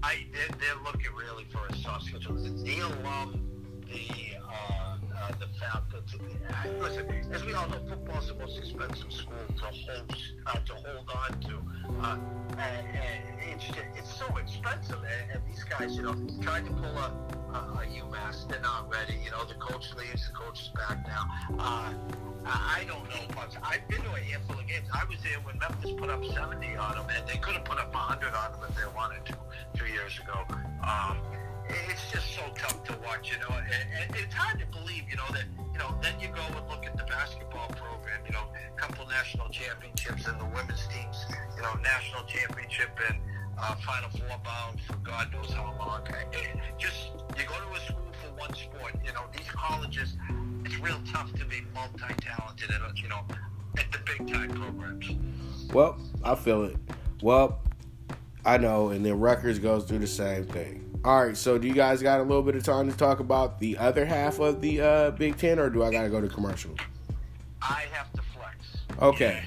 [0.02, 2.34] I they're, they're looking really for a soft schedule.
[2.34, 3.46] The alum,
[3.86, 4.89] the uh,
[5.20, 6.20] uh, the faculty.
[6.80, 10.16] Listen, as we all know, football's the most expensive school to hold
[10.46, 11.62] uh, to hold on to.
[12.02, 12.18] Uh,
[12.58, 13.64] and, and it's,
[13.96, 14.98] it's so expensive.
[14.98, 17.12] And, and these guys, you know, trying to pull a,
[17.52, 18.48] a, a UMass.
[18.48, 19.14] They're not ready.
[19.24, 20.26] You know, the coach leaves.
[20.26, 21.24] The coach is back now.
[21.58, 21.92] Uh,
[22.46, 23.54] I don't know much.
[23.62, 24.88] I've been to a handful of games.
[24.92, 27.78] I was there when Memphis put up 70 on them, and they could have put
[27.78, 29.36] up 100 on them if they wanted to
[29.76, 30.44] two years ago.
[30.82, 31.18] Um,
[31.90, 35.16] it's just so tough to watch, you know, and, and it's hard to believe, you
[35.16, 38.44] know, that, you know, then you go and look at the basketball program, you know,
[38.54, 41.26] a couple national championships and the women's teams,
[41.56, 43.18] you know, national championship and
[43.58, 46.02] uh, Final Four bound for God knows how long.
[46.32, 50.16] It, just, you go to a school for one sport, you know, these colleges,
[50.64, 53.20] it's real tough to be multi-talented at, you know,
[53.76, 55.10] at the big time programs.
[55.72, 56.76] Well, I feel it.
[57.22, 57.60] Well,
[58.44, 60.89] I know, and then Rutgers goes through the same thing.
[61.02, 63.58] All right, so do you guys got a little bit of time to talk about
[63.58, 66.28] the other half of the uh, Big Ten, or do I got to go to
[66.28, 66.72] commercial?
[67.62, 68.76] I have to flex.
[69.00, 69.44] Okay.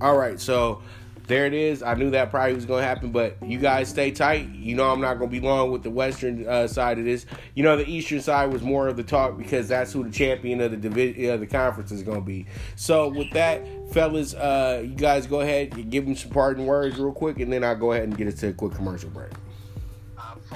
[0.00, 0.80] All right, so
[1.26, 1.82] there it is.
[1.82, 4.50] I knew that probably was going to happen, but you guys stay tight.
[4.50, 7.26] You know I'm not going to be long with the western uh, side of this.
[7.56, 10.60] You know the eastern side was more of the talk because that's who the champion
[10.60, 12.46] of the division of the conference is going to be.
[12.76, 16.96] So with that, fellas, uh, you guys go ahead and give them some parting words
[16.96, 19.32] real quick, and then I'll go ahead and get it to a quick commercial break.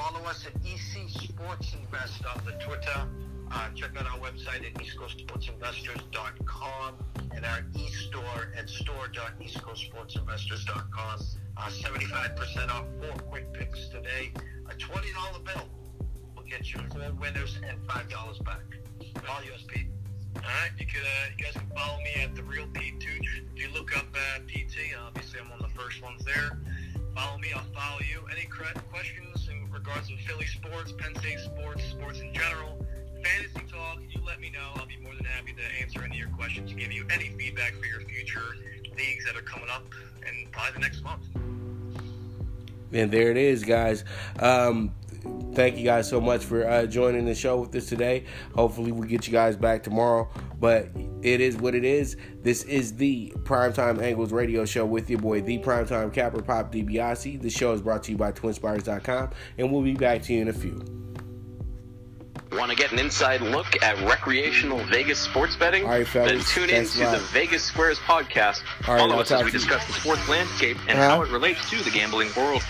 [0.06, 3.08] Follow us at EC Sports Invest on the Twitter.
[3.50, 6.94] Uh, check out our website at eastcoastsportsinvestors.com
[7.34, 11.20] and our e-store at store.eastcoastsportsinvestors.com.
[11.56, 14.30] Uh, 75% off four quick picks today.
[14.70, 15.68] A $20 bill
[16.36, 18.62] will get you four winners and $5 back.
[19.28, 19.88] All yours, Pete.
[20.36, 23.42] All right, you could uh, you guys can follow me at the real Pete Tooch.
[23.56, 26.60] If you look up uh, PT, obviously I'm one of the first ones there.
[27.16, 28.20] Follow me, I'll follow you.
[28.30, 32.76] Any questions in regards to Philly sports, Penn State sports, sports in general,
[33.24, 34.68] fantasy talk, you let me know.
[34.74, 37.72] I'll be more than happy to answer any of your questions, give you any feedback
[37.76, 38.56] for your future
[38.98, 39.86] leagues that are coming up
[40.28, 41.22] in probably the next month.
[42.92, 44.04] And there it is, guys.
[44.38, 44.94] Um,
[45.54, 48.24] thank you guys so much for uh, joining the show with us today.
[48.54, 50.28] Hopefully, we get you guys back tomorrow.
[50.58, 50.88] But
[51.22, 52.16] it is what it is.
[52.42, 57.40] This is the Primetime Angles radio show with your boy, the Primetime Capper Pop DiBiase.
[57.42, 60.48] The show is brought to you by TwinSpires.com, and we'll be back to you in
[60.48, 60.82] a few.
[62.52, 65.82] Want to get an inside look at recreational Vegas sports betting?
[65.84, 66.30] All right, fellas.
[66.32, 67.18] Then tune in to the.
[67.32, 68.62] Vegas Squares podcast.
[68.88, 71.08] All right, Follow us as we discuss the sports landscape and Uh-huh.
[71.16, 72.62] how it relates to the gambling world.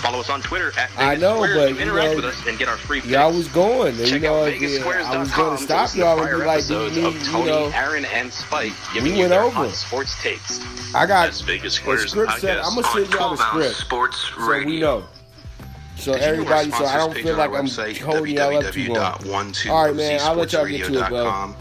[0.00, 2.24] Follow us on Twitter at Vegas I know, Squares but, to you interact know, with
[2.24, 3.12] us and get our free picks.
[3.12, 6.46] Y'all was going, and you know, out I was going to stop y'all and be
[6.46, 9.30] like, do episodes you of need, you know, Aaron, and Spike giving We you went
[9.30, 9.68] their over.
[9.70, 10.60] sports takes.
[10.94, 12.64] I got That's Vegas Squares script set.
[12.64, 15.04] I'm gonna send y'all the 12 script Sports so we know.
[15.96, 18.92] So Did you everybody, so I don't feel like I'm website, holding y'all up too
[18.94, 19.52] long.
[19.68, 20.20] All right, man.
[20.22, 21.54] I'll let y'all get to it, bro.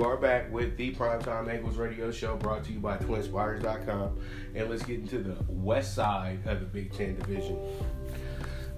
[0.00, 4.18] You are back with the Primetime Angles Radio Show brought to you by TwinSpires.com.
[4.54, 7.58] And let's get into the west side of the Big Ten Division.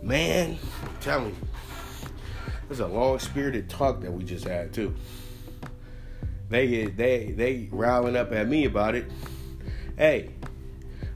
[0.03, 0.59] Man,
[1.01, 1.32] tell me,
[2.66, 4.97] there's a long spirited talk that we just had, too.
[6.49, 9.09] They, they, they riling up at me about it.
[9.97, 10.31] Hey,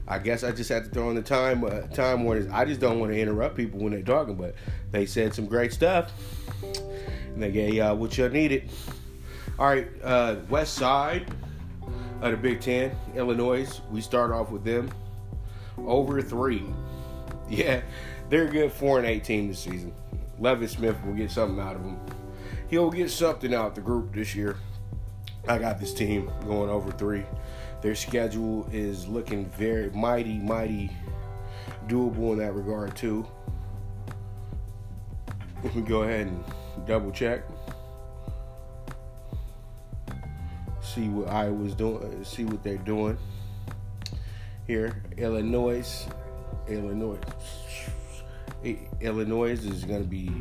[0.07, 2.49] I guess I just had to throw in the time uh, time warnings.
[2.49, 4.55] I just don't want to interrupt people when they're talking, but
[4.89, 6.13] they said some great stuff,
[6.63, 8.71] and they gave y'all what y'all needed.
[9.59, 11.33] All right, uh, West Side
[12.21, 13.81] of the Big Ten, Illinois.
[13.89, 14.91] We start off with them
[15.77, 16.63] over three.
[17.49, 17.79] Yeah,
[18.29, 19.93] they're a good four and eight team this season.
[20.37, 21.97] Lovie Smith will get something out of them.
[22.67, 24.57] He'll get something out of the group this year.
[25.47, 27.23] I got this team going over three.
[27.81, 30.91] Their schedule is looking very mighty, mighty
[31.87, 33.25] doable in that regard too.
[35.63, 36.43] Let me go ahead and
[36.85, 37.43] double check.
[40.97, 42.23] See what Iowa's doing.
[42.23, 43.19] See what they're doing
[44.65, 45.03] here.
[45.15, 46.07] Illinois,
[46.67, 47.19] Illinois,
[48.99, 50.31] Illinois is going to be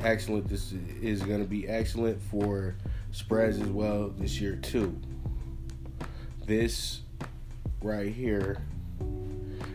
[0.00, 0.48] excellent.
[0.48, 2.74] This is going to be excellent for
[3.12, 5.00] spreads as well this year too.
[6.44, 7.02] This
[7.80, 8.64] right here,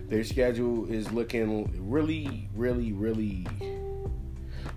[0.10, 3.48] their schedule is looking really, really, really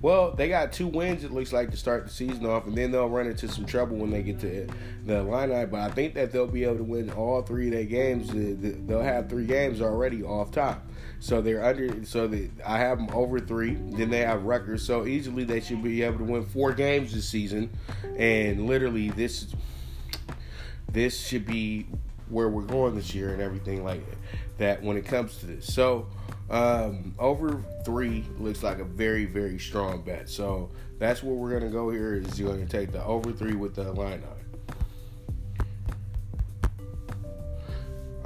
[0.01, 2.93] well, they got two wins, it looks like, to start the season off, and then
[2.93, 4.69] they'll run into some trouble when they get to
[5.05, 5.67] the Illini.
[5.67, 8.31] But I think that they'll be able to win all three of their games.
[8.33, 10.87] They'll have three games already off top.
[11.21, 12.05] So they're under.
[12.05, 13.75] So they, I have them over three.
[13.75, 14.85] Then they have Rutgers.
[14.85, 17.71] So easily they should be able to win four games this season.
[18.17, 19.49] And literally, this
[20.93, 21.87] this should be
[22.29, 24.03] where we're going this year and everything like
[24.59, 25.73] that when it comes to this.
[25.73, 26.07] So
[26.51, 30.29] um, over three looks like a very, very strong bet.
[30.29, 32.15] So that's what we're gonna go here.
[32.15, 34.39] Is you're gonna take the over three with the line on.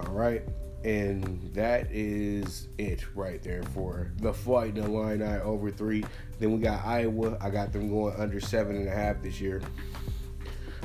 [0.07, 0.43] All right,
[0.85, 6.05] and that is it right there for the fight the line over three.
[6.39, 7.37] Then we got Iowa.
[7.41, 9.63] I got them going under seven and a half this year.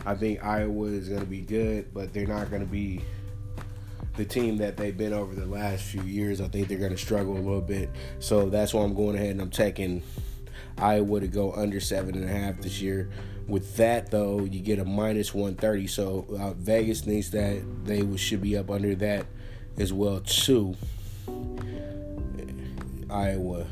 [0.06, 3.02] I think Iowa is gonna be good, but they're not gonna be
[4.18, 6.42] the team that they've been over the last few years.
[6.42, 7.90] I think they're going to struggle a little bit.
[8.20, 10.04] So that's why I'm going ahead and I'm taking
[10.78, 13.10] Iowa to go under seven and a half this year.
[13.48, 15.88] With that though, you get a minus 130.
[15.88, 19.28] So uh, Vegas thinks that they should be up under that
[19.78, 20.76] as well too.
[23.10, 23.66] Iowa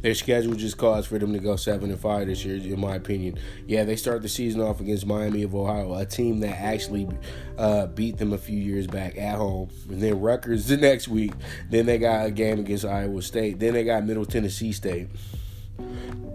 [0.00, 2.94] their schedule just calls for them to go seven and five this year, in my
[2.94, 3.38] opinion.
[3.66, 7.08] Yeah, they start the season off against Miami of Ohio, a team that actually
[7.56, 11.32] uh, beat them a few years back at home, and then Rutgers the next week.
[11.70, 13.58] Then they got a game against Iowa State.
[13.58, 15.08] Then they got Middle Tennessee State.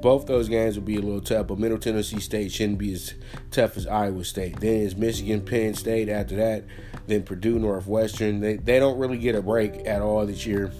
[0.01, 3.13] Both those games will be a little tough, but Middle Tennessee State shouldn't be as
[3.51, 4.59] tough as Iowa State.
[4.59, 6.65] Then it's Michigan, Penn State after that.
[7.07, 8.41] Then Purdue, Northwestern.
[8.41, 10.71] They they don't really get a break at all this year,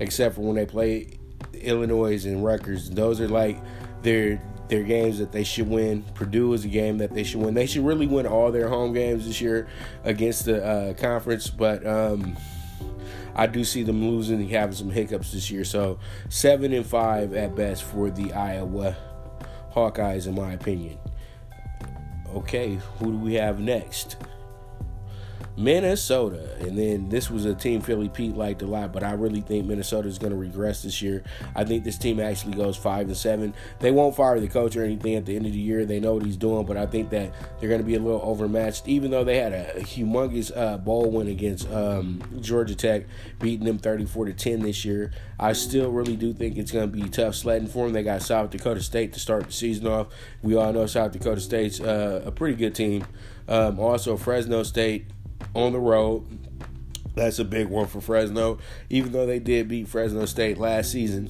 [0.00, 1.19] except for when they play
[1.62, 2.90] Illinois and Rutgers.
[2.90, 3.58] Those are like
[4.02, 6.04] their their games that they should win.
[6.14, 7.54] Purdue is a game that they should win.
[7.54, 9.66] They should really win all their home games this year
[10.04, 12.36] against the uh, conference, but um,
[13.34, 15.64] I do see them losing and having some hiccups this year.
[15.64, 18.96] So seven and five at best for the Iowa
[19.74, 20.98] Hawkeyes, in my opinion.
[22.34, 24.16] Okay, who do we have next?
[25.60, 26.56] Minnesota.
[26.60, 29.66] And then this was a team Philly Pete liked a lot, but I really think
[29.66, 31.22] Minnesota is going to regress this year.
[31.54, 33.54] I think this team actually goes five and seven.
[33.78, 35.84] They won't fire the coach or anything at the end of the year.
[35.84, 38.22] They know what he's doing, but I think that they're going to be a little
[38.22, 38.88] overmatched.
[38.88, 43.04] Even though they had a humongous uh, bowl win against um, Georgia Tech,
[43.38, 46.96] beating them 34 to 10 this year, I still really do think it's going to
[46.96, 47.92] be tough sledding for them.
[47.92, 50.08] They got South Dakota State to start the season off.
[50.42, 53.06] We all know South Dakota State's uh, a pretty good team.
[53.48, 55.06] Um, also, Fresno State
[55.54, 56.26] on the road.
[57.14, 58.58] That's a big one for Fresno.
[58.88, 61.28] Even though they did beat Fresno State last season,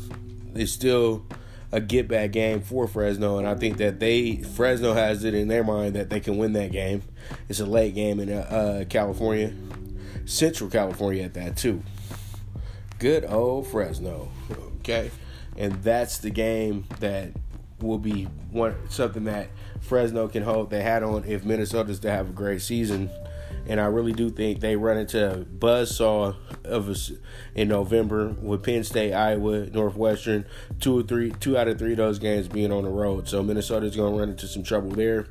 [0.55, 1.25] it's still
[1.73, 5.49] a get back game for Fresno, and I think that they Fresno has it in
[5.49, 7.03] their mind that they can win that game.
[7.49, 9.53] It's a late game in uh, California,
[10.25, 11.83] Central California at that too.
[12.99, 14.31] Good old Fresno,
[14.81, 15.11] okay,
[15.57, 17.31] and that's the game that
[17.81, 19.49] will be one something that
[19.81, 23.09] Fresno can hope they had on if Minnesota's to have a great season
[23.67, 27.13] and I really do think they run into a buzzsaw of us
[27.55, 30.45] in November with Penn State, Iowa, Northwestern,
[30.81, 33.29] two or three, two out of three of those games being on the road.
[33.29, 35.27] So Minnesota's going to run into some trouble there.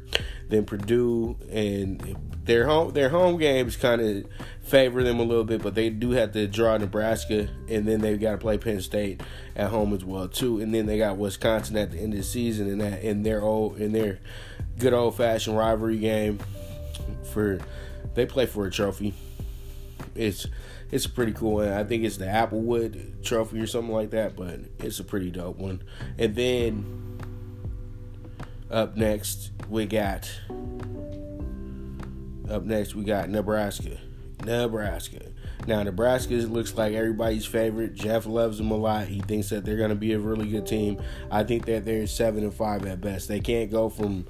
[0.49, 4.25] Then Purdue and their home their home games kind of
[4.63, 8.19] favor them a little bit, but they do have to draw Nebraska, and then they've
[8.19, 9.21] got to play Penn State
[9.55, 10.59] at home as well too.
[10.59, 13.41] And then they got Wisconsin at the end of the season, and that in their
[13.41, 14.19] old in their
[14.77, 16.39] good old fashioned rivalry game.
[17.31, 17.59] For
[18.15, 19.13] they play for a trophy.
[20.15, 20.47] It's
[20.91, 21.69] it's a pretty cool one.
[21.69, 25.57] I think it's the Applewood Trophy or something like that, but it's a pretty dope
[25.57, 25.83] one.
[26.17, 27.19] And then
[28.71, 30.31] up next we got
[32.49, 33.97] up next we got Nebraska.
[34.45, 35.19] Nebraska.
[35.67, 37.93] Now Nebraska looks like everybody's favorite.
[37.93, 39.07] Jeff loves them a lot.
[39.07, 41.01] He thinks that they're going to be a really good team.
[41.29, 43.27] I think that they're seven and five at best.
[43.27, 44.25] They can't go from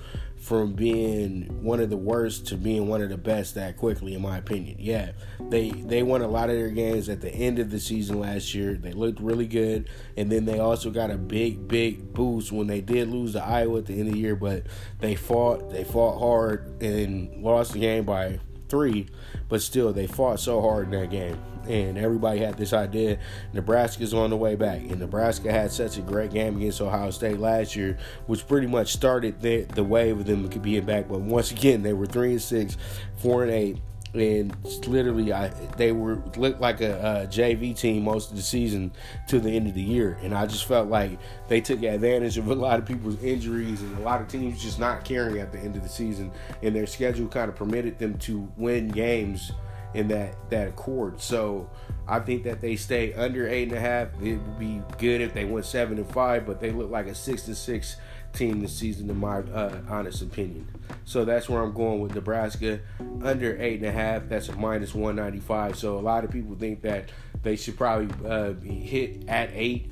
[0.49, 4.21] from being one of the worst to being one of the best that quickly, in
[4.23, 4.75] my opinion.
[4.79, 8.19] Yeah, they they won a lot of their games at the end of the season
[8.19, 8.73] last year.
[8.73, 12.81] They looked really good, and then they also got a big big boost when they
[12.81, 14.35] did lose to Iowa at the end of the year.
[14.35, 14.63] But
[14.97, 18.39] they fought they fought hard and lost the game by
[18.69, 19.07] three,
[19.47, 23.19] but still they fought so hard in that game and everybody had this idea
[23.53, 24.81] Nebraska's on the way back.
[24.81, 28.93] And Nebraska had such a great game against Ohio State last year, which pretty much
[28.93, 31.07] started the, the wave of them being back.
[31.07, 32.75] But once again, they were three and six,
[33.17, 33.77] four and eight.
[34.13, 34.55] And
[34.87, 38.91] literally, I they were looked like a, a JV team most of the season
[39.27, 42.47] to the end of the year, and I just felt like they took advantage of
[42.47, 45.59] a lot of people's injuries and a lot of teams just not caring at the
[45.59, 46.31] end of the season,
[46.63, 49.51] and their schedule kind of permitted them to win games
[49.93, 51.21] in that that accord.
[51.21, 51.69] So
[52.07, 54.07] I think that they stay under eight and a half.
[54.21, 57.15] It would be good if they went seven and five, but they look like a
[57.15, 57.97] six and six
[58.33, 60.67] team this season, in my uh, honest opinion.
[61.05, 62.79] So that's where I'm going with Nebraska
[63.23, 64.29] under eight and a half.
[64.29, 65.77] That's a minus one ninety five.
[65.77, 67.09] So a lot of people think that
[67.43, 69.91] they should probably uh, hit at eight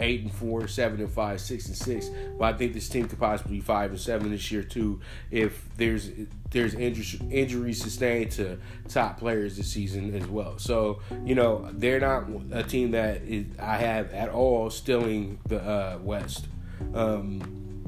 [0.00, 2.10] eight and four, seven and five, six and six.
[2.38, 5.64] But I think this team could possibly be five and seven this year too if
[5.76, 6.10] there's
[6.50, 10.58] there's injuries injuries sustained to top players this season as well.
[10.58, 15.62] So you know they're not a team that is, I have at all stealing the
[15.62, 16.46] uh, West.
[16.94, 17.82] Um,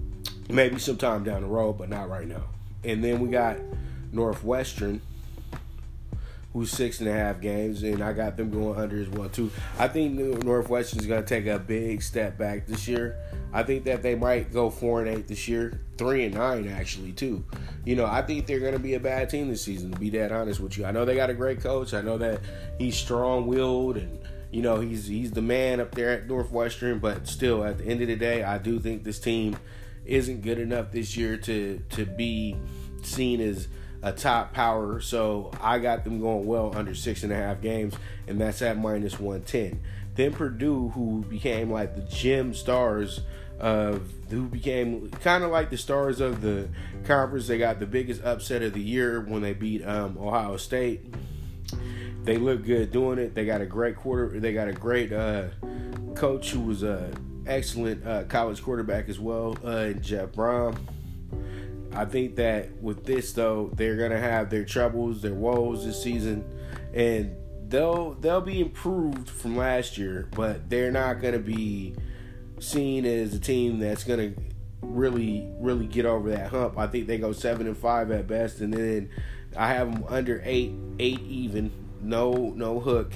[0.49, 2.45] maybe sometime down the road, but not right now.
[2.85, 3.59] And then we got
[4.13, 5.01] Northwestern
[6.53, 9.51] who's six and a half games, and I got them going under as well too.
[9.79, 13.17] I think Northwestern is going to take a big step back this year.
[13.53, 17.13] I think that they might go four and eight this year, three and nine actually
[17.13, 17.45] too.
[17.85, 19.93] You know, I think they're going to be a bad team this season.
[19.93, 21.95] To be that honest with you, I know they got a great coach.
[21.95, 22.41] I know that
[22.79, 24.19] he's strong willed and.
[24.53, 28.03] You know he's he's the man up there at Northwestern, but still, at the end
[28.03, 29.57] of the day, I do think this team
[30.05, 32.57] isn't good enough this year to to be
[33.03, 33.67] seen as
[34.03, 35.01] a top power.
[35.01, 37.95] So I got them going well under six and a half games,
[38.27, 39.81] and that's at minus 110.
[40.15, 43.21] Then Purdue, who became like the gym stars
[43.59, 46.69] of who became kind of like the stars of the
[47.05, 47.47] conference.
[47.47, 51.15] They got the biggest upset of the year when they beat um, Ohio State.
[52.25, 53.35] They look good doing it.
[53.35, 54.39] They got a great quarter.
[54.39, 55.49] They got a great uh,
[56.15, 57.13] coach who was a
[57.47, 60.79] excellent uh, college quarterback as well, uh, Jeff Brohm.
[61.95, 66.45] I think that with this though, they're gonna have their troubles, their woes this season,
[66.95, 67.35] and
[67.69, 71.95] they'll they'll be improved from last year, but they're not gonna be
[72.61, 74.33] seen as a team that's gonna
[74.81, 76.79] really really get over that hump.
[76.79, 79.11] I think they go seven and five at best, and then
[79.57, 81.71] I have them under eight eight even,
[82.03, 83.13] no no hook,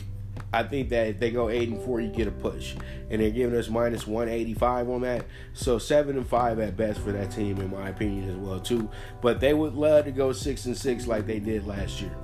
[0.52, 2.74] I think that if they go eight and four, you get a push,
[3.10, 5.26] and they're giving us minus one eighty five on that.
[5.54, 8.88] So seven and five at best for that team, in my opinion, as well too.
[9.20, 12.14] But they would love to go six and six like they did last year.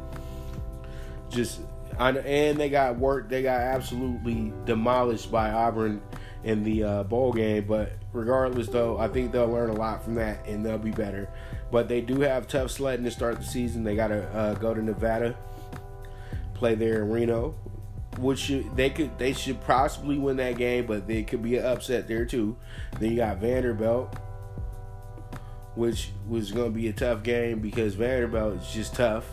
[1.31, 1.61] Just
[1.99, 3.29] and they got worked.
[3.29, 6.01] They got absolutely demolished by Auburn
[6.45, 7.65] in the uh, bowl game.
[7.67, 11.29] But regardless, though, I think they'll learn a lot from that and they'll be better.
[11.71, 13.85] But they do have tough sledding to start the season.
[13.85, 15.37] They got to uh, go to Nevada,
[16.63, 17.57] play there in Reno,
[18.19, 22.07] which they could they should possibly win that game, but they could be an upset
[22.07, 22.57] there too.
[23.01, 24.17] Then you got Vanderbilt,
[25.75, 29.25] which was going to be a tough game because Vanderbilt is just tough.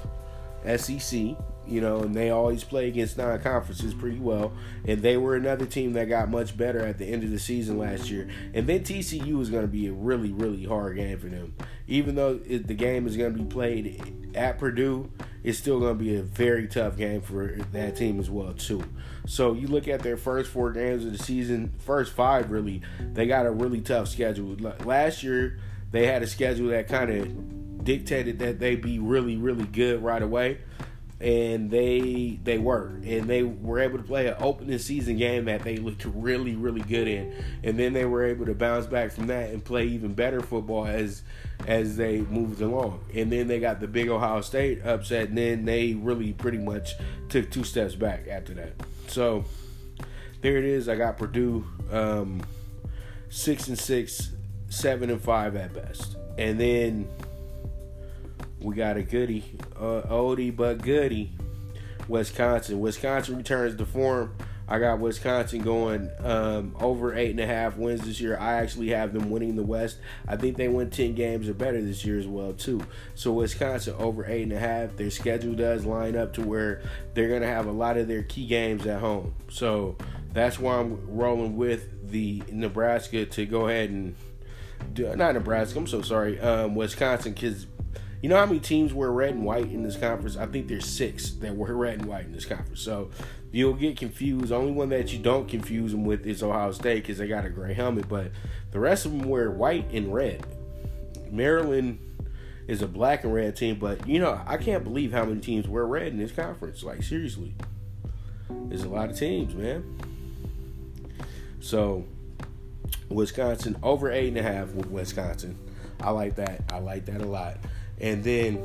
[0.65, 1.38] SEC,
[1.70, 4.52] you know, and they always play against non conferences pretty well.
[4.86, 7.78] And they were another team that got much better at the end of the season
[7.78, 8.28] last year.
[8.54, 11.54] And then TCU is going to be a really, really hard game for them.
[11.88, 15.12] Even though it, the game is going to be played at Purdue,
[15.44, 18.84] it's still going to be a very tough game for that team as well, too.
[19.26, 22.82] So you look at their first four games of the season, first five really,
[23.14, 24.56] they got a really tough schedule.
[24.84, 25.60] Last year,
[25.91, 30.22] they had a schedule that kind of dictated that they'd be really, really good right
[30.22, 30.60] away
[31.20, 33.00] and they they were.
[33.04, 36.82] And they were able to play an opening season game that they looked really really
[36.82, 37.34] good in.
[37.64, 40.86] And then they were able to bounce back from that and play even better football
[40.86, 41.24] as
[41.68, 43.04] as they moved along.
[43.14, 46.94] And then they got the big ohio state upset and then they really pretty much
[47.28, 48.74] took two steps back after that.
[49.08, 49.46] So
[50.41, 50.88] there it is.
[50.88, 52.41] I got purdue um,
[53.30, 54.32] six and six
[54.70, 56.16] seven and five at best.
[56.38, 57.10] And then
[58.61, 59.44] we got a goody,
[59.76, 61.31] uh, oldie but goody.
[62.07, 62.80] Wisconsin.
[62.80, 64.36] Wisconsin returns to form.
[64.68, 68.38] I got Wisconsin going um, over eight and a half wins this year.
[68.38, 69.98] I actually have them winning the West.
[70.27, 72.81] I think they win ten games or better this year as well too.
[73.15, 74.95] So Wisconsin over eight and a half.
[74.95, 76.84] Their schedule does line up to where
[77.15, 79.34] they're going to have a lot of their key games at home.
[79.49, 79.98] So
[80.34, 84.15] that's why I'm rolling with the Nebraska to go ahead and
[84.94, 85.80] do, not Nebraska.
[85.80, 87.65] I'm so sorry, um, Wisconsin because
[88.22, 90.36] you know how many teams wear red and white in this conference?
[90.36, 92.82] I think there's six that wear red and white in this conference.
[92.82, 93.12] So
[93.52, 94.52] you'll get confused.
[94.52, 97.50] Only one that you don't confuse them with is Ohio State because they got a
[97.50, 98.32] gray helmet, but
[98.72, 100.46] the rest of them wear white and red.
[101.32, 102.00] Maryland
[102.68, 105.68] is a black and red team, but you know I can't believe how many teams
[105.68, 106.84] wear red in this conference.
[106.84, 107.56] Like seriously,
[108.50, 109.98] there's a lot of teams, man.
[111.62, 112.06] So
[113.10, 115.58] Wisconsin over eight and a half with Wisconsin.
[116.02, 116.64] I like that.
[116.72, 117.58] I like that a lot.
[117.99, 118.63] And then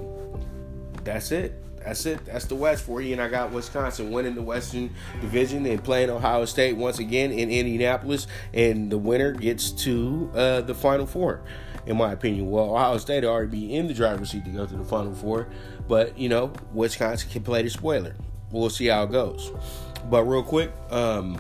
[1.03, 1.61] that's it.
[1.85, 2.25] That's it.
[2.25, 3.13] That's the West for you.
[3.13, 7.51] And I got Wisconsin winning the Western Division and playing Ohio State once again in
[7.51, 8.27] Indianapolis.
[8.55, 11.43] And the winner gets to uh, the Final Four,
[11.85, 12.51] in my opinion.
[12.51, 15.49] Well, Ohio State already be in the driver's seat to go to the Final Four.
[15.87, 18.15] But, you know, Wisconsin can play the spoiler.
[18.51, 19.53] We'll see how it goes.
[20.09, 21.39] But real quick, um,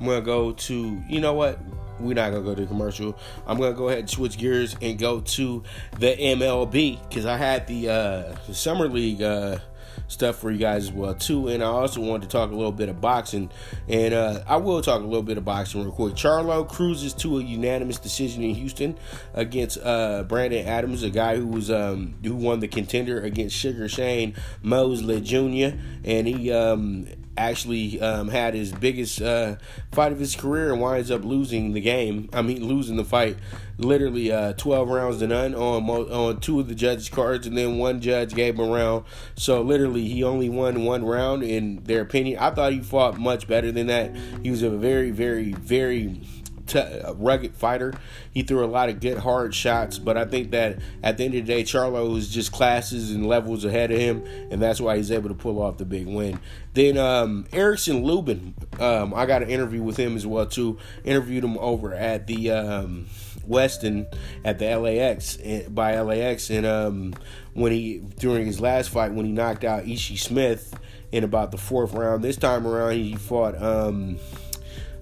[0.00, 1.60] I'm to go to, you know what?
[2.00, 3.18] We're not gonna go to commercial.
[3.46, 5.62] I'm gonna go ahead and switch gears and go to
[5.98, 9.58] the MLB because I had the, uh, the summer league uh,
[10.12, 12.72] stuff for you guys as well too, and I also wanted to talk a little
[12.72, 13.50] bit of boxing,
[13.88, 16.14] and uh, I will talk a little bit of boxing real quick.
[16.14, 18.96] Charlo cruises to a unanimous decision in Houston
[19.34, 23.88] against uh, Brandon Adams, a guy who was um, who won the contender against Sugar
[23.88, 25.76] Shane Mosley Jr.
[26.04, 27.06] and he um,
[27.36, 29.56] actually um, had his biggest uh,
[29.92, 32.28] fight of his career and winds up losing the game.
[32.32, 33.36] I mean, losing the fight,
[33.78, 37.78] literally uh, 12 rounds to none on on two of the judges' cards, and then
[37.78, 39.04] one judge gave him a round.
[39.36, 42.38] So literally, he only won one round in their opinion.
[42.38, 44.14] I thought he fought much better than that.
[44.42, 46.20] He was a very, very, very
[46.66, 47.94] t- rugged fighter.
[48.32, 51.34] He threw a lot of good hard shots, but I think that at the end
[51.34, 54.96] of the day, Charlo is just classes and levels ahead of him, and that's why
[54.96, 56.38] he's able to pull off the big win.
[56.74, 60.78] Then um, Erickson Lubin, um, I got an interview with him as well too.
[61.04, 63.06] Interviewed him over at the um,
[63.48, 64.06] Westin
[64.44, 67.14] at the LAX eh, by LAX, and um,
[67.54, 70.74] when he during his last fight when he knocked out Ishe Smith
[71.10, 72.24] in about the fourth round.
[72.24, 73.60] This time around, he fought.
[73.60, 74.18] Um,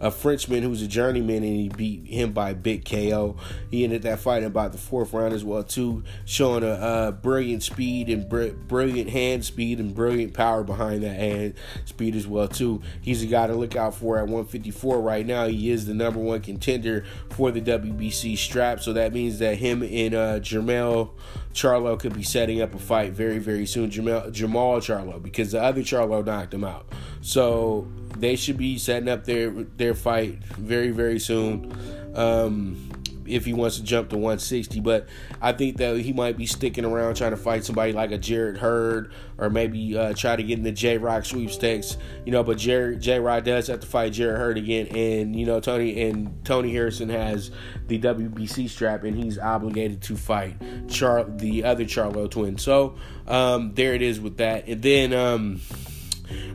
[0.01, 3.37] a Frenchman who's a journeyman, and he beat him by big KO.
[3.71, 6.73] He ended that fight in about the fourth round as well, too, showing a,
[7.09, 11.55] a brilliant speed and br- brilliant hand speed and brilliant power behind that hand
[11.85, 12.81] speed as well, too.
[13.01, 15.47] He's a guy to look out for at 154 right now.
[15.47, 19.83] He is the number one contender for the WBC strap, so that means that him
[19.83, 21.11] and uh, Jermell
[21.53, 23.91] Charlo could be setting up a fight very, very soon.
[23.91, 26.87] Jamal, Jamal Charlo, because the other Charlo knocked him out.
[27.21, 31.77] So they should be setting up their their fight very, very soon.
[32.15, 34.81] Um, if he wants to jump to 160.
[34.81, 35.09] But
[35.41, 38.59] I think that he might be sticking around trying to fight somebody like a Jarrett
[38.59, 41.97] Hurd or maybe uh, try to get in the J Rock sweepstakes.
[42.25, 45.61] You know, but J Rock does have to fight Jarrett Hurd again, and you know
[45.61, 47.51] Tony and Tony Harrison has
[47.87, 50.57] the WBC strap, and he's obligated to fight
[50.89, 52.59] Char the other Charlo twin.
[52.59, 55.61] So um, there it is with that, and then um,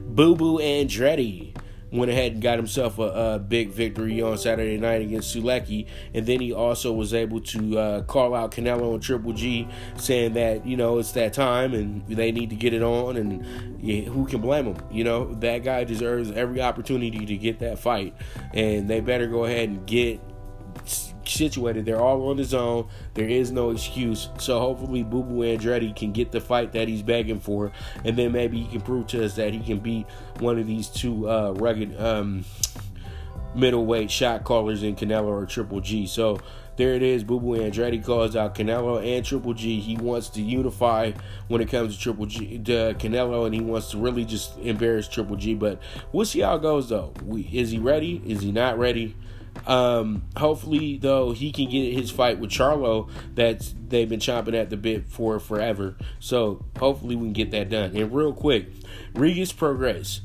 [0.01, 1.54] Boo Boo Andrade
[1.97, 3.03] went ahead and got himself a,
[3.35, 7.77] a, big victory on Saturday night against Sulecki, and then he also was able to
[7.77, 9.67] uh, call out Canelo and Triple G,
[9.97, 13.83] saying that you know it's that time and they need to get it on, and
[13.83, 14.77] yeah, who can blame him?
[14.91, 18.15] You know that guy deserves every opportunity to get that fight,
[18.53, 20.19] and they better go ahead and get
[21.29, 21.85] situated.
[21.85, 22.87] They're all on his own.
[23.13, 24.29] There is no excuse.
[24.39, 27.71] So hopefully, Boo Boo Andrade can get the fight that he's begging for,
[28.03, 30.05] and then maybe he can prove to us that he can beat
[30.39, 32.45] one of these two uh, rugged um,
[33.55, 36.05] middleweight shot callers in Canelo or Triple G.
[36.07, 36.39] So
[36.77, 37.23] there it is.
[37.23, 39.79] Boo Boo Andrade calls out Canelo and Triple G.
[39.79, 41.13] He wants to unify
[41.47, 45.07] when it comes to Triple G, to Canelo, and he wants to really just embarrass
[45.07, 45.53] Triple G.
[45.53, 45.81] But
[46.11, 47.13] we'll see how it goes, though.
[47.23, 48.21] We, is he ready?
[48.25, 49.15] Is he not ready?
[49.67, 54.69] Um, hopefully, though, he can get his fight with Charlo that they've been chomping at
[54.69, 55.95] the bit for forever.
[56.19, 57.95] So hopefully, we can get that done.
[57.95, 58.67] And real quick,
[59.13, 60.21] Regis Prograis.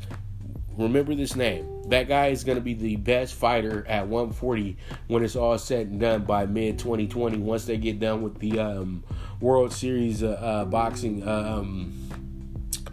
[0.77, 1.67] Remember this name.
[1.91, 4.77] That guy is going to be the best fighter at 140
[5.09, 7.39] when it's all said and done by mid 2020.
[7.39, 9.05] Once they get done with the um,
[9.41, 11.93] World Series uh, uh, boxing um,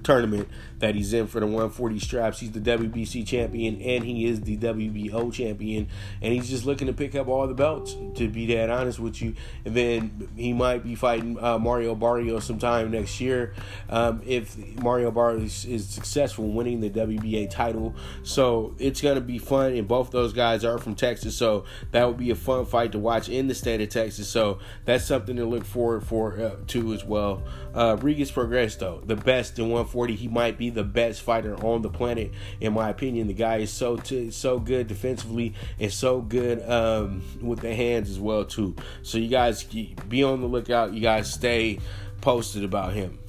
[0.08, 0.48] tournament
[0.80, 2.40] that he's in for the 140 straps.
[2.40, 5.90] He's the WBC champion and he is the WBO champion,
[6.22, 7.96] and he's just looking to pick up all the belts.
[8.16, 9.36] To be that honest with you,
[9.66, 13.54] and then he might be fighting uh, Mario Barrios sometime next year
[13.90, 17.94] um, if Mario Barrios is successful winning the WBA title.
[18.24, 22.18] So it's gonna be fun, and both those guys are from Texas, so that would
[22.18, 24.30] be a fun fight to watch in the state of Texas.
[24.30, 27.44] So that's something to look forward for uh, to as well.
[27.74, 29.97] Uh, Regis Prograis, the best in 140.
[30.06, 33.28] He might be the best fighter on the planet, in my opinion.
[33.28, 38.10] The guy is so t- so good defensively and so good um, with the hands
[38.10, 38.76] as well too.
[39.02, 40.94] So you guys be on the lookout.
[40.94, 41.80] You guys stay
[42.22, 43.20] posted about him.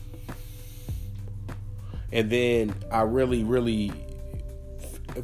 [2.12, 3.92] And then I really, really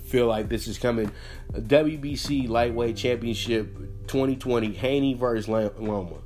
[0.06, 1.10] feel like this is coming.
[1.52, 3.76] WBC Lightweight Championship
[4.06, 6.23] 2020, Haney versus Loma.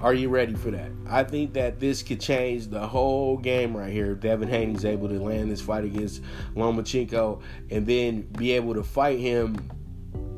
[0.00, 0.90] Are you ready for that?
[1.08, 4.12] I think that this could change the whole game right here.
[4.12, 6.22] If Devin Haney's able to land this fight against
[6.54, 7.40] Lomachenko
[7.70, 9.70] and then be able to fight him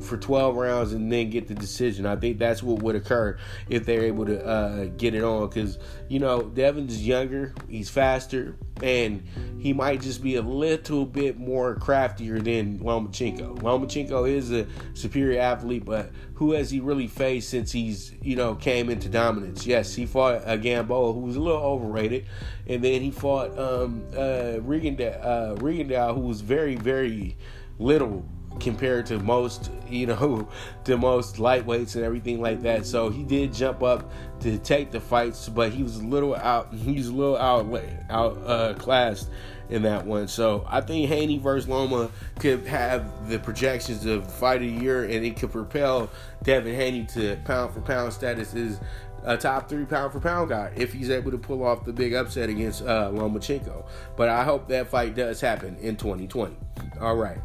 [0.01, 2.06] for 12 rounds and then get the decision.
[2.06, 5.48] I think that's what would occur if they're able to uh, get it on.
[5.48, 5.78] Because,
[6.09, 9.23] you know, Devin's younger, he's faster, and
[9.59, 13.59] he might just be a little bit more craftier than Lomachenko.
[13.60, 18.55] Lomachenko is a superior athlete, but who has he really faced since he's, you know,
[18.55, 19.66] came into dominance?
[19.66, 22.27] Yes, he fought a Gamboa who was a little overrated,
[22.66, 27.36] and then he fought um, uh, uh, Rigondeaux, who was very, very
[27.78, 28.24] little
[28.61, 30.49] compared to most, you know,
[30.85, 32.87] to most lightweights and everything like that.
[32.87, 34.11] So he did jump up
[34.41, 36.73] to take the fights, but he was a little out.
[36.87, 37.66] He was a little out
[38.11, 39.28] out uh, classed
[39.69, 40.28] in that one.
[40.28, 45.05] So I think Haney versus Loma could have the projections of fight of the year,
[45.05, 46.11] and it could propel
[46.45, 48.78] Devin Haney to pound for pound status is
[49.24, 52.15] a top three pound for pound guy if he's able to pull off the big
[52.15, 53.85] upset against uh, Lomachenko.
[54.16, 56.57] But I hope that fight does happen in 2020.
[57.01, 57.39] All right.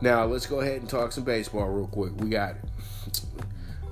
[0.00, 2.12] Now let's go ahead and talk some baseball real quick.
[2.16, 2.54] We got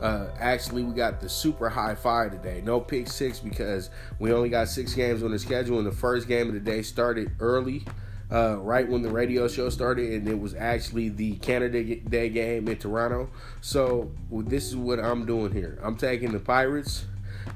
[0.00, 2.62] uh, actually we got the super high five today.
[2.64, 6.28] No pick six because we only got six games on the schedule, and the first
[6.28, 7.84] game of the day started early.
[8.30, 12.66] Uh, right when the radio show started, and it was actually the Canada Day game
[12.66, 13.30] in Toronto.
[13.60, 15.78] So well, this is what I'm doing here.
[15.80, 17.04] I'm taking the Pirates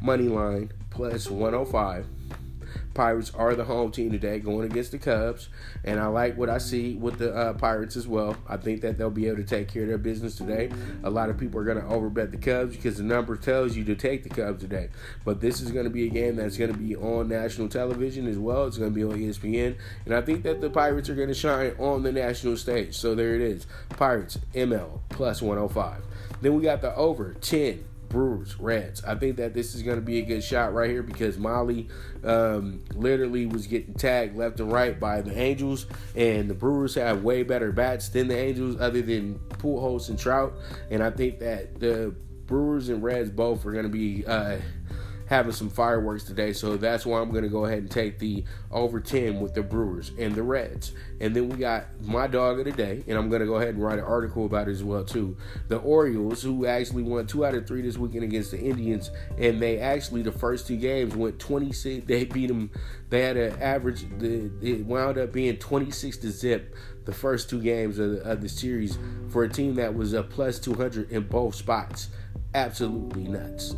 [0.01, 2.07] money line plus 105
[2.95, 5.49] Pirates are the home team today, going against the Cubs,
[5.85, 8.37] and I like what I see with the uh, Pirates as well.
[8.49, 10.71] I think that they'll be able to take care of their business today.
[11.05, 13.85] A lot of people are going to overbet the Cubs because the number tells you
[13.85, 14.89] to take the Cubs today.
[15.25, 18.27] But this is going to be a game that's going to be on national television
[18.27, 18.67] as well.
[18.67, 21.35] It's going to be on ESPN, and I think that the Pirates are going to
[21.35, 22.97] shine on the national stage.
[22.97, 26.03] So there it is, Pirates ML plus 105.
[26.41, 29.03] Then we got the over 10 Brewers, Reds.
[29.05, 31.89] I think that this is going to be a good shot right here because Mahle
[32.25, 37.23] um, literally was getting tagged left and right by the Angels, and the Brewers have
[37.23, 40.53] way better bats than the Angels, other than Pujols and Trout.
[40.91, 42.15] And I think that the
[42.47, 44.59] Brewers and Reds both are going to be uh,
[45.31, 46.53] having some fireworks today.
[46.53, 49.63] So that's why I'm going to go ahead and take the over 10 with the
[49.63, 50.93] Brewers and the Reds.
[51.21, 53.69] And then we got my dog of the day, and I'm going to go ahead
[53.69, 55.37] and write an article about it as well too.
[55.69, 59.63] The Orioles, who actually won two out of three this weekend against the Indians, and
[59.63, 62.07] they actually the first two games went 26.
[62.07, 62.73] They beat them.
[63.09, 64.05] They had an average.
[64.21, 66.75] It wound up being 26 to zip
[67.05, 68.99] the first two games of the, of the series
[69.29, 72.09] for a team that was a plus 200 in both spots.
[72.53, 73.77] Absolutely nuts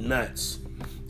[0.00, 0.58] nuts.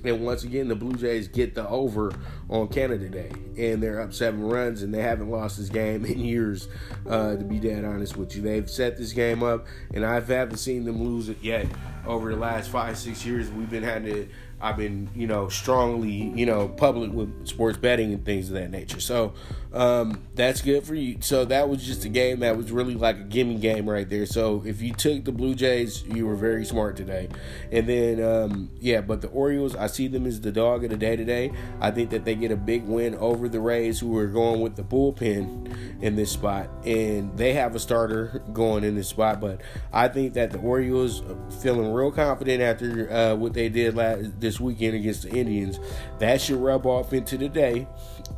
[0.03, 2.13] And once again, the Blue Jays get the over
[2.49, 6.19] on Canada Day, and they're up seven runs, and they haven't lost this game in
[6.19, 6.69] years.
[7.07, 10.57] Uh, to be dead honest with you, they've set this game up, and I haven't
[10.57, 11.67] seen them lose it yet.
[12.07, 14.29] Over the last five, six years, we've been having to
[14.63, 18.71] I've been, you know, strongly, you know, public with sports betting and things of that
[18.71, 19.01] nature.
[19.01, 19.33] So
[19.73, 21.19] um, that's good for you.
[21.21, 24.27] So that was just a game that was really like a gimme game right there.
[24.27, 27.29] So if you took the Blue Jays, you were very smart today.
[27.71, 30.97] And then, um, yeah, but the Orioles, I see them as the dog of the
[30.97, 31.53] day today.
[31.81, 34.77] I think that they get a big win over the Rays, who are going with
[34.77, 39.41] the bullpen in this spot, and they have a starter going in this spot.
[39.41, 39.61] But
[39.93, 41.23] I think that the Orioles
[41.63, 45.79] feeling real confident after uh, what they did last this weekend against the Indians.
[46.19, 47.87] That should rub off into the day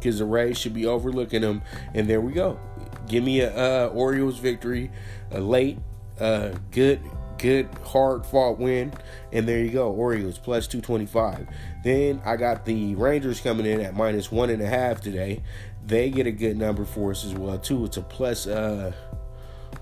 [0.03, 1.63] because the Rays should be overlooking them.
[1.95, 2.59] And there we go.
[3.09, 4.91] Give me a uh, Orioles victory,
[5.31, 5.79] a late,
[6.19, 7.01] uh, good,
[7.39, 8.93] good, hard fought win.
[9.33, 11.47] And there you go, Orioles plus 225.
[11.85, 15.43] Then I got the Rangers coming in at minus one and a half today.
[15.85, 17.85] They get a good number for us as well, too.
[17.85, 18.93] It's a plus, uh,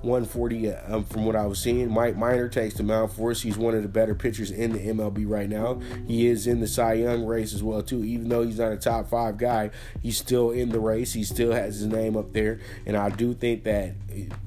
[0.02, 1.90] 140 um, from what I was seeing.
[1.90, 3.42] Mike Minor takes the mound for us.
[3.42, 5.80] He's one of the better pitchers in the MLB right now.
[6.06, 8.04] He is in the Cy Young race as well too.
[8.04, 9.70] Even though he's not a top five guy,
[10.02, 11.12] he's still in the race.
[11.12, 13.94] He still has his name up there, and I do think that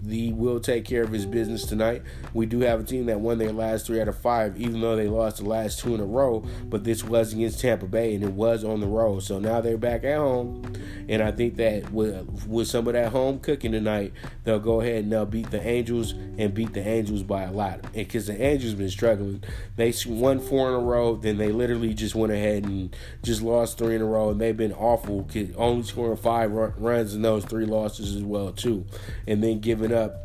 [0.08, 2.04] he will take care of his business tonight.
[2.34, 4.96] We do have a team that won their last three out of five, even though
[4.96, 6.44] they lost the last two in a row.
[6.66, 9.24] But this was against Tampa Bay, and it was on the road.
[9.24, 10.74] So now they're back at home,
[11.08, 14.14] and I think that with with some of that home cooking tonight,
[14.44, 17.92] they'll go ahead and they'll beat the Angels and beat the Angels by a lot.
[17.92, 19.44] Because the Angels been struggling,
[19.76, 23.80] they won four in a row, then they literally just went ahead and just lost
[23.80, 25.28] three in a row, and they've been awful.
[25.58, 28.86] Only scoring five runs in those three losses as well too,
[29.28, 30.16] and then giving up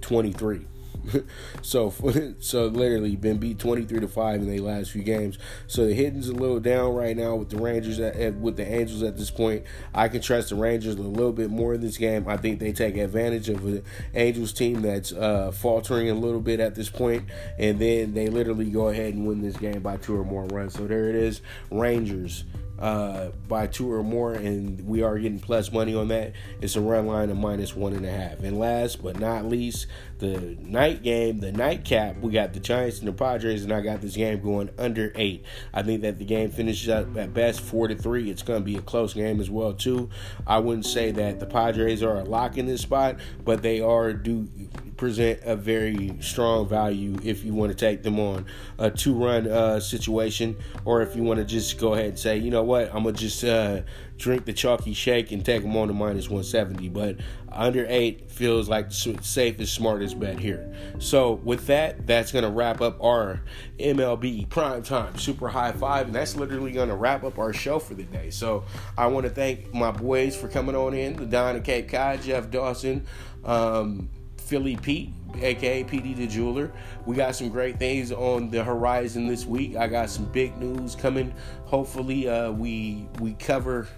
[0.00, 0.66] 23.
[1.62, 1.92] so
[2.40, 5.38] so literally been beat 23 to 5 in their last few games.
[5.66, 8.66] So the hitting's a little down right now with the Rangers at, at, with the
[8.66, 9.64] Angels at this point.
[9.94, 12.28] I can trust the Rangers a little bit more in this game.
[12.28, 13.82] I think they take advantage of the
[14.14, 17.24] Angels team that's uh, faltering a little bit at this point,
[17.58, 20.74] and then they literally go ahead and win this game by two or more runs.
[20.74, 21.40] So there it is,
[21.70, 22.44] Rangers
[22.78, 26.32] uh, by two or more, and we are getting plus money on that.
[26.60, 28.40] It's a run line of minus one and a half.
[28.40, 29.86] And last but not least,
[30.18, 34.00] the night game, the nightcap, we got the Giants and the Padres, and I got
[34.00, 35.44] this game going under eight.
[35.72, 38.30] I think that the game finishes up at best four to three.
[38.30, 40.10] It's going to be a close game as well too.
[40.46, 44.12] I wouldn't say that the Padres are a lock in this spot, but they are
[44.12, 44.48] do
[44.96, 48.46] present a very strong value if you want to take them on
[48.78, 52.36] a two run uh, situation, or if you want to just go ahead and say,
[52.36, 53.82] you know what, I'm gonna just uh,
[54.16, 56.88] drink the chalky shake and take them on to minus 170.
[56.88, 57.16] But
[57.50, 60.74] under eight feels like the safest, smartest bet here.
[60.98, 63.42] So with that, that's gonna wrap up our
[63.78, 67.94] MLB Prime Time Super High Five, and that's literally gonna wrap up our show for
[67.94, 68.30] the day.
[68.30, 68.64] So
[68.96, 72.22] I want to thank my boys for coming on in, the Don and Cape Cod,
[72.22, 73.06] Jeff Dawson.
[73.44, 74.08] Um,
[74.44, 75.10] Philly Pete,
[75.40, 76.70] aka PD the Jeweler.
[77.06, 79.74] We got some great things on the horizon this week.
[79.74, 81.32] I got some big news coming.
[81.64, 83.88] Hopefully, uh, we we cover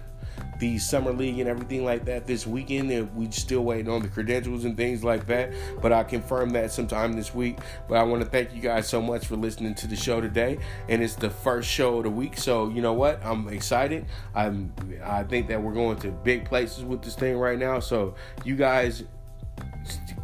[0.59, 4.07] the summer league and everything like that this weekend and we still waiting on the
[4.07, 5.51] credentials and things like that.
[5.81, 7.59] But i'll confirm that sometime this week.
[7.87, 10.57] But i want to thank you guys so much for listening to the show today
[10.89, 12.37] and it's the first show of the week.
[12.37, 13.23] So you know what?
[13.23, 14.05] I'm excited.
[14.35, 14.73] I'm
[15.03, 17.79] i think that we're going to big places with this thing right now.
[17.79, 19.03] So you guys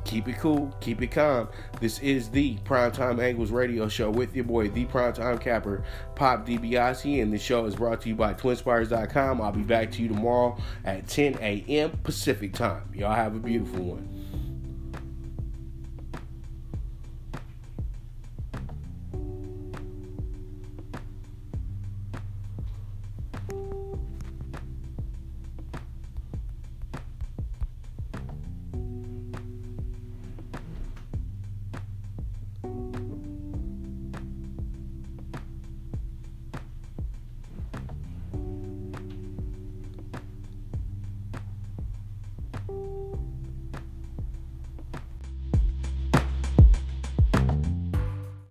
[0.06, 1.50] keep it cool, keep it calm.
[1.80, 5.84] This is the Primetime Angles Radio Show with your boy, the Primetime Capper,
[6.16, 9.42] Pop DiBiase, and the show is brought to you by TwinSpires.com.
[9.42, 11.92] I'll be back to you tomorrow at 10 a.m.
[12.04, 12.84] Pacific Time.
[12.94, 14.23] Y'all have a beautiful one.